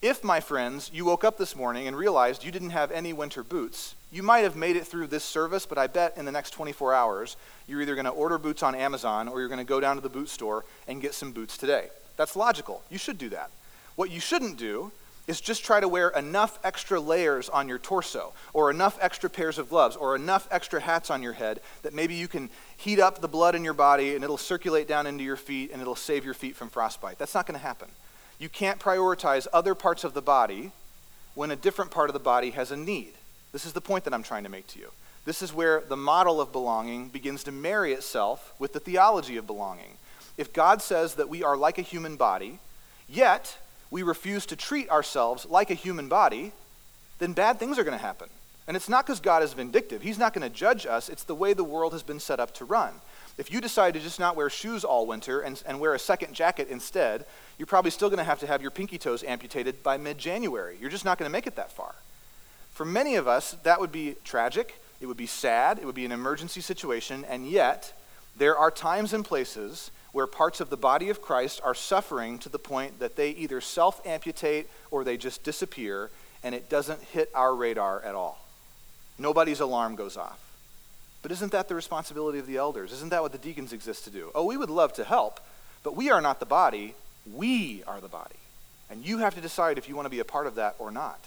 If, 0.00 0.22
my 0.22 0.38
friends, 0.38 0.90
you 0.94 1.04
woke 1.04 1.24
up 1.24 1.38
this 1.38 1.56
morning 1.56 1.88
and 1.88 1.96
realized 1.96 2.44
you 2.44 2.52
didn't 2.52 2.70
have 2.70 2.92
any 2.92 3.12
winter 3.12 3.42
boots, 3.42 3.96
you 4.10 4.22
might 4.22 4.40
have 4.40 4.56
made 4.56 4.76
it 4.76 4.86
through 4.86 5.08
this 5.08 5.24
service, 5.24 5.66
but 5.66 5.76
I 5.76 5.86
bet 5.86 6.16
in 6.16 6.24
the 6.24 6.32
next 6.32 6.50
24 6.50 6.94
hours, 6.94 7.36
you're 7.66 7.82
either 7.82 7.94
going 7.94 8.06
to 8.06 8.10
order 8.10 8.38
boots 8.38 8.62
on 8.62 8.74
Amazon 8.74 9.28
or 9.28 9.40
you're 9.40 9.48
going 9.48 9.58
to 9.58 9.64
go 9.64 9.80
down 9.80 9.96
to 9.96 10.02
the 10.02 10.08
boot 10.08 10.28
store 10.28 10.64
and 10.86 11.02
get 11.02 11.14
some 11.14 11.32
boots 11.32 11.58
today. 11.58 11.88
That's 12.16 12.34
logical. 12.34 12.82
You 12.90 12.98
should 12.98 13.18
do 13.18 13.28
that. 13.30 13.50
What 13.96 14.10
you 14.10 14.20
shouldn't 14.20 14.56
do 14.56 14.92
is 15.26 15.42
just 15.42 15.62
try 15.62 15.78
to 15.78 15.88
wear 15.88 16.08
enough 16.08 16.58
extra 16.64 16.98
layers 16.98 17.50
on 17.50 17.68
your 17.68 17.78
torso, 17.78 18.32
or 18.54 18.70
enough 18.70 18.98
extra 19.00 19.28
pairs 19.28 19.58
of 19.58 19.68
gloves, 19.68 19.94
or 19.94 20.16
enough 20.16 20.48
extra 20.50 20.80
hats 20.80 21.10
on 21.10 21.22
your 21.22 21.34
head 21.34 21.60
that 21.82 21.92
maybe 21.92 22.14
you 22.14 22.26
can 22.26 22.48
heat 22.78 22.98
up 22.98 23.20
the 23.20 23.28
blood 23.28 23.54
in 23.54 23.62
your 23.62 23.74
body 23.74 24.14
and 24.14 24.24
it'll 24.24 24.38
circulate 24.38 24.88
down 24.88 25.06
into 25.06 25.22
your 25.22 25.36
feet 25.36 25.70
and 25.70 25.82
it'll 25.82 25.94
save 25.94 26.24
your 26.24 26.32
feet 26.32 26.56
from 26.56 26.70
frostbite. 26.70 27.18
That's 27.18 27.34
not 27.34 27.46
going 27.46 27.60
to 27.60 27.66
happen. 27.66 27.88
You 28.38 28.48
can't 28.48 28.80
prioritize 28.80 29.46
other 29.52 29.74
parts 29.74 30.02
of 30.02 30.14
the 30.14 30.22
body 30.22 30.72
when 31.34 31.50
a 31.50 31.56
different 31.56 31.90
part 31.90 32.08
of 32.08 32.14
the 32.14 32.20
body 32.20 32.50
has 32.50 32.70
a 32.70 32.76
need. 32.76 33.12
This 33.52 33.66
is 33.66 33.72
the 33.72 33.80
point 33.80 34.04
that 34.04 34.14
I'm 34.14 34.22
trying 34.22 34.44
to 34.44 34.50
make 34.50 34.66
to 34.68 34.78
you. 34.78 34.90
This 35.24 35.42
is 35.42 35.52
where 35.52 35.82
the 35.86 35.96
model 35.96 36.40
of 36.40 36.52
belonging 36.52 37.08
begins 37.08 37.44
to 37.44 37.52
marry 37.52 37.92
itself 37.92 38.54
with 38.58 38.72
the 38.72 38.80
theology 38.80 39.36
of 39.36 39.46
belonging. 39.46 39.98
If 40.36 40.52
God 40.52 40.80
says 40.80 41.14
that 41.14 41.28
we 41.28 41.42
are 41.42 41.56
like 41.56 41.78
a 41.78 41.82
human 41.82 42.16
body, 42.16 42.60
yet 43.08 43.58
we 43.90 44.02
refuse 44.02 44.46
to 44.46 44.56
treat 44.56 44.88
ourselves 44.90 45.46
like 45.46 45.70
a 45.70 45.74
human 45.74 46.08
body, 46.08 46.52
then 47.18 47.32
bad 47.32 47.58
things 47.58 47.78
are 47.78 47.84
going 47.84 47.98
to 47.98 48.04
happen. 48.04 48.28
And 48.66 48.76
it's 48.76 48.88
not 48.88 49.06
because 49.06 49.20
God 49.20 49.42
is 49.42 49.54
vindictive. 49.54 50.02
He's 50.02 50.18
not 50.18 50.34
going 50.34 50.48
to 50.48 50.54
judge 50.54 50.86
us. 50.86 51.08
It's 51.08 51.24
the 51.24 51.34
way 51.34 51.54
the 51.54 51.64
world 51.64 51.92
has 51.92 52.02
been 52.02 52.20
set 52.20 52.38
up 52.38 52.52
to 52.54 52.64
run. 52.64 52.92
If 53.38 53.52
you 53.52 53.60
decide 53.60 53.94
to 53.94 54.00
just 54.00 54.20
not 54.20 54.36
wear 54.36 54.50
shoes 54.50 54.84
all 54.84 55.06
winter 55.06 55.40
and, 55.40 55.62
and 55.64 55.80
wear 55.80 55.94
a 55.94 55.98
second 55.98 56.34
jacket 56.34 56.68
instead, 56.68 57.24
you're 57.56 57.66
probably 57.66 57.90
still 57.90 58.08
going 58.08 58.18
to 58.18 58.24
have 58.24 58.40
to 58.40 58.46
have 58.46 58.60
your 58.60 58.70
pinky 58.70 58.98
toes 58.98 59.24
amputated 59.24 59.82
by 59.82 59.96
mid 59.96 60.18
January. 60.18 60.76
You're 60.80 60.90
just 60.90 61.04
not 61.04 61.18
going 61.18 61.28
to 61.28 61.32
make 61.32 61.46
it 61.46 61.56
that 61.56 61.72
far. 61.72 61.94
For 62.78 62.84
many 62.84 63.16
of 63.16 63.26
us, 63.26 63.56
that 63.64 63.80
would 63.80 63.90
be 63.90 64.14
tragic, 64.22 64.80
it 65.00 65.06
would 65.06 65.16
be 65.16 65.26
sad, 65.26 65.80
it 65.80 65.84
would 65.84 65.96
be 65.96 66.04
an 66.04 66.12
emergency 66.12 66.60
situation, 66.60 67.24
and 67.28 67.44
yet 67.44 67.92
there 68.36 68.56
are 68.56 68.70
times 68.70 69.12
and 69.12 69.24
places 69.24 69.90
where 70.12 70.28
parts 70.28 70.60
of 70.60 70.70
the 70.70 70.76
body 70.76 71.10
of 71.10 71.20
Christ 71.20 71.60
are 71.64 71.74
suffering 71.74 72.38
to 72.38 72.48
the 72.48 72.56
point 72.60 73.00
that 73.00 73.16
they 73.16 73.30
either 73.30 73.60
self 73.60 74.00
amputate 74.06 74.68
or 74.92 75.02
they 75.02 75.16
just 75.16 75.42
disappear, 75.42 76.10
and 76.44 76.54
it 76.54 76.70
doesn't 76.70 77.02
hit 77.02 77.32
our 77.34 77.52
radar 77.52 78.00
at 78.04 78.14
all. 78.14 78.46
Nobody's 79.18 79.58
alarm 79.58 79.96
goes 79.96 80.16
off. 80.16 80.38
But 81.20 81.32
isn't 81.32 81.50
that 81.50 81.66
the 81.66 81.74
responsibility 81.74 82.38
of 82.38 82.46
the 82.46 82.58
elders? 82.58 82.92
Isn't 82.92 83.10
that 83.10 83.22
what 83.22 83.32
the 83.32 83.38
deacons 83.38 83.72
exist 83.72 84.04
to 84.04 84.10
do? 84.10 84.30
Oh, 84.36 84.44
we 84.44 84.56
would 84.56 84.70
love 84.70 84.92
to 84.92 85.02
help, 85.02 85.40
but 85.82 85.96
we 85.96 86.12
are 86.12 86.20
not 86.20 86.38
the 86.38 86.46
body. 86.46 86.94
We 87.34 87.82
are 87.88 88.00
the 88.00 88.06
body. 88.06 88.36
And 88.88 89.04
you 89.04 89.18
have 89.18 89.34
to 89.34 89.40
decide 89.40 89.78
if 89.78 89.88
you 89.88 89.96
want 89.96 90.06
to 90.06 90.10
be 90.10 90.20
a 90.20 90.24
part 90.24 90.46
of 90.46 90.54
that 90.54 90.76
or 90.78 90.92
not. 90.92 91.18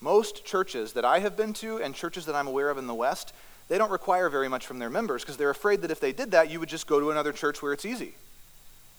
Most 0.00 0.44
churches 0.44 0.94
that 0.94 1.04
I 1.04 1.18
have 1.18 1.36
been 1.36 1.52
to 1.54 1.78
and 1.78 1.94
churches 1.94 2.26
that 2.26 2.34
I'm 2.34 2.46
aware 2.46 2.70
of 2.70 2.78
in 2.78 2.86
the 2.86 2.94
West, 2.94 3.34
they 3.68 3.78
don't 3.78 3.90
require 3.90 4.28
very 4.28 4.48
much 4.48 4.66
from 4.66 4.78
their 4.78 4.90
members 4.90 5.22
because 5.22 5.36
they're 5.36 5.50
afraid 5.50 5.82
that 5.82 5.90
if 5.90 6.00
they 6.00 6.12
did 6.12 6.30
that, 6.30 6.50
you 6.50 6.58
would 6.58 6.68
just 6.68 6.86
go 6.86 6.98
to 6.98 7.10
another 7.10 7.32
church 7.32 7.62
where 7.62 7.72
it's 7.72 7.84
easy. 7.84 8.14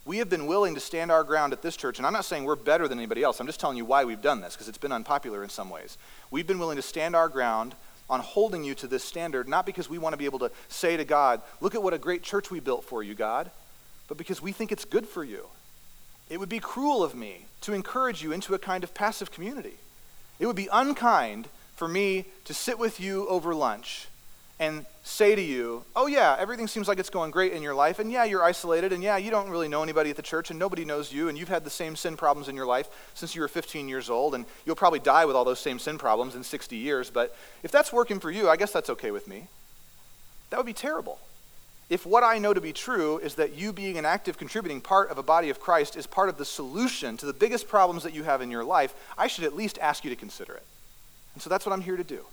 We 0.05 0.17
have 0.17 0.29
been 0.29 0.47
willing 0.47 0.75
to 0.75 0.79
stand 0.79 1.11
our 1.11 1.23
ground 1.23 1.53
at 1.53 1.61
this 1.61 1.75
church, 1.75 1.97
and 1.97 2.07
I'm 2.07 2.13
not 2.13 2.25
saying 2.25 2.43
we're 2.43 2.55
better 2.55 2.87
than 2.87 2.97
anybody 2.97 3.21
else. 3.21 3.39
I'm 3.39 3.47
just 3.47 3.59
telling 3.59 3.77
you 3.77 3.85
why 3.85 4.05
we've 4.05 4.21
done 4.21 4.41
this 4.41 4.53
because 4.53 4.67
it's 4.67 4.77
been 4.77 4.91
unpopular 4.91 5.43
in 5.43 5.49
some 5.49 5.69
ways. 5.69 5.97
We've 6.31 6.47
been 6.47 6.59
willing 6.59 6.77
to 6.77 6.81
stand 6.81 7.15
our 7.15 7.29
ground 7.29 7.75
on 8.09 8.19
holding 8.19 8.63
you 8.63 8.75
to 8.75 8.87
this 8.87 9.03
standard, 9.03 9.47
not 9.47 9.65
because 9.65 9.89
we 9.89 9.97
want 9.97 10.13
to 10.13 10.17
be 10.17 10.25
able 10.25 10.39
to 10.39 10.51
say 10.69 10.97
to 10.97 11.05
God, 11.05 11.41
Look 11.61 11.75
at 11.75 11.83
what 11.83 11.93
a 11.93 11.97
great 11.97 12.23
church 12.23 12.51
we 12.51 12.59
built 12.59 12.83
for 12.83 13.03
you, 13.03 13.13
God, 13.13 13.51
but 14.07 14.17
because 14.17 14.41
we 14.41 14.51
think 14.51 14.71
it's 14.71 14.85
good 14.85 15.07
for 15.07 15.23
you. 15.23 15.47
It 16.29 16.39
would 16.39 16.49
be 16.49 16.59
cruel 16.59 17.03
of 17.03 17.13
me 17.13 17.45
to 17.61 17.73
encourage 17.73 18.23
you 18.23 18.31
into 18.31 18.53
a 18.53 18.59
kind 18.59 18.83
of 18.83 18.93
passive 18.93 19.31
community. 19.31 19.75
It 20.41 20.47
would 20.47 20.55
be 20.55 20.67
unkind 20.73 21.47
for 21.75 21.87
me 21.87 22.25
to 22.45 22.53
sit 22.53 22.79
with 22.79 22.99
you 22.99 23.27
over 23.27 23.53
lunch 23.53 24.07
and 24.59 24.87
say 25.03 25.35
to 25.35 25.41
you, 25.41 25.83
oh, 25.95 26.07
yeah, 26.07 26.35
everything 26.37 26.67
seems 26.67 26.87
like 26.87 26.97
it's 26.97 27.11
going 27.11 27.29
great 27.29 27.53
in 27.53 27.61
your 27.61 27.75
life, 27.75 27.99
and 27.99 28.11
yeah, 28.11 28.23
you're 28.23 28.43
isolated, 28.43 28.91
and 28.91 29.03
yeah, 29.03 29.17
you 29.17 29.29
don't 29.29 29.49
really 29.49 29.67
know 29.67 29.83
anybody 29.83 30.09
at 30.09 30.15
the 30.15 30.21
church, 30.23 30.49
and 30.49 30.57
nobody 30.57 30.83
knows 30.83 31.13
you, 31.13 31.29
and 31.29 31.37
you've 31.37 31.49
had 31.49 31.63
the 31.63 31.69
same 31.69 31.95
sin 31.95 32.17
problems 32.17 32.49
in 32.49 32.55
your 32.55 32.65
life 32.65 32.89
since 33.13 33.35
you 33.35 33.41
were 33.41 33.47
15 33.47 33.87
years 33.87 34.09
old, 34.09 34.33
and 34.33 34.45
you'll 34.65 34.75
probably 34.75 34.99
die 34.99 35.25
with 35.25 35.35
all 35.35 35.45
those 35.45 35.59
same 35.59 35.77
sin 35.77 35.99
problems 35.99 36.33
in 36.33 36.43
60 36.43 36.75
years, 36.75 37.11
but 37.11 37.35
if 37.61 37.71
that's 37.71 37.93
working 37.93 38.19
for 38.19 38.31
you, 38.31 38.49
I 38.49 38.57
guess 38.57 38.71
that's 38.71 38.89
okay 38.89 39.11
with 39.11 39.27
me. 39.27 39.47
That 40.49 40.57
would 40.57 40.65
be 40.65 40.73
terrible. 40.73 41.19
If 41.91 42.05
what 42.05 42.23
I 42.23 42.37
know 42.37 42.53
to 42.53 42.61
be 42.61 42.71
true 42.71 43.17
is 43.17 43.35
that 43.35 43.53
you 43.53 43.73
being 43.73 43.97
an 43.97 44.05
active 44.05 44.37
contributing 44.37 44.79
part 44.79 45.11
of 45.11 45.17
a 45.17 45.23
body 45.23 45.49
of 45.49 45.59
Christ 45.59 45.97
is 45.97 46.07
part 46.07 46.29
of 46.29 46.37
the 46.37 46.45
solution 46.45 47.17
to 47.17 47.25
the 47.25 47.33
biggest 47.33 47.67
problems 47.67 48.03
that 48.03 48.13
you 48.13 48.23
have 48.23 48.41
in 48.41 48.49
your 48.49 48.63
life, 48.63 48.93
I 49.17 49.27
should 49.27 49.43
at 49.43 49.57
least 49.57 49.77
ask 49.77 50.05
you 50.05 50.09
to 50.09 50.15
consider 50.15 50.53
it. 50.53 50.63
And 51.33 51.43
so 51.43 51.49
that's 51.49 51.65
what 51.65 51.73
I'm 51.73 51.81
here 51.81 51.97
to 51.97 52.03
do. 52.05 52.23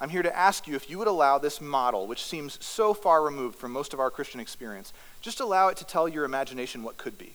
I'm 0.00 0.10
here 0.10 0.22
to 0.22 0.38
ask 0.38 0.68
you 0.68 0.76
if 0.76 0.88
you 0.88 0.96
would 0.98 1.08
allow 1.08 1.38
this 1.38 1.60
model, 1.60 2.06
which 2.06 2.22
seems 2.22 2.64
so 2.64 2.94
far 2.94 3.24
removed 3.24 3.58
from 3.58 3.72
most 3.72 3.92
of 3.92 3.98
our 3.98 4.12
Christian 4.12 4.38
experience, 4.38 4.92
just 5.20 5.40
allow 5.40 5.66
it 5.66 5.76
to 5.78 5.84
tell 5.84 6.08
your 6.08 6.24
imagination 6.24 6.84
what 6.84 6.96
could 6.96 7.18
be. 7.18 7.34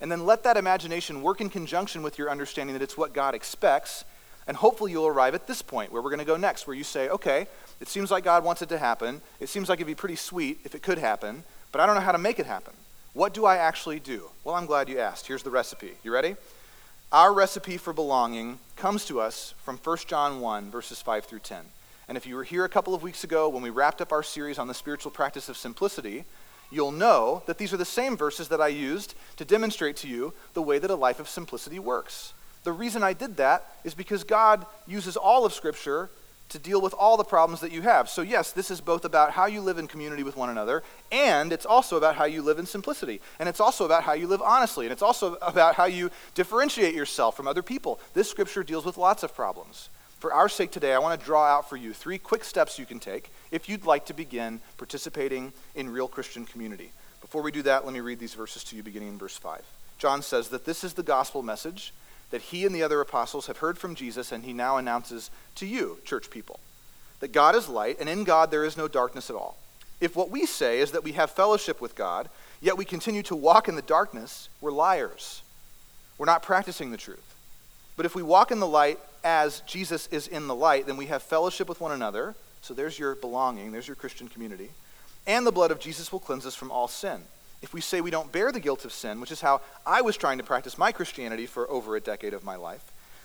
And 0.00 0.10
then 0.10 0.24
let 0.24 0.44
that 0.44 0.56
imagination 0.56 1.20
work 1.20 1.42
in 1.42 1.50
conjunction 1.50 2.02
with 2.02 2.16
your 2.16 2.30
understanding 2.30 2.72
that 2.72 2.82
it's 2.82 2.96
what 2.96 3.12
God 3.12 3.34
expects. 3.34 4.06
And 4.46 4.56
hopefully 4.56 4.92
you'll 4.92 5.06
arrive 5.06 5.34
at 5.34 5.46
this 5.46 5.62
point 5.62 5.92
where 5.92 6.02
we're 6.02 6.10
going 6.10 6.18
to 6.18 6.24
go 6.24 6.36
next, 6.36 6.66
where 6.66 6.76
you 6.76 6.84
say, 6.84 7.08
okay, 7.08 7.46
it 7.80 7.88
seems 7.88 8.10
like 8.10 8.24
God 8.24 8.44
wants 8.44 8.62
it 8.62 8.68
to 8.70 8.78
happen. 8.78 9.20
It 9.40 9.48
seems 9.48 9.68
like 9.68 9.78
it'd 9.78 9.86
be 9.86 9.94
pretty 9.94 10.16
sweet 10.16 10.60
if 10.64 10.74
it 10.74 10.82
could 10.82 10.98
happen, 10.98 11.44
but 11.70 11.80
I 11.80 11.86
don't 11.86 11.94
know 11.94 12.00
how 12.00 12.12
to 12.12 12.18
make 12.18 12.38
it 12.38 12.46
happen. 12.46 12.74
What 13.14 13.34
do 13.34 13.44
I 13.44 13.56
actually 13.56 14.00
do? 14.00 14.30
Well, 14.42 14.54
I'm 14.54 14.66
glad 14.66 14.88
you 14.88 14.98
asked. 14.98 15.26
Here's 15.26 15.42
the 15.42 15.50
recipe. 15.50 15.92
You 16.02 16.12
ready? 16.12 16.36
Our 17.12 17.32
recipe 17.34 17.76
for 17.76 17.92
belonging 17.92 18.58
comes 18.74 19.04
to 19.04 19.20
us 19.20 19.52
from 19.64 19.76
1 19.76 19.98
John 20.06 20.40
1, 20.40 20.70
verses 20.70 21.02
5 21.02 21.24
through 21.26 21.40
10. 21.40 21.64
And 22.08 22.16
if 22.16 22.26
you 22.26 22.36
were 22.36 22.44
here 22.44 22.64
a 22.64 22.70
couple 22.70 22.94
of 22.94 23.02
weeks 23.02 23.22
ago 23.22 23.48
when 23.48 23.62
we 23.62 23.70
wrapped 23.70 24.00
up 24.00 24.12
our 24.12 24.22
series 24.22 24.58
on 24.58 24.66
the 24.66 24.74
spiritual 24.74 25.10
practice 25.10 25.48
of 25.48 25.56
simplicity, 25.56 26.24
you'll 26.70 26.90
know 26.90 27.42
that 27.46 27.58
these 27.58 27.72
are 27.72 27.76
the 27.76 27.84
same 27.84 28.16
verses 28.16 28.48
that 28.48 28.60
I 28.60 28.68
used 28.68 29.14
to 29.36 29.44
demonstrate 29.44 29.96
to 29.98 30.08
you 30.08 30.32
the 30.54 30.62
way 30.62 30.78
that 30.78 30.90
a 30.90 30.94
life 30.94 31.20
of 31.20 31.28
simplicity 31.28 31.78
works. 31.78 32.32
The 32.64 32.72
reason 32.72 33.02
I 33.02 33.12
did 33.12 33.36
that 33.36 33.66
is 33.84 33.94
because 33.94 34.24
God 34.24 34.66
uses 34.86 35.16
all 35.16 35.44
of 35.44 35.52
Scripture 35.52 36.10
to 36.52 36.58
deal 36.58 36.80
with 36.80 36.94
all 36.94 37.16
the 37.16 37.24
problems 37.24 37.60
that 37.62 37.72
you 37.72 37.82
have. 37.82 38.08
So, 38.08 38.20
yes, 38.20 38.52
this 38.52 38.70
is 38.70 38.80
both 38.80 39.04
about 39.04 39.32
how 39.32 39.46
you 39.46 39.60
live 39.62 39.78
in 39.78 39.88
community 39.88 40.22
with 40.22 40.36
one 40.36 40.50
another, 40.50 40.82
and 41.10 41.52
it's 41.52 41.64
also 41.64 41.96
about 41.96 42.14
how 42.14 42.24
you 42.24 42.42
live 42.42 42.58
in 42.58 42.66
simplicity. 42.66 43.20
And 43.38 43.48
it's 43.48 43.60
also 43.60 43.84
about 43.86 44.04
how 44.04 44.12
you 44.12 44.26
live 44.26 44.42
honestly, 44.42 44.84
and 44.84 44.92
it's 44.92 45.02
also 45.02 45.36
about 45.42 45.74
how 45.74 45.86
you 45.86 46.10
differentiate 46.34 46.94
yourself 46.94 47.36
from 47.36 47.48
other 47.48 47.62
people. 47.62 47.98
This 48.14 48.30
Scripture 48.30 48.62
deals 48.62 48.84
with 48.84 48.98
lots 48.98 49.22
of 49.22 49.34
problems. 49.34 49.88
For 50.20 50.32
our 50.32 50.48
sake 50.48 50.70
today, 50.70 50.92
I 50.94 50.98
want 50.98 51.18
to 51.18 51.26
draw 51.26 51.44
out 51.44 51.68
for 51.68 51.76
you 51.76 51.92
three 51.92 52.18
quick 52.18 52.44
steps 52.44 52.78
you 52.78 52.86
can 52.86 53.00
take 53.00 53.32
if 53.50 53.68
you'd 53.68 53.86
like 53.86 54.06
to 54.06 54.14
begin 54.14 54.60
participating 54.76 55.52
in 55.74 55.90
real 55.90 56.06
Christian 56.06 56.44
community. 56.44 56.92
Before 57.20 57.42
we 57.42 57.50
do 57.50 57.62
that, 57.62 57.84
let 57.84 57.94
me 57.94 58.00
read 58.00 58.20
these 58.20 58.34
verses 58.34 58.62
to 58.64 58.76
you 58.76 58.82
beginning 58.82 59.08
in 59.08 59.18
verse 59.18 59.36
5. 59.36 59.62
John 59.98 60.22
says 60.22 60.48
that 60.48 60.64
this 60.64 60.84
is 60.84 60.94
the 60.94 61.02
gospel 61.02 61.42
message 61.42 61.92
that 62.32 62.42
he 62.42 62.66
and 62.66 62.74
the 62.74 62.82
other 62.82 63.00
apostles 63.00 63.46
have 63.46 63.58
heard 63.58 63.78
from 63.78 63.94
Jesus, 63.94 64.32
and 64.32 64.44
he 64.44 64.52
now 64.52 64.78
announces 64.78 65.30
to 65.54 65.66
you, 65.66 65.98
church 66.04 66.30
people, 66.30 66.58
that 67.20 67.30
God 67.30 67.54
is 67.54 67.68
light, 67.68 67.98
and 68.00 68.08
in 68.08 68.24
God 68.24 68.50
there 68.50 68.64
is 68.64 68.76
no 68.76 68.88
darkness 68.88 69.30
at 69.30 69.36
all. 69.36 69.56
If 70.00 70.16
what 70.16 70.30
we 70.30 70.46
say 70.46 70.80
is 70.80 70.90
that 70.90 71.04
we 71.04 71.12
have 71.12 71.30
fellowship 71.30 71.80
with 71.80 71.94
God, 71.94 72.28
yet 72.60 72.76
we 72.76 72.84
continue 72.84 73.22
to 73.24 73.36
walk 73.36 73.68
in 73.68 73.76
the 73.76 73.82
darkness, 73.82 74.48
we're 74.60 74.72
liars. 74.72 75.42
We're 76.18 76.26
not 76.26 76.42
practicing 76.42 76.90
the 76.90 76.96
truth. 76.96 77.34
But 77.96 78.06
if 78.06 78.14
we 78.14 78.22
walk 78.22 78.50
in 78.50 78.58
the 78.58 78.66
light 78.66 78.98
as 79.22 79.60
Jesus 79.60 80.08
is 80.08 80.26
in 80.26 80.48
the 80.48 80.54
light, 80.54 80.86
then 80.86 80.96
we 80.96 81.06
have 81.06 81.22
fellowship 81.22 81.68
with 81.68 81.80
one 81.80 81.92
another. 81.92 82.34
So 82.62 82.74
there's 82.74 82.98
your 82.98 83.14
belonging, 83.14 83.72
there's 83.72 83.86
your 83.86 83.96
Christian 83.96 84.28
community. 84.28 84.70
And 85.26 85.46
the 85.46 85.52
blood 85.52 85.70
of 85.70 85.78
Jesus 85.78 86.10
will 86.10 86.20
cleanse 86.20 86.46
us 86.46 86.54
from 86.54 86.70
all 86.70 86.88
sin. 86.88 87.20
If 87.62 87.72
we 87.72 87.80
say 87.80 88.00
we 88.00 88.10
don't 88.10 88.32
bear 88.32 88.50
the 88.50 88.60
guilt 88.60 88.84
of 88.84 88.92
sin, 88.92 89.20
which 89.20 89.30
is 89.30 89.40
how 89.40 89.60
I 89.86 90.02
was 90.02 90.16
trying 90.16 90.38
to 90.38 90.44
practice 90.44 90.76
my 90.76 90.92
Christianity 90.92 91.46
for 91.46 91.70
over 91.70 91.96
a 91.96 92.00
decade 92.00 92.34
of 92.34 92.44
my 92.44 92.56
life, 92.56 92.82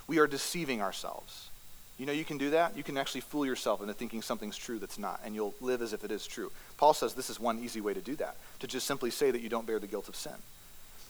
we 0.08 0.20
are 0.20 0.28
deceiving 0.28 0.82
ourselves. 0.82 1.50
You 1.98 2.06
know 2.06 2.14
you 2.14 2.24
can 2.24 2.38
do 2.38 2.52
that? 2.52 2.78
You 2.78 2.84
can 2.84 2.98
actually 2.98 3.22
fool 3.22 3.46
yourself 3.46 3.82
into 3.82 3.94
thinking 3.94 4.22
something's 4.22 4.58
true 4.58 4.78
that's 4.78 5.00
not, 5.00 5.20
and 5.26 5.34
you'll 5.34 5.56
live 5.60 5.82
as 5.82 5.94
if 5.94 6.04
it 6.04 6.12
is 6.12 6.28
true. 6.28 6.52
Paul 6.78 6.94
says 6.94 7.16
this 7.16 7.32
is 7.32 7.40
one 7.40 7.60
easy 7.60 7.82
way 7.82 7.96
to 7.96 8.02
do 8.02 8.16
that, 8.18 8.38
to 8.60 8.68
just 8.68 8.86
simply 8.86 9.10
say 9.10 9.32
that 9.32 9.42
you 9.42 9.50
don't 9.50 9.66
bear 9.66 9.80
the 9.80 9.88
guilt 9.88 10.08
of 10.08 10.16
sin. 10.16 10.36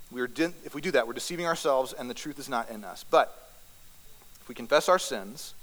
We 0.09 0.21
are 0.21 0.27
de- 0.27 0.53
if 0.63 0.73
we 0.73 0.79
do 0.79 0.91
that, 0.91 1.05
we're 1.05 1.13
deceiving 1.13 1.45
ourselves, 1.45 1.91
and 1.91 2.09
the 2.09 2.13
truth 2.13 2.39
is 2.39 2.47
not 2.47 2.69
in 2.69 2.85
us. 2.85 3.03
But 3.03 3.51
if 4.41 4.47
we 4.47 4.55
confess 4.55 4.87
our 4.87 4.99
sins, 4.99 5.53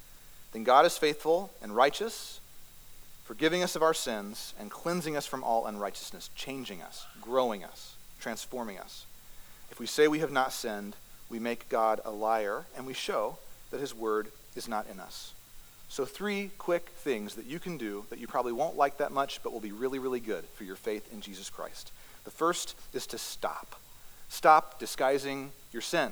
then 0.53 0.63
God 0.63 0.85
is 0.85 0.99
faithful 0.99 1.51
and 1.63 1.75
righteous, 1.75 2.41
forgiving 3.25 3.63
us 3.63 3.75
of 3.75 3.83
our 3.83 3.95
sins 3.95 4.55
and 4.61 4.71
cleansing 4.71 5.17
us 5.17 5.27
from 5.27 5.43
all 5.43 5.67
unrighteousness, 5.67 6.31
changing 6.35 6.83
us, 6.83 7.07
growing 7.21 7.65
us, 7.65 7.97
transforming 8.21 8.79
us. 8.79 9.07
If 9.71 9.81
we 9.81 9.87
say 9.87 10.07
we 10.07 10.21
have 10.21 10.31
not 10.31 10.53
sinned, 10.53 10.95
we 11.31 11.39
make 11.39 11.69
God 11.69 12.01
a 12.05 12.11
liar, 12.11 12.65
and 12.77 12.87
we 12.87 12.95
show 12.95 13.39
that 13.71 13.81
his 13.81 13.95
word 13.95 14.29
is 14.55 14.69
not 14.69 14.87
in 14.93 15.01
us. 15.01 15.33
So, 15.89 16.05
three 16.05 16.51
quick 16.59 16.89
things 16.89 17.35
that 17.35 17.47
you 17.47 17.59
can 17.59 17.79
do 17.79 18.05
that 18.11 18.19
you 18.19 18.27
probably 18.27 18.53
won't 18.53 18.77
like 18.77 18.99
that 18.99 19.13
much, 19.13 19.43
but 19.43 19.53
will 19.53 19.61
be 19.61 19.73
really, 19.73 19.99
really 19.99 20.21
good 20.21 20.45
for 20.55 20.65
your 20.65 20.77
faith 20.77 21.13
in 21.13 21.21
Jesus 21.21 21.51
Christ. 21.51 21.93
The 22.25 22.31
first 22.31 22.75
is 22.93 23.07
to 23.09 23.19
stop. 23.19 23.77
Stop 24.29 24.79
disguising 24.79 25.53
your 25.73 25.83
sin. 25.83 26.11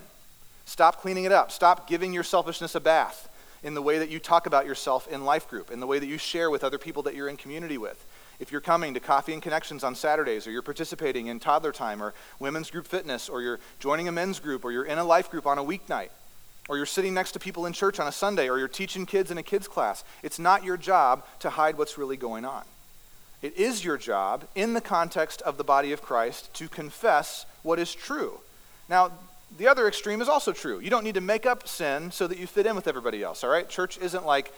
Stop 0.67 1.01
cleaning 1.01 1.25
it 1.25 1.33
up. 1.33 1.51
Stop 1.51 1.89
giving 1.89 2.13
your 2.13 2.23
selfishness 2.23 2.75
a 2.75 2.81
bath 2.81 3.29
in 3.63 3.75
the 3.75 3.83
way 3.83 3.99
that 3.99 4.11
you 4.11 4.19
talk 4.19 4.47
about 4.47 4.67
yourself 4.67 5.07
in 5.09 5.25
life 5.25 5.49
group, 5.49 5.71
in 5.71 5.81
the 5.81 5.87
way 5.87 5.99
that 5.99 6.07
you 6.07 6.19
share 6.19 6.51
with 6.51 6.65
other 6.65 6.79
people 6.79 7.03
that 7.05 7.15
you're 7.15 7.29
in 7.29 7.37
community 7.37 7.79
with. 7.79 8.05
If 8.41 8.51
you're 8.51 8.61
coming 8.61 8.95
to 8.95 9.01
Coffee 9.01 9.33
and 9.35 9.43
Connections 9.43 9.85
on 9.85 9.95
Saturdays, 9.95 10.47
or 10.47 10.51
you're 10.51 10.63
participating 10.63 11.29
in 11.29 11.39
toddler 11.39 11.71
time, 11.71 12.03
or 12.03 12.13
women's 12.41 12.71
group 12.71 12.89
fitness, 12.89 13.29
or 13.29 13.41
you're 13.41 13.61
joining 13.79 14.09
a 14.09 14.13
men's 14.13 14.41
group, 14.41 14.65
or 14.65 14.73
you're 14.73 14.85
in 14.85 14.99
a 14.99 15.05
life 15.05 15.31
group 15.31 15.47
on 15.47 15.59
a 15.59 15.65
weeknight, 15.65 16.09
or 16.69 16.77
you're 16.77 16.87
sitting 16.87 17.15
next 17.15 17.33
to 17.33 17.39
people 17.39 17.67
in 17.67 17.73
church 17.73 18.01
on 18.01 18.09
a 18.09 18.13
Sunday, 18.13 18.49
or 18.49 18.59
you're 18.59 18.69
teaching 18.69 19.07
kids 19.07 19.31
in 19.31 19.39
a 19.39 19.43
kids' 19.43 19.69
class, 19.69 20.03
it's 20.23 20.39
not 20.39 20.65
your 20.65 20.77
job 20.77 21.25
to 21.41 21.51
hide 21.51 21.79
what's 21.79 21.99
really 21.99 22.17
going 22.17 22.45
on. 22.45 22.65
It 23.43 23.57
is 23.57 23.85
your 23.85 23.97
job, 23.97 24.45
in 24.55 24.75
the 24.75 24.81
context 24.81 25.43
of 25.43 25.57
the 25.57 25.65
body 25.65 25.93
of 25.93 26.03
Christ, 26.03 26.53
to 26.55 26.69
confess 26.69 27.47
what 27.63 27.79
is 27.79 27.95
true. 27.95 28.41
Now, 28.89 29.13
the 29.59 29.69
other 29.69 29.87
extreme 29.87 30.21
is 30.21 30.29
also 30.29 30.53
true. 30.53 30.81
You 30.81 30.91
don't 30.91 31.05
need 31.05 31.15
to 31.15 31.21
make 31.21 31.47
up 31.47 31.69
sin 31.69 32.11
so 32.11 32.27
that 32.27 32.39
you 32.39 32.47
fit 32.47 32.67
in 32.67 32.75
with 32.75 32.89
everybody 32.89 33.23
else, 33.23 33.45
all 33.45 33.51
right? 33.51 33.69
Church 33.69 33.99
isn't 33.99 34.25
like 34.25 34.53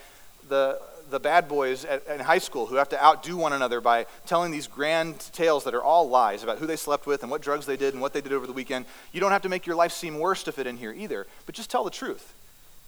the, 0.48 0.80
the 1.10 1.18
bad 1.18 1.48
boys 1.48 1.84
at, 1.84 2.06
in 2.06 2.20
high 2.20 2.38
school 2.38 2.66
who 2.66 2.76
have 2.76 2.88
to 2.90 3.02
outdo 3.02 3.36
one 3.36 3.52
another 3.52 3.80
by 3.80 4.06
telling 4.26 4.52
these 4.52 4.66
grand 4.66 5.18
tales 5.32 5.64
that 5.64 5.74
are 5.74 5.82
all 5.82 6.08
lies 6.08 6.42
about 6.42 6.58
who 6.58 6.66
they 6.66 6.76
slept 6.76 7.06
with 7.06 7.22
and 7.22 7.30
what 7.30 7.42
drugs 7.42 7.66
they 7.66 7.76
did 7.76 7.94
and 7.94 8.00
what 8.00 8.12
they 8.12 8.20
did 8.20 8.32
over 8.32 8.46
the 8.46 8.52
weekend. 8.52 8.84
You 9.12 9.20
don't 9.20 9.32
have 9.32 9.42
to 9.42 9.48
make 9.48 9.66
your 9.66 9.76
life 9.76 9.92
seem 9.92 10.18
worse 10.18 10.42
to 10.44 10.52
fit 10.52 10.66
in 10.66 10.76
here 10.76 10.92
either, 10.92 11.26
but 11.46 11.54
just 11.54 11.70
tell 11.70 11.84
the 11.84 11.90
truth. 11.90 12.32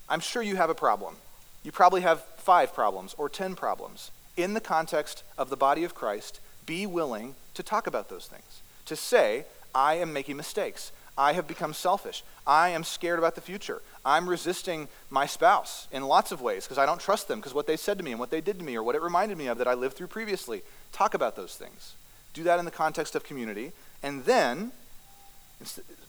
I'm 0.08 0.20
sure 0.20 0.42
you 0.42 0.56
have 0.56 0.70
a 0.70 0.74
problem. 0.74 1.16
You 1.64 1.72
probably 1.72 2.02
have 2.02 2.22
five 2.36 2.72
problems 2.72 3.14
or 3.18 3.28
ten 3.28 3.56
problems. 3.56 4.10
In 4.36 4.54
the 4.54 4.60
context 4.60 5.24
of 5.36 5.50
the 5.50 5.56
body 5.56 5.82
of 5.82 5.94
Christ, 5.94 6.40
be 6.66 6.86
willing 6.86 7.34
to 7.54 7.62
talk 7.62 7.86
about 7.86 8.08
those 8.08 8.26
things. 8.26 8.62
To 8.84 8.94
say, 8.94 9.46
I 9.74 9.94
am 9.94 10.12
making 10.12 10.36
mistakes. 10.36 10.92
I 11.18 11.32
have 11.32 11.48
become 11.48 11.72
selfish. 11.72 12.22
I 12.46 12.70
am 12.70 12.84
scared 12.84 13.18
about 13.18 13.34
the 13.34 13.40
future. 13.40 13.80
I'm 14.04 14.28
resisting 14.28 14.88
my 15.10 15.26
spouse 15.26 15.88
in 15.90 16.02
lots 16.02 16.30
of 16.30 16.42
ways 16.42 16.64
because 16.64 16.78
I 16.78 16.86
don't 16.86 17.00
trust 17.00 17.28
them 17.28 17.40
because 17.40 17.54
what 17.54 17.66
they 17.66 17.76
said 17.76 17.98
to 17.98 18.04
me 18.04 18.12
and 18.12 18.20
what 18.20 18.30
they 18.30 18.40
did 18.40 18.58
to 18.58 18.64
me 18.64 18.76
or 18.76 18.82
what 18.82 18.94
it 18.94 19.02
reminded 19.02 19.38
me 19.38 19.46
of 19.46 19.58
that 19.58 19.66
I 19.66 19.74
lived 19.74 19.96
through 19.96 20.08
previously. 20.08 20.62
Talk 20.92 21.14
about 21.14 21.36
those 21.36 21.56
things. 21.56 21.94
Do 22.34 22.42
that 22.44 22.58
in 22.58 22.64
the 22.64 22.70
context 22.70 23.14
of 23.14 23.24
community. 23.24 23.72
And 24.02 24.24
then 24.24 24.72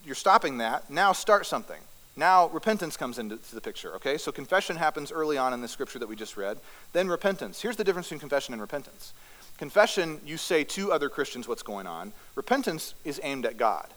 you're 0.06 0.16
stopping 0.16 0.58
that. 0.58 0.90
Now 0.90 1.14
start 1.14 1.46
something. 1.46 1.80
Now 2.18 2.48
repentance 2.50 2.98
comes 2.98 3.20
into 3.20 3.38
the 3.54 3.62
picture, 3.62 3.94
okay? 3.96 4.18
So 4.18 4.32
confession 4.32 4.76
happens 4.76 5.12
early 5.12 5.38
on 5.38 5.54
in 5.54 5.62
the 5.62 5.68
scripture 5.68 6.00
that 6.00 6.10
we 6.10 6.16
just 6.16 6.36
read. 6.36 6.58
Then 6.92 7.08
repentance. 7.08 7.62
Here's 7.62 7.76
the 7.78 7.84
difference 7.84 8.08
between 8.08 8.20
confession 8.20 8.54
and 8.54 8.62
repentance. 8.62 9.14
Confession, 9.58 10.20
you 10.26 10.38
say 10.38 10.64
to 10.64 10.92
other 10.92 11.10
Christians 11.10 11.48
what's 11.48 11.64
going 11.64 11.88
on. 11.88 12.14
Repentance 12.36 12.94
is 13.06 13.20
aimed 13.24 13.46
at 13.46 13.58
God. 13.58 13.88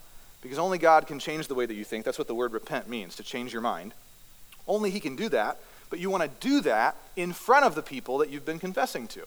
Because 0.40 0.58
only 0.58 0.78
God 0.78 1.06
can 1.06 1.18
change 1.18 1.48
the 1.48 1.54
way 1.54 1.66
that 1.66 1.74
you 1.74 1.84
think. 1.84 2.04
That's 2.04 2.18
what 2.18 2.28
the 2.28 2.34
word 2.34 2.52
repent 2.52 2.88
means, 2.88 3.16
to 3.16 3.22
change 3.22 3.52
your 3.52 3.62
mind. 3.62 3.92
Only 4.66 4.90
He 4.90 5.00
can 5.00 5.16
do 5.16 5.28
that, 5.30 5.58
but 5.90 5.98
you 5.98 6.10
want 6.10 6.22
to 6.22 6.30
do 6.48 6.60
that 6.62 6.96
in 7.16 7.32
front 7.32 7.64
of 7.64 7.74
the 7.74 7.82
people 7.82 8.18
that 8.18 8.30
you've 8.30 8.46
been 8.46 8.58
confessing 8.58 9.06
to. 9.08 9.26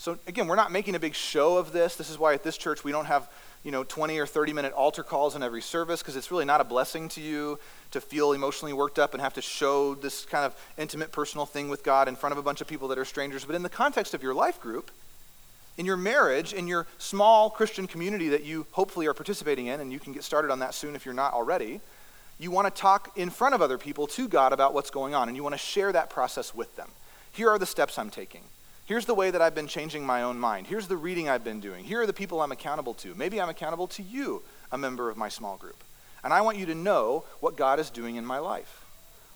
So 0.00 0.18
again, 0.26 0.46
we're 0.46 0.56
not 0.56 0.72
making 0.72 0.94
a 0.94 0.98
big 0.98 1.14
show 1.14 1.58
of 1.58 1.72
this. 1.72 1.96
This 1.96 2.08
is 2.08 2.18
why 2.18 2.32
at 2.32 2.42
this 2.42 2.56
church 2.56 2.84
we 2.84 2.90
don't 2.90 3.04
have, 3.04 3.28
you 3.64 3.70
know, 3.70 3.84
20 3.84 4.18
or 4.18 4.24
30 4.26 4.54
minute 4.54 4.72
altar 4.72 5.02
calls 5.02 5.36
in 5.36 5.42
every 5.42 5.60
service 5.60 6.00
because 6.00 6.16
it's 6.16 6.30
really 6.30 6.46
not 6.46 6.62
a 6.62 6.64
blessing 6.64 7.06
to 7.10 7.20
you 7.20 7.58
to 7.90 8.00
feel 8.00 8.32
emotionally 8.32 8.72
worked 8.72 8.98
up 8.98 9.12
and 9.12 9.20
have 9.20 9.34
to 9.34 9.42
show 9.42 9.94
this 9.94 10.24
kind 10.24 10.46
of 10.46 10.58
intimate 10.78 11.12
personal 11.12 11.44
thing 11.44 11.68
with 11.68 11.84
God 11.84 12.08
in 12.08 12.16
front 12.16 12.32
of 12.32 12.38
a 12.38 12.42
bunch 12.42 12.62
of 12.62 12.66
people 12.66 12.88
that 12.88 12.98
are 12.98 13.04
strangers. 13.04 13.44
But 13.44 13.56
in 13.56 13.62
the 13.62 13.68
context 13.68 14.14
of 14.14 14.22
your 14.22 14.32
life 14.32 14.58
group, 14.58 14.90
in 15.78 15.86
your 15.86 15.96
marriage, 15.96 16.52
in 16.52 16.66
your 16.66 16.86
small 16.98 17.50
Christian 17.50 17.86
community 17.86 18.28
that 18.30 18.44
you 18.44 18.66
hopefully 18.72 19.06
are 19.06 19.14
participating 19.14 19.66
in, 19.66 19.80
and 19.80 19.92
you 19.92 19.98
can 19.98 20.12
get 20.12 20.24
started 20.24 20.50
on 20.50 20.58
that 20.58 20.74
soon 20.74 20.94
if 20.94 21.04
you're 21.04 21.14
not 21.14 21.32
already, 21.32 21.80
you 22.38 22.50
want 22.50 22.74
to 22.74 22.80
talk 22.80 23.16
in 23.16 23.30
front 23.30 23.54
of 23.54 23.62
other 23.62 23.78
people 23.78 24.06
to 24.08 24.26
God 24.28 24.52
about 24.52 24.74
what's 24.74 24.90
going 24.90 25.14
on, 25.14 25.28
and 25.28 25.36
you 25.36 25.42
want 25.42 25.54
to 25.54 25.58
share 25.58 25.92
that 25.92 26.10
process 26.10 26.54
with 26.54 26.74
them. 26.76 26.88
Here 27.32 27.48
are 27.50 27.58
the 27.58 27.66
steps 27.66 27.98
I'm 27.98 28.10
taking. 28.10 28.42
Here's 28.86 29.04
the 29.04 29.14
way 29.14 29.30
that 29.30 29.40
I've 29.40 29.54
been 29.54 29.68
changing 29.68 30.04
my 30.04 30.22
own 30.22 30.38
mind. 30.40 30.66
Here's 30.66 30.88
the 30.88 30.96
reading 30.96 31.28
I've 31.28 31.44
been 31.44 31.60
doing. 31.60 31.84
Here 31.84 32.00
are 32.00 32.06
the 32.06 32.12
people 32.12 32.40
I'm 32.40 32.50
accountable 32.50 32.94
to. 32.94 33.14
Maybe 33.14 33.40
I'm 33.40 33.48
accountable 33.48 33.86
to 33.88 34.02
you, 34.02 34.42
a 34.72 34.78
member 34.78 35.08
of 35.10 35.16
my 35.16 35.28
small 35.28 35.56
group. 35.56 35.84
And 36.24 36.32
I 36.32 36.40
want 36.40 36.58
you 36.58 36.66
to 36.66 36.74
know 36.74 37.24
what 37.38 37.56
God 37.56 37.78
is 37.78 37.88
doing 37.88 38.16
in 38.16 38.26
my 38.26 38.38
life. 38.38 38.84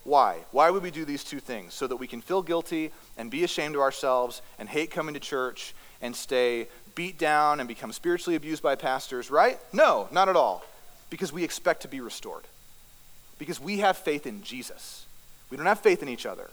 Why? 0.02 0.38
Why 0.50 0.70
would 0.70 0.82
we 0.82 0.90
do 0.90 1.04
these 1.04 1.24
two 1.24 1.40
things? 1.40 1.72
So 1.72 1.86
that 1.86 1.96
we 1.96 2.06
can 2.06 2.20
feel 2.20 2.42
guilty 2.42 2.90
and 3.16 3.30
be 3.30 3.44
ashamed 3.44 3.74
of 3.74 3.80
ourselves 3.80 4.42
and 4.58 4.68
hate 4.68 4.90
coming 4.90 5.14
to 5.14 5.20
church 5.20 5.74
and 6.00 6.14
stay 6.14 6.68
beat 6.94 7.18
down 7.18 7.60
and 7.60 7.68
become 7.68 7.92
spiritually 7.92 8.36
abused 8.36 8.62
by 8.62 8.74
pastors, 8.74 9.30
right? 9.30 9.58
No, 9.72 10.08
not 10.12 10.28
at 10.28 10.36
all. 10.36 10.64
Because 11.10 11.32
we 11.32 11.44
expect 11.44 11.82
to 11.82 11.88
be 11.88 12.00
restored. 12.00 12.44
Because 13.38 13.60
we 13.60 13.78
have 13.78 13.96
faith 13.96 14.26
in 14.26 14.42
Jesus. 14.42 15.06
We 15.50 15.56
don't 15.56 15.66
have 15.66 15.80
faith 15.80 16.02
in 16.02 16.08
each 16.08 16.26
other. 16.26 16.50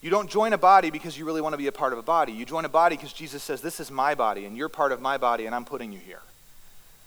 You 0.00 0.10
don't 0.10 0.28
join 0.28 0.52
a 0.52 0.58
body 0.58 0.90
because 0.90 1.18
you 1.18 1.24
really 1.24 1.40
want 1.40 1.54
to 1.54 1.58
be 1.58 1.66
a 1.66 1.72
part 1.72 1.92
of 1.92 1.98
a 1.98 2.02
body. 2.02 2.32
You 2.32 2.44
join 2.44 2.64
a 2.64 2.68
body 2.68 2.96
because 2.96 3.12
Jesus 3.12 3.42
says, 3.42 3.62
This 3.62 3.80
is 3.80 3.90
my 3.90 4.14
body, 4.14 4.44
and 4.44 4.56
you're 4.56 4.68
part 4.68 4.92
of 4.92 5.00
my 5.00 5.16
body, 5.16 5.46
and 5.46 5.54
I'm 5.54 5.64
putting 5.64 5.92
you 5.92 5.98
here. 5.98 6.20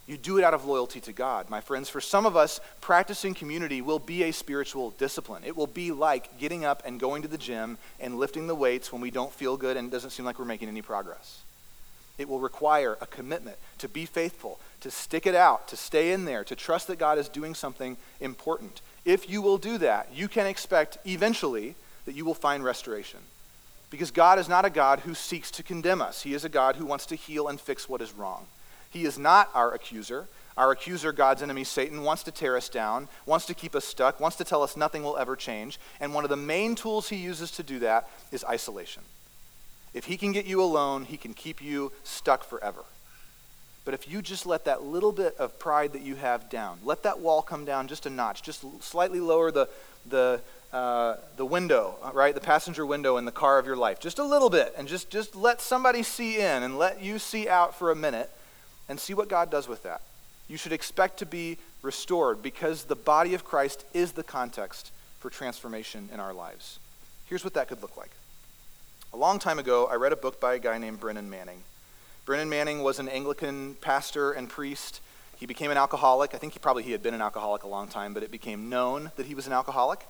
You 0.08 0.18
do 0.18 0.38
it 0.38 0.44
out 0.44 0.54
of 0.54 0.66
loyalty 0.66 1.02
to 1.02 1.14
God. 1.14 1.50
My 1.50 1.60
friends, 1.60 1.90
for 1.90 2.00
some 2.00 2.26
of 2.26 2.38
us, 2.38 2.62
practicing 2.80 3.34
community 3.34 3.82
will 3.82 4.00
be 4.00 4.24
a 4.24 4.32
spiritual 4.32 4.92
discipline. 4.92 5.44
It 5.46 5.56
will 5.56 5.68
be 5.68 5.92
like 5.92 6.40
getting 6.40 6.64
up 6.64 6.82
and 6.86 6.98
going 6.98 7.24
to 7.24 7.28
the 7.28 7.38
gym 7.38 7.78
and 8.00 8.18
lifting 8.18 8.48
the 8.48 8.56
weights 8.56 8.92
when 8.92 9.02
we 9.02 9.12
don't 9.12 9.34
feel 9.34 9.58
good 9.58 9.76
and 9.76 9.90
it 9.90 9.92
doesn't 9.92 10.12
seem 10.12 10.26
like 10.26 10.40
we're 10.40 10.46
making 10.46 10.70
any 10.70 10.82
progress. 10.82 11.42
It 12.18 12.28
will 12.28 12.40
require 12.40 12.98
a 13.00 13.06
commitment 13.06 13.58
to 13.78 13.88
be 13.88 14.06
faithful, 14.06 14.60
to 14.82 14.92
stick 14.92 15.28
it 15.28 15.36
out, 15.36 15.68
to 15.68 15.78
stay 15.78 16.12
in 16.12 16.26
there, 16.26 16.44
to 16.44 16.56
trust 16.56 16.88
that 16.88 17.00
God 17.00 17.18
is 17.18 17.30
doing 17.30 17.54
something 17.54 17.98
important. 18.20 18.82
If 19.06 19.30
you 19.30 19.42
will 19.42 19.58
do 19.58 19.78
that, 19.78 20.10
you 20.14 20.28
can 20.28 20.48
expect 20.48 20.98
eventually 21.06 21.76
that 22.06 22.16
you 22.16 22.26
will 22.26 22.34
find 22.34 22.64
restoration. 22.64 23.20
Because 23.90 24.12
God 24.12 24.40
is 24.40 24.50
not 24.50 24.66
a 24.66 24.70
God 24.70 25.02
who 25.02 25.14
seeks 25.14 25.52
to 25.52 25.64
condemn 25.64 26.02
us, 26.02 26.24
He 26.24 26.34
is 26.34 26.44
a 26.44 26.50
God 26.50 26.76
who 26.76 26.86
wants 26.86 27.06
to 27.08 27.16
heal 27.16 27.48
and 27.48 27.60
fix 27.60 27.88
what 27.88 28.02
is 28.02 28.14
wrong. 28.14 28.48
He 28.90 29.06
is 29.06 29.18
not 29.18 29.50
our 29.54 29.74
accuser. 29.74 30.28
Our 30.58 30.72
accuser, 30.72 31.12
God's 31.12 31.44
enemy, 31.44 31.64
Satan, 31.64 32.02
wants 32.02 32.24
to 32.24 32.32
tear 32.32 32.58
us 32.58 32.68
down, 32.68 33.10
wants 33.28 33.46
to 33.46 33.54
keep 33.54 33.76
us 33.76 33.86
stuck, 33.86 34.20
wants 34.20 34.38
to 34.38 34.44
tell 34.44 34.64
us 34.64 34.76
nothing 34.76 35.04
will 35.04 35.16
ever 35.18 35.36
change. 35.36 35.80
And 36.00 36.16
one 36.16 36.24
of 36.24 36.32
the 36.32 36.36
main 36.36 36.74
tools 36.74 37.10
he 37.10 37.16
uses 37.16 37.52
to 37.52 37.64
do 37.64 37.78
that 37.80 38.10
is 38.32 38.44
isolation. 38.44 39.04
If 39.98 40.06
he 40.06 40.18
can 40.18 40.32
get 40.32 40.46
you 40.46 40.62
alone, 40.62 41.06
he 41.06 41.18
can 41.18 41.34
keep 41.34 41.62
you 41.62 41.92
stuck 42.04 42.44
forever. 42.44 42.86
But 43.84 43.94
if 43.94 44.08
you 44.10 44.22
just 44.22 44.46
let 44.46 44.66
that 44.66 44.84
little 44.84 45.12
bit 45.12 45.36
of 45.38 45.58
pride 45.60 45.94
that 45.94 46.02
you 46.02 46.16
have 46.16 46.50
down, 46.50 46.80
let 46.84 47.04
that 47.04 47.20
wall 47.20 47.42
come 47.42 47.66
down 47.66 47.88
just 47.88 48.06
a 48.06 48.10
notch, 48.10 48.44
just 48.44 48.64
slightly 48.84 49.20
lower 49.20 49.50
the, 49.50 49.70
the 50.10 50.42
uh, 50.74 51.16
the 51.38 51.46
window, 51.46 51.96
right? 52.14 52.36
The 52.36 52.42
passenger 52.42 52.86
window 52.86 53.16
in 53.16 53.24
the 53.24 53.32
car 53.32 53.58
of 53.58 53.66
your 53.66 53.78
life, 53.78 54.02
just 54.02 54.20
a 54.20 54.24
little 54.24 54.50
bit, 54.50 54.74
and 54.78 54.86
just, 54.88 55.10
just 55.10 55.36
let 55.36 55.62
somebody 55.62 56.04
see 56.04 56.40
in 56.40 56.62
and 56.62 56.78
let 56.78 57.02
you 57.02 57.20
see 57.20 57.48
out 57.48 57.74
for 57.74 57.90
a 57.90 57.96
minute 57.96 58.30
and 58.90 59.00
see 59.00 59.14
what 59.14 59.30
God 59.30 59.50
does 59.50 59.68
with 59.68 59.84
that. 59.84 60.02
You 60.50 60.58
should 60.58 60.74
expect 60.74 61.20
to 61.20 61.26
be 61.26 61.58
restored 61.82 62.44
because 62.44 62.84
the 62.84 62.96
body 62.96 63.34
of 63.34 63.46
Christ 63.46 63.86
is 63.94 64.12
the 64.12 64.24
context 64.24 64.92
for 65.20 65.30
transformation 65.30 66.10
in 66.14 66.20
our 66.20 66.34
lives. 66.34 66.80
Here's 67.28 67.44
what 67.44 67.54
that 67.54 67.70
could 67.70 67.82
look 67.82 67.96
like. 67.96 68.12
A 69.14 69.18
long 69.18 69.40
time 69.40 69.58
ago, 69.58 69.88
I 69.88 69.96
read 69.96 70.12
a 70.12 70.18
book 70.18 70.42
by 70.42 70.56
a 70.56 70.60
guy 70.60 70.78
named 70.78 71.00
Brennan 71.00 71.30
Manning. 71.30 71.64
Brennan 72.26 72.50
Manning 72.50 72.84
was 72.84 73.00
an 73.00 73.08
Anglican 73.08 73.76
pastor 73.76 74.34
and 74.34 74.50
priest. 74.50 75.00
He 75.38 75.46
became 75.46 75.72
an 75.72 75.78
alcoholic. 75.78 76.36
I 76.36 76.38
think 76.38 76.54
he 76.54 76.60
probably 76.60 76.84
he 76.84 76.92
had 76.92 77.02
been 77.02 77.14
an 77.14 77.22
alcoholic 77.22 77.64
a 77.64 77.70
long 77.70 77.88
time, 77.88 78.14
but 78.14 78.22
it 78.22 78.32
became 78.32 78.68
known 78.68 79.12
that 79.16 79.26
he 79.26 79.34
was 79.34 79.48
an 79.48 79.54
alcoholic. 79.54 80.06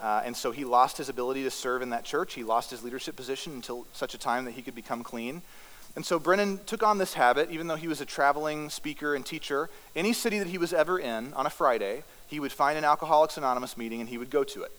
Uh, 0.00 0.22
and 0.24 0.34
so 0.34 0.50
he 0.50 0.64
lost 0.64 0.96
his 0.96 1.10
ability 1.10 1.42
to 1.44 1.50
serve 1.50 1.82
in 1.82 1.90
that 1.90 2.04
church. 2.04 2.34
He 2.34 2.42
lost 2.42 2.70
his 2.70 2.82
leadership 2.82 3.16
position 3.16 3.52
until 3.52 3.86
such 3.92 4.14
a 4.14 4.18
time 4.18 4.46
that 4.46 4.52
he 4.52 4.62
could 4.62 4.74
become 4.74 5.02
clean. 5.02 5.42
And 5.94 6.04
so 6.04 6.18
Brennan 6.18 6.60
took 6.64 6.82
on 6.82 6.96
this 6.96 7.14
habit, 7.14 7.50
even 7.50 7.66
though 7.66 7.76
he 7.76 7.86
was 7.86 8.00
a 8.00 8.06
traveling 8.06 8.70
speaker 8.70 9.14
and 9.14 9.26
teacher. 9.26 9.68
Any 9.94 10.14
city 10.14 10.38
that 10.38 10.48
he 10.48 10.58
was 10.58 10.72
ever 10.72 10.98
in 10.98 11.34
on 11.34 11.44
a 11.44 11.50
Friday, 11.50 12.02
he 12.26 12.40
would 12.40 12.52
find 12.52 12.78
an 12.78 12.84
Alcoholics 12.84 13.36
Anonymous 13.36 13.76
meeting 13.76 14.00
and 14.00 14.08
he 14.08 14.16
would 14.16 14.30
go 14.30 14.42
to 14.42 14.62
it. 14.62 14.72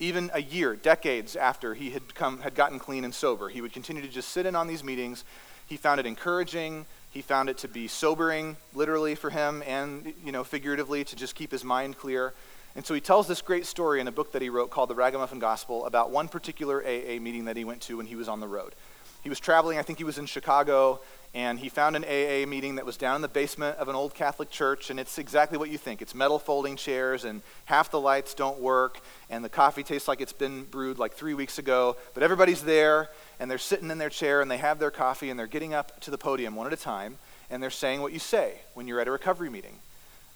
Even 0.00 0.30
a 0.34 0.42
year, 0.42 0.74
decades 0.74 1.36
after 1.36 1.74
he 1.74 1.90
had, 1.90 2.14
come, 2.14 2.40
had 2.40 2.54
gotten 2.54 2.78
clean 2.78 3.04
and 3.04 3.14
sober, 3.14 3.48
he 3.48 3.60
would 3.60 3.72
continue 3.72 4.02
to 4.02 4.08
just 4.08 4.30
sit 4.30 4.44
in 4.44 4.56
on 4.56 4.66
these 4.66 4.82
meetings. 4.82 5.24
He 5.66 5.76
found 5.76 6.00
it 6.00 6.06
encouraging. 6.06 6.86
He 7.10 7.22
found 7.22 7.48
it 7.48 7.58
to 7.58 7.68
be 7.68 7.86
sobering, 7.86 8.56
literally 8.74 9.14
for 9.14 9.30
him, 9.30 9.62
and 9.66 10.12
you 10.24 10.32
know, 10.32 10.42
figuratively, 10.42 11.04
to 11.04 11.14
just 11.14 11.36
keep 11.36 11.52
his 11.52 11.62
mind 11.62 11.96
clear. 11.96 12.34
And 12.74 12.84
so 12.84 12.92
he 12.92 13.00
tells 13.00 13.28
this 13.28 13.40
great 13.40 13.66
story 13.66 14.00
in 14.00 14.08
a 14.08 14.12
book 14.12 14.32
that 14.32 14.42
he 14.42 14.48
wrote 14.48 14.70
called 14.70 14.90
The 14.90 14.96
Ragamuffin 14.96 15.38
Gospel 15.38 15.86
about 15.86 16.10
one 16.10 16.26
particular 16.26 16.82
AA 16.82 17.20
meeting 17.20 17.44
that 17.44 17.56
he 17.56 17.64
went 17.64 17.80
to 17.82 17.98
when 17.98 18.06
he 18.06 18.16
was 18.16 18.28
on 18.28 18.40
the 18.40 18.48
road. 18.48 18.74
He 19.22 19.28
was 19.28 19.38
traveling, 19.38 19.78
I 19.78 19.82
think 19.82 19.98
he 19.98 20.04
was 20.04 20.18
in 20.18 20.26
Chicago, 20.26 21.00
and 21.34 21.58
he 21.58 21.68
found 21.68 21.96
an 21.96 22.04
AA 22.04 22.46
meeting 22.46 22.76
that 22.76 22.86
was 22.86 22.96
down 22.96 23.16
in 23.16 23.22
the 23.22 23.28
basement 23.28 23.76
of 23.78 23.88
an 23.88 23.94
old 23.94 24.14
Catholic 24.14 24.50
church, 24.50 24.90
and 24.90 25.00
it's 25.00 25.18
exactly 25.18 25.58
what 25.58 25.70
you 25.70 25.78
think. 25.78 26.00
It's 26.00 26.14
metal 26.14 26.38
folding 26.38 26.76
chairs, 26.76 27.24
and 27.24 27.42
half 27.64 27.90
the 27.90 28.00
lights 28.00 28.34
don't 28.34 28.60
work, 28.60 29.00
and 29.28 29.44
the 29.44 29.48
coffee 29.48 29.82
tastes 29.82 30.08
like 30.08 30.20
it's 30.20 30.32
been 30.32 30.64
brewed 30.64 30.98
like 30.98 31.12
three 31.12 31.34
weeks 31.34 31.58
ago, 31.58 31.96
but 32.14 32.22
everybody's 32.22 32.62
there, 32.62 33.10
and 33.40 33.50
they're 33.50 33.58
sitting 33.58 33.90
in 33.90 33.98
their 33.98 34.10
chair, 34.10 34.40
and 34.40 34.50
they 34.50 34.58
have 34.58 34.78
their 34.78 34.90
coffee, 34.90 35.30
and 35.30 35.38
they're 35.38 35.46
getting 35.46 35.74
up 35.74 36.00
to 36.00 36.10
the 36.10 36.18
podium 36.18 36.54
one 36.54 36.66
at 36.66 36.72
a 36.72 36.76
time, 36.76 37.18
and 37.50 37.62
they're 37.62 37.70
saying 37.70 38.00
what 38.00 38.12
you 38.12 38.18
say 38.18 38.60
when 38.74 38.86
you're 38.86 39.00
at 39.00 39.08
a 39.08 39.10
recovery 39.10 39.50
meeting. 39.50 39.80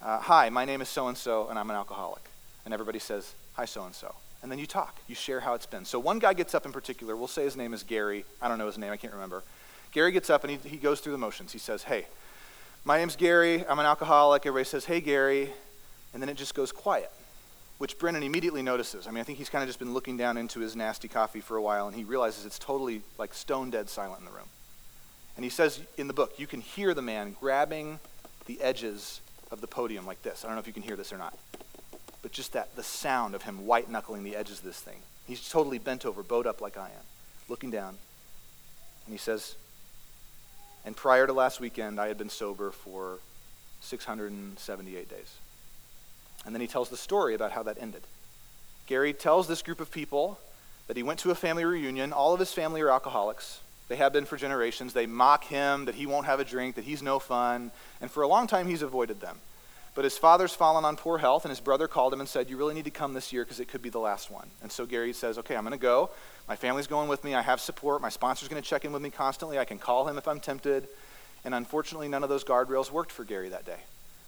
Uh, 0.03 0.18
Hi, 0.18 0.49
my 0.51 0.64
name 0.64 0.80
is 0.80 0.88
so 0.88 1.09
and 1.09 1.16
so, 1.16 1.49
and 1.49 1.59
I'm 1.59 1.70
an 1.70 1.76
alcoholic 1.76 2.22
and 2.68 2.74
everybody 2.74 2.99
says, 2.99 3.32
Hi, 3.55 3.64
so 3.64 3.82
and 3.86 3.94
so. 3.94 4.14
And 4.42 4.53
then 4.53 4.59
you 4.59 4.66
talk, 4.66 4.94
you 5.09 5.14
share 5.14 5.40
how 5.40 5.55
it's 5.55 5.64
been. 5.64 5.86
So 5.86 5.99
one 5.99 6.18
guy 6.18 6.34
gets 6.34 6.55
up 6.55 6.66
in 6.66 6.70
particular, 6.70 7.16
we'll 7.16 7.26
say 7.26 7.44
his 7.44 7.57
name 7.57 7.72
is 7.72 7.82
Gary. 7.82 8.26
I 8.42 8.49
don't 8.49 8.59
know 8.59 8.66
his 8.66 8.76
name, 8.76 8.92
I 8.92 8.99
can't 8.99 9.14
remember. 9.14 9.42
Gary 9.93 10.12
gets 10.12 10.30
up 10.30 10.45
and 10.45 10.53
he, 10.53 10.68
he 10.68 10.76
goes 10.76 11.01
through 11.01 11.12
the 11.12 11.18
motions. 11.18 11.53
He 11.53 11.59
says, 11.59 11.82
Hey, 11.82 12.07
my 12.84 12.99
name's 12.99 13.16
Gary, 13.16 13.64
I'm 13.66 13.78
an 13.78 13.86
alcoholic. 13.86 14.47
Everybody 14.47 14.64
says, 14.64 14.84
Hey, 14.84 15.01
Gary. 15.01 15.51
And 16.12 16.22
then 16.22 16.28
it 16.28 16.36
just 16.36 16.55
goes 16.55 16.72
quiet, 16.72 17.11
which 17.78 17.99
Brennan 17.99 18.22
immediately 18.22 18.62
notices. 18.62 19.07
I 19.07 19.11
mean, 19.11 19.20
I 19.20 19.24
think 19.24 19.39
he's 19.39 19.51
kind 19.51 19.62
of 19.62 19.68
just 19.68 19.78
been 19.78 19.93
looking 19.93 20.16
down 20.16 20.36
into 20.39 20.61
his 20.61 20.74
nasty 20.74 21.09
coffee 21.09 21.41
for 21.41 21.57
a 21.57 21.62
while 21.62 21.86
and 21.86 21.95
he 21.97 22.05
realizes 22.05 22.47
it's 22.47 22.59
totally 22.59 23.03
like 23.18 23.34
stone 23.34 23.70
dead 23.70 23.89
silent 23.89 24.20
in 24.20 24.24
the 24.24 24.32
room. 24.32 24.49
And 25.36 25.45
he 25.45 25.51
says 25.51 25.80
in 25.97 26.09
the 26.09 26.14
book, 26.14 26.39
you 26.39 26.47
can 26.47 26.61
hear 26.61 26.95
the 26.95 27.03
man 27.03 27.36
grabbing 27.39 28.01
the 28.47 28.61
edges 28.61 29.20
of 29.51 29.61
the 29.61 29.66
podium 29.66 30.07
like 30.07 30.22
this. 30.22 30.45
I 30.45 30.49
don't 30.49 30.57
know 30.57 30.61
if 30.61 30.66
you 30.66 30.72
can 30.72 30.82
hear 30.82 30.97
this 30.97 31.12
or 31.12 31.18
not 31.18 31.36
but 32.22 32.32
just 32.32 32.53
that 32.53 32.74
the 32.76 32.82
sound 32.82 33.34
of 33.34 33.43
him 33.43 33.66
white 33.66 33.91
knuckling 33.91 34.24
the 34.24 34.36
edges 34.36 34.59
of 34.59 34.64
this 34.64 34.80
thing. 34.80 34.99
He's 35.26 35.49
totally 35.49 35.78
bent 35.78 36.05
over, 36.05 36.22
bowed 36.22 36.47
up 36.47 36.61
like 36.61 36.76
I 36.76 36.86
am, 36.86 37.05
looking 37.49 37.70
down. 37.70 37.97
And 39.07 39.14
he 39.14 39.18
says, 39.18 39.57
And 40.84 40.96
prior 40.96 41.26
to 41.26 41.32
last 41.32 41.60
weekend, 41.60 42.00
I 42.00 42.08
had 42.08 42.18
been 42.18 42.30
sober 42.30 42.70
for 42.70 43.18
678 43.82 45.08
days. 45.08 45.34
And 46.46 46.54
then 46.54 46.60
he 46.60 46.66
tells 46.66 46.88
the 46.88 46.96
story 46.96 47.34
about 47.34 47.52
how 47.52 47.62
that 47.64 47.78
ended. 47.80 48.02
Gary 48.86 49.12
tells 49.12 49.48
this 49.48 49.62
group 49.62 49.80
of 49.80 49.90
people 49.90 50.38
that 50.86 50.96
he 50.96 51.02
went 51.02 51.18
to 51.20 51.30
a 51.30 51.34
family 51.34 51.64
reunion. 51.64 52.12
All 52.12 52.32
of 52.32 52.40
his 52.40 52.52
family 52.52 52.80
are 52.80 52.90
alcoholics. 52.90 53.60
They 53.88 53.96
have 53.96 54.12
been 54.12 54.24
for 54.24 54.36
generations. 54.36 54.92
They 54.92 55.06
mock 55.06 55.44
him 55.44 55.84
that 55.86 55.94
he 55.94 56.06
won't 56.06 56.26
have 56.26 56.40
a 56.40 56.44
drink, 56.44 56.74
that 56.76 56.84
he's 56.84 57.02
no 57.02 57.18
fun. 57.18 57.70
And 58.00 58.10
for 58.10 58.22
a 58.22 58.28
long 58.28 58.46
time, 58.46 58.66
he's 58.66 58.82
avoided 58.82 59.20
them. 59.20 59.38
But 59.95 60.05
his 60.05 60.16
father's 60.16 60.55
fallen 60.55 60.84
on 60.84 60.97
poor 60.97 61.18
health, 61.18 61.45
and 61.45 61.51
his 61.51 61.61
brother 61.61 61.89
called 61.89 62.12
him 62.12 62.20
and 62.20 62.28
said, 62.28 62.49
You 62.49 62.57
really 62.57 62.74
need 62.74 62.84
to 62.84 62.91
come 62.91 63.14
this 63.14 63.32
year 63.32 63.45
because 63.45 63.61
it 63.61 63.68
could 63.68 63.82
be 63.82 63.89
the 63.89 63.99
last 63.99 64.30
one. 64.30 64.49
And 64.62 64.70
so 64.70 64.86
Gary 64.86 65.12
says, 65.12 65.39
Okay, 65.39 65.57
I'm 65.57 65.64
going 65.64 65.72
to 65.72 65.78
go. 65.78 66.11
My 66.47 66.57
family's 66.57 66.86
going 66.86 67.09
with 67.09 67.24
me. 67.24 67.34
I 67.34 67.43
have 67.43 67.61
support. 67.61 68.01
My 68.01 68.09
sponsor's 68.09 68.49
going 68.49 68.62
to 68.62 68.68
check 68.68 68.84
in 68.84 68.93
with 68.93 69.03
me 69.03 69.11
constantly. 69.11 69.59
I 69.59 69.64
can 69.64 69.78
call 69.78 70.09
him 70.09 70.16
if 70.16 70.28
I'm 70.28 70.41
tempted. 70.41 70.89
And 71.45 71.55
unfortunately, 71.55 72.09
none 72.09 72.22
of 72.22 72.28
those 72.28 72.45
guardrails 72.45 72.91
worked 72.91 73.12
for 73.12 73.24
Gary 73.24 73.49
that 73.49 73.66
day. 73.66 73.80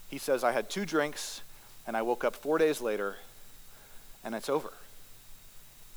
He 0.09 0.19
says, 0.19 0.43
I 0.43 0.53
had 0.53 0.69
two 0.69 0.85
drinks, 0.85 1.41
and 1.87 1.97
I 1.97 2.03
woke 2.03 2.25
up 2.25 2.35
four 2.35 2.59
days 2.59 2.81
later, 2.81 3.17
and 4.25 4.35
it's 4.35 4.49
over. 4.49 4.73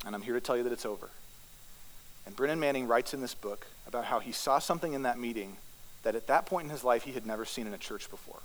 And 0.06 0.14
I'm 0.14 0.22
here 0.22 0.34
to 0.34 0.40
tell 0.40 0.56
you 0.56 0.62
that 0.64 0.72
it's 0.72 0.86
over. 0.86 1.08
And 2.26 2.36
Brennan 2.36 2.60
Manning 2.60 2.86
writes 2.86 3.12
in 3.12 3.20
this 3.20 3.34
book 3.34 3.66
about 3.86 4.04
how 4.04 4.20
he 4.20 4.32
saw 4.32 4.58
something 4.58 4.92
in 4.92 5.02
that 5.02 5.18
meeting 5.18 5.56
that 6.04 6.14
at 6.14 6.26
that 6.26 6.46
point 6.46 6.64
in 6.64 6.70
his 6.70 6.84
life 6.84 7.02
he 7.04 7.12
had 7.12 7.26
never 7.26 7.44
seen 7.44 7.66
in 7.66 7.74
a 7.74 7.78
church 7.78 8.08
before. 8.10 8.40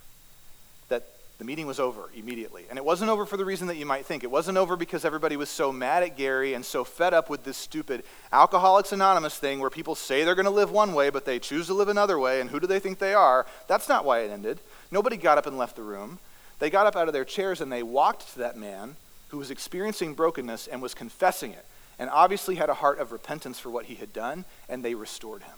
That 0.89 1.03
the 1.39 1.45
meeting 1.45 1.67
was 1.67 1.79
over 1.79 2.09
immediately. 2.13 2.65
And 2.69 2.77
it 2.77 2.83
wasn't 2.83 3.09
over 3.09 3.25
for 3.25 3.37
the 3.37 3.45
reason 3.45 3.67
that 3.67 3.77
you 3.77 3.85
might 3.85 4.05
think. 4.05 4.25
It 4.25 4.31
wasn't 4.31 4.57
over 4.57 4.75
because 4.75 5.05
everybody 5.05 5.37
was 5.37 5.49
so 5.49 5.71
mad 5.71 6.03
at 6.03 6.17
Gary 6.17 6.53
and 6.53 6.65
so 6.65 6.83
fed 6.83 7.13
up 7.13 7.29
with 7.29 7.45
this 7.45 7.55
stupid 7.55 8.03
Alcoholics 8.33 8.91
Anonymous 8.91 9.37
thing 9.37 9.61
where 9.61 9.69
people 9.69 9.95
say 9.95 10.25
they're 10.25 10.35
going 10.35 10.43
to 10.43 10.51
live 10.51 10.69
one 10.69 10.93
way, 10.93 11.09
but 11.09 11.23
they 11.23 11.39
choose 11.39 11.67
to 11.67 11.73
live 11.73 11.87
another 11.87 12.19
way, 12.19 12.41
and 12.41 12.49
who 12.49 12.59
do 12.59 12.67
they 12.67 12.79
think 12.79 12.99
they 12.99 13.13
are? 13.13 13.45
That's 13.67 13.87
not 13.87 14.03
why 14.03 14.19
it 14.19 14.31
ended. 14.31 14.59
Nobody 14.91 15.15
got 15.15 15.37
up 15.37 15.45
and 15.45 15.57
left 15.57 15.77
the 15.77 15.81
room. 15.81 16.19
They 16.59 16.69
got 16.69 16.87
up 16.87 16.97
out 16.97 17.07
of 17.07 17.13
their 17.13 17.23
chairs 17.23 17.61
and 17.61 17.71
they 17.71 17.83
walked 17.83 18.33
to 18.33 18.39
that 18.39 18.57
man 18.57 18.97
who 19.29 19.37
was 19.37 19.49
experiencing 19.49 20.15
brokenness 20.15 20.67
and 20.67 20.81
was 20.81 20.93
confessing 20.93 21.53
it, 21.53 21.65
and 21.97 22.09
obviously 22.09 22.55
had 22.55 22.69
a 22.69 22.73
heart 22.73 22.99
of 22.99 23.13
repentance 23.13 23.59
for 23.59 23.69
what 23.69 23.85
he 23.85 23.95
had 23.95 24.11
done, 24.11 24.43
and 24.67 24.83
they 24.83 24.93
restored 24.93 25.43
him. 25.43 25.55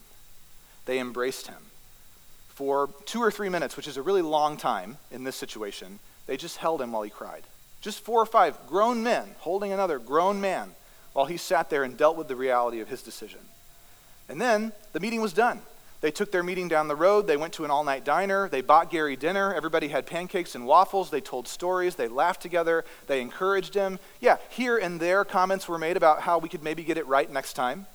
They 0.86 1.00
embraced 1.00 1.48
him 1.48 1.71
for 2.54 2.90
two 3.06 3.22
or 3.22 3.32
three 3.32 3.50
minutes, 3.50 3.78
which 3.78 3.88
is 3.88 3.98
a 3.98 4.02
really 4.02 4.22
long 4.22 4.58
time 4.58 4.98
in 5.12 5.24
this 5.24 5.36
situation, 5.36 6.00
they 6.28 6.38
just 6.38 6.58
held 6.58 6.82
him 6.82 6.92
while 6.92 7.04
he 7.04 7.10
cried. 7.10 7.44
Just 7.82 8.02
four 8.02 8.22
or 8.22 8.26
five 8.26 8.58
grown 8.68 9.04
men 9.04 9.36
holding 9.40 9.72
another 9.72 9.98
grown 9.98 10.40
man 10.40 10.72
while 11.14 11.26
he 11.26 11.38
sat 11.38 11.70
there 11.70 11.84
and 11.84 11.98
dealt 11.98 12.18
with 12.18 12.28
the 12.28 12.36
reality 12.36 12.80
of 12.80 12.90
his 12.90 13.02
decision. 13.02 13.40
And 14.30 14.40
then 14.40 14.72
the 14.94 15.00
meeting 15.00 15.22
was 15.22 15.34
done. 15.34 15.62
They 16.02 16.12
took 16.12 16.32
their 16.32 16.44
meeting 16.44 16.68
down 16.68 16.88
the 16.88 16.96
road. 16.96 17.28
They 17.28 17.38
went 17.38 17.54
to 17.54 17.66
an 17.66 17.72
all 17.72 17.84
night 17.84 18.04
diner. 18.04 18.50
They 18.50 18.62
bought 18.62 18.90
Gary 18.90 19.16
dinner. 19.16 19.54
Everybody 19.54 19.88
had 19.88 20.06
pancakes 20.06 20.56
and 20.56 20.66
waffles. 20.66 21.10
They 21.10 21.22
told 21.22 21.48
stories. 21.48 21.96
They 21.96 22.08
laughed 22.08 22.42
together. 22.42 22.86
They 23.08 23.22
encouraged 23.22 23.76
him. 23.76 24.00
Yeah, 24.20 24.38
here 24.50 24.78
and 24.78 25.00
there, 25.00 25.24
comments 25.24 25.68
were 25.68 25.78
made 25.78 25.98
about 25.98 26.22
how 26.22 26.40
we 26.40 26.50
could 26.50 26.64
maybe 26.64 26.84
get 26.84 26.98
it 26.98 27.06
right 27.08 27.32
next 27.32 27.54
time. 27.54 27.86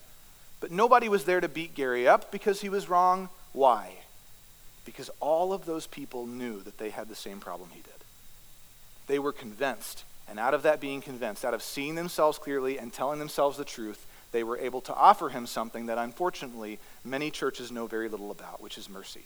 But 0.61 0.71
nobody 0.71 1.09
was 1.09 1.25
there 1.25 1.41
to 1.41 1.49
beat 1.49 1.75
Gary 1.75 2.07
up 2.07 2.31
because 2.31 2.61
he 2.61 2.69
was 2.69 2.89
wrong. 2.89 3.29
Why? 3.53 3.97
Because 4.87 5.11
all 5.21 5.53
of 5.53 5.67
those 5.67 5.87
people 5.87 6.27
knew 6.27 6.63
that 6.63 6.79
they 6.79 6.89
had 6.89 7.11
the 7.11 7.15
same 7.15 7.39
problem 7.39 7.69
he 7.75 7.83
did. 7.83 7.93
They 9.07 9.19
were 9.19 9.33
convinced. 9.33 10.05
And 10.29 10.39
out 10.39 10.55
of 10.55 10.63
that 10.63 10.81
being 10.81 11.03
convinced, 11.03 11.45
out 11.45 11.53
of 11.53 11.63
seeing 11.63 11.95
themselves 11.95 12.39
clearly 12.39 12.79
and 12.79 12.93
telling 12.93 13.19
themselves 13.19 13.59
the 13.59 13.65
truth, 13.65 14.07
they 14.33 14.43
were 14.43 14.59
able 14.59 14.81
to 14.83 14.95
offer 14.95 15.29
him 15.29 15.47
something 15.47 15.87
that 15.87 15.99
unfortunately 15.99 16.79
many 17.05 17.31
churches 17.31 17.71
know 17.71 17.87
very 17.87 18.09
little 18.09 18.31
about, 18.31 18.63
which 18.63 18.79
is 18.79 18.89
mercy. 18.89 19.25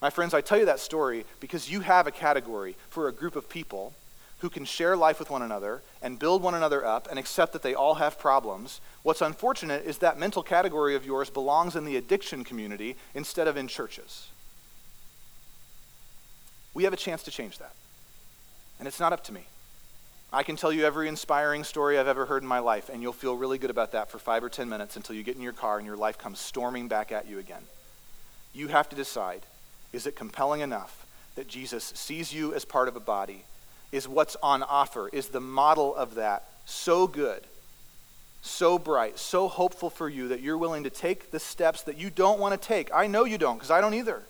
My 0.00 0.10
friends, 0.10 0.34
I 0.34 0.40
tell 0.40 0.58
you 0.58 0.66
that 0.66 0.80
story 0.80 1.24
because 1.38 1.70
you 1.70 1.80
have 1.80 2.06
a 2.06 2.10
category 2.10 2.74
for 2.88 3.06
a 3.06 3.12
group 3.12 3.36
of 3.36 3.48
people 3.48 3.92
who 4.40 4.50
can 4.50 4.64
share 4.64 4.96
life 4.96 5.20
with 5.20 5.30
one 5.30 5.42
another 5.42 5.82
and 6.02 6.18
build 6.18 6.42
one 6.42 6.54
another 6.54 6.84
up 6.84 7.06
and 7.08 7.16
accept 7.16 7.52
that 7.52 7.62
they 7.62 7.74
all 7.74 7.94
have 7.94 8.18
problems. 8.18 8.80
What's 9.04 9.22
unfortunate 9.22 9.84
is 9.86 9.98
that 9.98 10.18
mental 10.18 10.42
category 10.42 10.96
of 10.96 11.06
yours 11.06 11.30
belongs 11.30 11.76
in 11.76 11.84
the 11.84 11.96
addiction 11.96 12.42
community 12.42 12.96
instead 13.14 13.46
of 13.46 13.56
in 13.56 13.68
churches. 13.68 14.30
We 16.74 16.84
have 16.84 16.92
a 16.92 16.96
chance 16.96 17.22
to 17.24 17.30
change 17.30 17.58
that. 17.58 17.72
And 18.78 18.88
it's 18.88 19.00
not 19.00 19.12
up 19.12 19.24
to 19.24 19.32
me. 19.32 19.46
I 20.32 20.42
can 20.42 20.56
tell 20.56 20.72
you 20.72 20.86
every 20.86 21.08
inspiring 21.08 21.62
story 21.62 21.98
I've 21.98 22.08
ever 22.08 22.24
heard 22.24 22.42
in 22.42 22.48
my 22.48 22.60
life, 22.60 22.88
and 22.88 23.02
you'll 23.02 23.12
feel 23.12 23.36
really 23.36 23.58
good 23.58 23.68
about 23.68 23.92
that 23.92 24.10
for 24.10 24.18
five 24.18 24.42
or 24.42 24.48
ten 24.48 24.68
minutes 24.68 24.96
until 24.96 25.14
you 25.14 25.22
get 25.22 25.36
in 25.36 25.42
your 25.42 25.52
car 25.52 25.76
and 25.76 25.86
your 25.86 25.96
life 25.96 26.16
comes 26.16 26.40
storming 26.40 26.88
back 26.88 27.12
at 27.12 27.28
you 27.28 27.38
again. 27.38 27.62
You 28.54 28.68
have 28.68 28.88
to 28.88 28.96
decide 28.96 29.42
is 29.92 30.06
it 30.06 30.16
compelling 30.16 30.62
enough 30.62 31.06
that 31.34 31.48
Jesus 31.48 31.92
sees 31.94 32.32
you 32.32 32.54
as 32.54 32.64
part 32.64 32.88
of 32.88 32.96
a 32.96 33.00
body? 33.00 33.44
Is 33.90 34.08
what's 34.08 34.36
on 34.42 34.62
offer? 34.62 35.10
Is 35.12 35.28
the 35.28 35.40
model 35.40 35.94
of 35.94 36.14
that 36.14 36.44
so 36.64 37.06
good, 37.06 37.42
so 38.40 38.78
bright, 38.78 39.18
so 39.18 39.48
hopeful 39.48 39.90
for 39.90 40.08
you 40.08 40.28
that 40.28 40.40
you're 40.40 40.56
willing 40.56 40.84
to 40.84 40.90
take 40.90 41.30
the 41.30 41.38
steps 41.38 41.82
that 41.82 41.98
you 41.98 42.08
don't 42.08 42.40
want 42.40 42.58
to 42.58 42.68
take? 42.68 42.90
I 42.94 43.06
know 43.06 43.24
you 43.24 43.36
don't, 43.36 43.56
because 43.56 43.70
I 43.70 43.82
don't 43.82 43.92
either. 43.92 44.22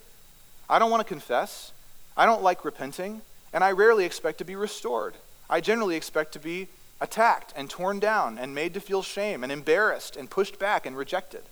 I 0.69 0.81
don't 0.81 0.91
want 0.91 1.01
to 1.01 1.09
confess. 1.09 1.71
I 2.17 2.27
don't 2.27 2.43
like 2.43 2.65
repenting, 2.65 3.23
and 3.53 3.63
I 3.65 3.73
rarely 3.73 4.05
expect 4.05 4.39
to 4.39 4.45
be 4.45 4.57
restored. 4.57 5.15
I 5.49 5.61
generally 5.61 5.97
expect 5.97 6.33
to 6.33 6.39
be 6.39 6.69
attacked 7.01 7.53
and 7.57 7.69
torn 7.69 7.99
down 7.99 8.39
and 8.39 8.55
made 8.55 8.75
to 8.75 8.81
feel 8.81 9.03
shame 9.03 9.43
and 9.43 9.53
embarrassed 9.53 10.17
and 10.17 10.31
pushed 10.31 10.59
back 10.59 10.87
and 10.87 10.97
rejected. 10.97 11.43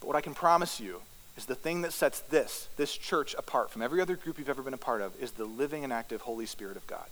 But 0.00 0.08
what 0.08 0.16
I 0.16 0.20
can 0.20 0.34
promise 0.34 0.80
you 0.80 1.02
is 1.36 1.46
the 1.46 1.54
thing 1.54 1.82
that 1.82 1.92
sets 1.92 2.20
this, 2.20 2.68
this 2.76 2.96
church 2.96 3.34
apart 3.38 3.70
from 3.70 3.80
every 3.80 4.00
other 4.00 4.16
group 4.16 4.38
you've 4.38 4.48
ever 4.48 4.62
been 4.62 4.74
a 4.74 4.78
part 4.78 5.00
of, 5.00 5.14
is 5.22 5.32
the 5.32 5.44
living 5.44 5.84
and 5.84 5.92
active 5.92 6.22
Holy 6.22 6.46
Spirit 6.46 6.76
of 6.76 6.86
God. 6.86 7.06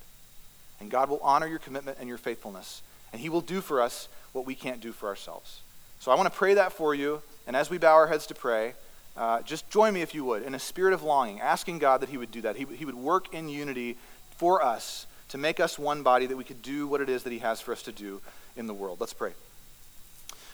And 0.79 0.91
God 0.91 1.09
will 1.09 1.21
honor 1.23 1.47
your 1.47 1.59
commitment 1.59 1.97
and 1.99 2.09
your 2.09 2.17
faithfulness. 2.17 2.81
And 3.13 3.21
He 3.21 3.29
will 3.29 3.41
do 3.41 3.61
for 3.61 3.81
us 3.81 4.07
what 4.33 4.45
we 4.45 4.55
can't 4.55 4.81
do 4.81 4.91
for 4.91 5.07
ourselves. 5.07 5.61
So 5.99 6.11
I 6.11 6.15
want 6.15 6.31
to 6.31 6.37
pray 6.37 6.55
that 6.55 6.73
for 6.73 6.93
you. 6.93 7.21
And 7.47 7.55
as 7.55 7.69
we 7.69 7.77
bow 7.77 7.93
our 7.93 8.07
heads 8.07 8.27
to 8.27 8.35
pray, 8.35 8.73
uh, 9.17 9.41
just 9.41 9.69
join 9.69 9.93
me 9.93 10.01
if 10.01 10.15
you 10.15 10.23
would 10.25 10.43
in 10.43 10.55
a 10.55 10.59
spirit 10.59 10.93
of 10.93 11.03
longing, 11.03 11.41
asking 11.41 11.79
God 11.79 12.01
that 12.01 12.09
He 12.09 12.17
would 12.17 12.31
do 12.31 12.41
that. 12.41 12.55
He, 12.55 12.65
he 12.65 12.85
would 12.85 12.95
work 12.95 13.33
in 13.33 13.49
unity 13.49 13.97
for 14.37 14.63
us 14.63 15.05
to 15.29 15.37
make 15.37 15.59
us 15.59 15.77
one 15.77 16.03
body 16.03 16.25
that 16.25 16.37
we 16.37 16.43
could 16.43 16.61
do 16.61 16.87
what 16.87 17.01
it 17.01 17.09
is 17.09 17.23
that 17.23 17.33
He 17.33 17.39
has 17.39 17.61
for 17.61 17.71
us 17.71 17.83
to 17.83 17.91
do 17.91 18.21
in 18.55 18.67
the 18.67 18.73
world. 18.73 18.99
Let's 18.99 19.13
pray. 19.13 19.33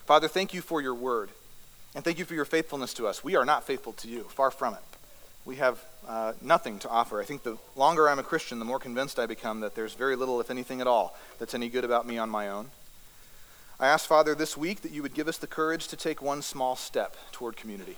Father, 0.05 0.27
thank 0.27 0.53
you 0.53 0.61
for 0.61 0.81
your 0.81 0.95
word. 0.95 1.29
And 1.95 2.03
thank 2.03 2.19
you 2.19 2.25
for 2.25 2.35
your 2.35 2.45
faithfulness 2.45 2.93
to 2.95 3.07
us. 3.07 3.23
We 3.23 3.35
are 3.35 3.45
not 3.45 3.63
faithful 3.63 3.93
to 3.93 4.07
you, 4.07 4.23
far 4.23 4.51
from 4.51 4.75
it. 4.75 4.79
We 5.45 5.55
have 5.55 5.83
uh, 6.07 6.33
nothing 6.41 6.77
to 6.79 6.89
offer. 6.89 7.21
I 7.21 7.25
think 7.25 7.43
the 7.43 7.57
longer 7.75 8.07
I'm 8.07 8.19
a 8.19 8.23
Christian, 8.23 8.59
the 8.59 8.65
more 8.65 8.79
convinced 8.79 9.17
I 9.17 9.25
become 9.25 9.61
that 9.61 9.75
there's 9.75 9.93
very 9.93 10.15
little, 10.15 10.39
if 10.39 10.51
anything 10.51 10.81
at 10.81 10.87
all, 10.87 11.17
that's 11.39 11.53
any 11.53 11.69
good 11.69 11.83
about 11.83 12.05
me 12.05 12.17
on 12.17 12.29
my 12.29 12.49
own. 12.49 12.69
I 13.79 13.87
ask, 13.87 14.05
Father, 14.05 14.35
this 14.35 14.57
week 14.57 14.81
that 14.81 14.91
you 14.91 15.01
would 15.01 15.13
give 15.13 15.27
us 15.27 15.37
the 15.37 15.47
courage 15.47 15.87
to 15.87 15.95
take 15.95 16.21
one 16.21 16.41
small 16.41 16.75
step 16.75 17.15
toward 17.31 17.55
community. 17.55 17.97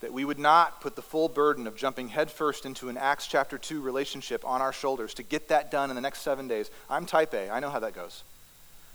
That 0.00 0.12
we 0.12 0.24
would 0.24 0.38
not 0.38 0.80
put 0.80 0.94
the 0.94 1.02
full 1.02 1.28
burden 1.28 1.66
of 1.66 1.76
jumping 1.76 2.08
headfirst 2.08 2.64
into 2.64 2.88
an 2.88 2.96
Acts 2.96 3.26
chapter 3.26 3.58
2 3.58 3.80
relationship 3.80 4.44
on 4.46 4.62
our 4.62 4.72
shoulders 4.72 5.14
to 5.14 5.22
get 5.22 5.48
that 5.48 5.70
done 5.70 5.90
in 5.90 5.96
the 5.96 6.02
next 6.02 6.20
seven 6.20 6.46
days. 6.46 6.70
I'm 6.88 7.04
type 7.04 7.34
A, 7.34 7.50
I 7.50 7.60
know 7.60 7.70
how 7.70 7.80
that 7.80 7.94
goes. 7.94 8.22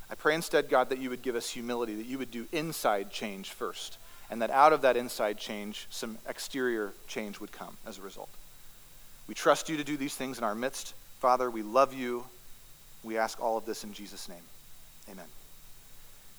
I 0.09 0.15
pray 0.15 0.35
instead, 0.35 0.69
God, 0.69 0.89
that 0.89 0.99
you 0.99 1.09
would 1.09 1.21
give 1.21 1.35
us 1.35 1.49
humility, 1.49 1.95
that 1.95 2.05
you 2.05 2.17
would 2.17 2.31
do 2.31 2.47
inside 2.51 3.09
change 3.09 3.49
first 3.49 3.97
and 4.33 4.41
that 4.41 4.49
out 4.49 4.73
of 4.73 4.81
that 4.81 4.97
inside 4.97 5.37
change, 5.37 5.85
some 5.91 6.17
exterior 6.27 6.91
change 7.07 7.39
would 7.39 7.51
come 7.51 7.77
as 7.85 7.99
a 7.99 8.01
result. 8.01 8.29
We 9.27 9.35
trust 9.35 9.69
you 9.69 9.77
to 9.77 9.83
do 9.83 9.95
these 9.95 10.15
things 10.15 10.39
in 10.39 10.43
our 10.43 10.55
midst. 10.55 10.95
Father, 11.19 11.51
we 11.51 11.61
love 11.61 11.93
you. 11.93 12.25
We 13.03 13.17
ask 13.17 13.39
all 13.39 13.57
of 13.57 13.65
this 13.65 13.83
in 13.83 13.93
Jesus' 13.93 14.27
name. 14.27 14.41
Amen. 15.11 15.27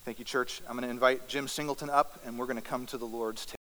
Thank 0.04 0.18
you, 0.18 0.24
church. 0.24 0.60
I'm 0.68 0.74
going 0.74 0.82
to 0.82 0.90
invite 0.90 1.28
Jim 1.28 1.46
Singleton 1.46 1.88
up, 1.88 2.20
and 2.26 2.36
we're 2.36 2.46
going 2.46 2.56
to 2.56 2.62
come 2.62 2.84
to 2.86 2.98
the 2.98 3.06
Lord's 3.06 3.46
table. 3.46 3.63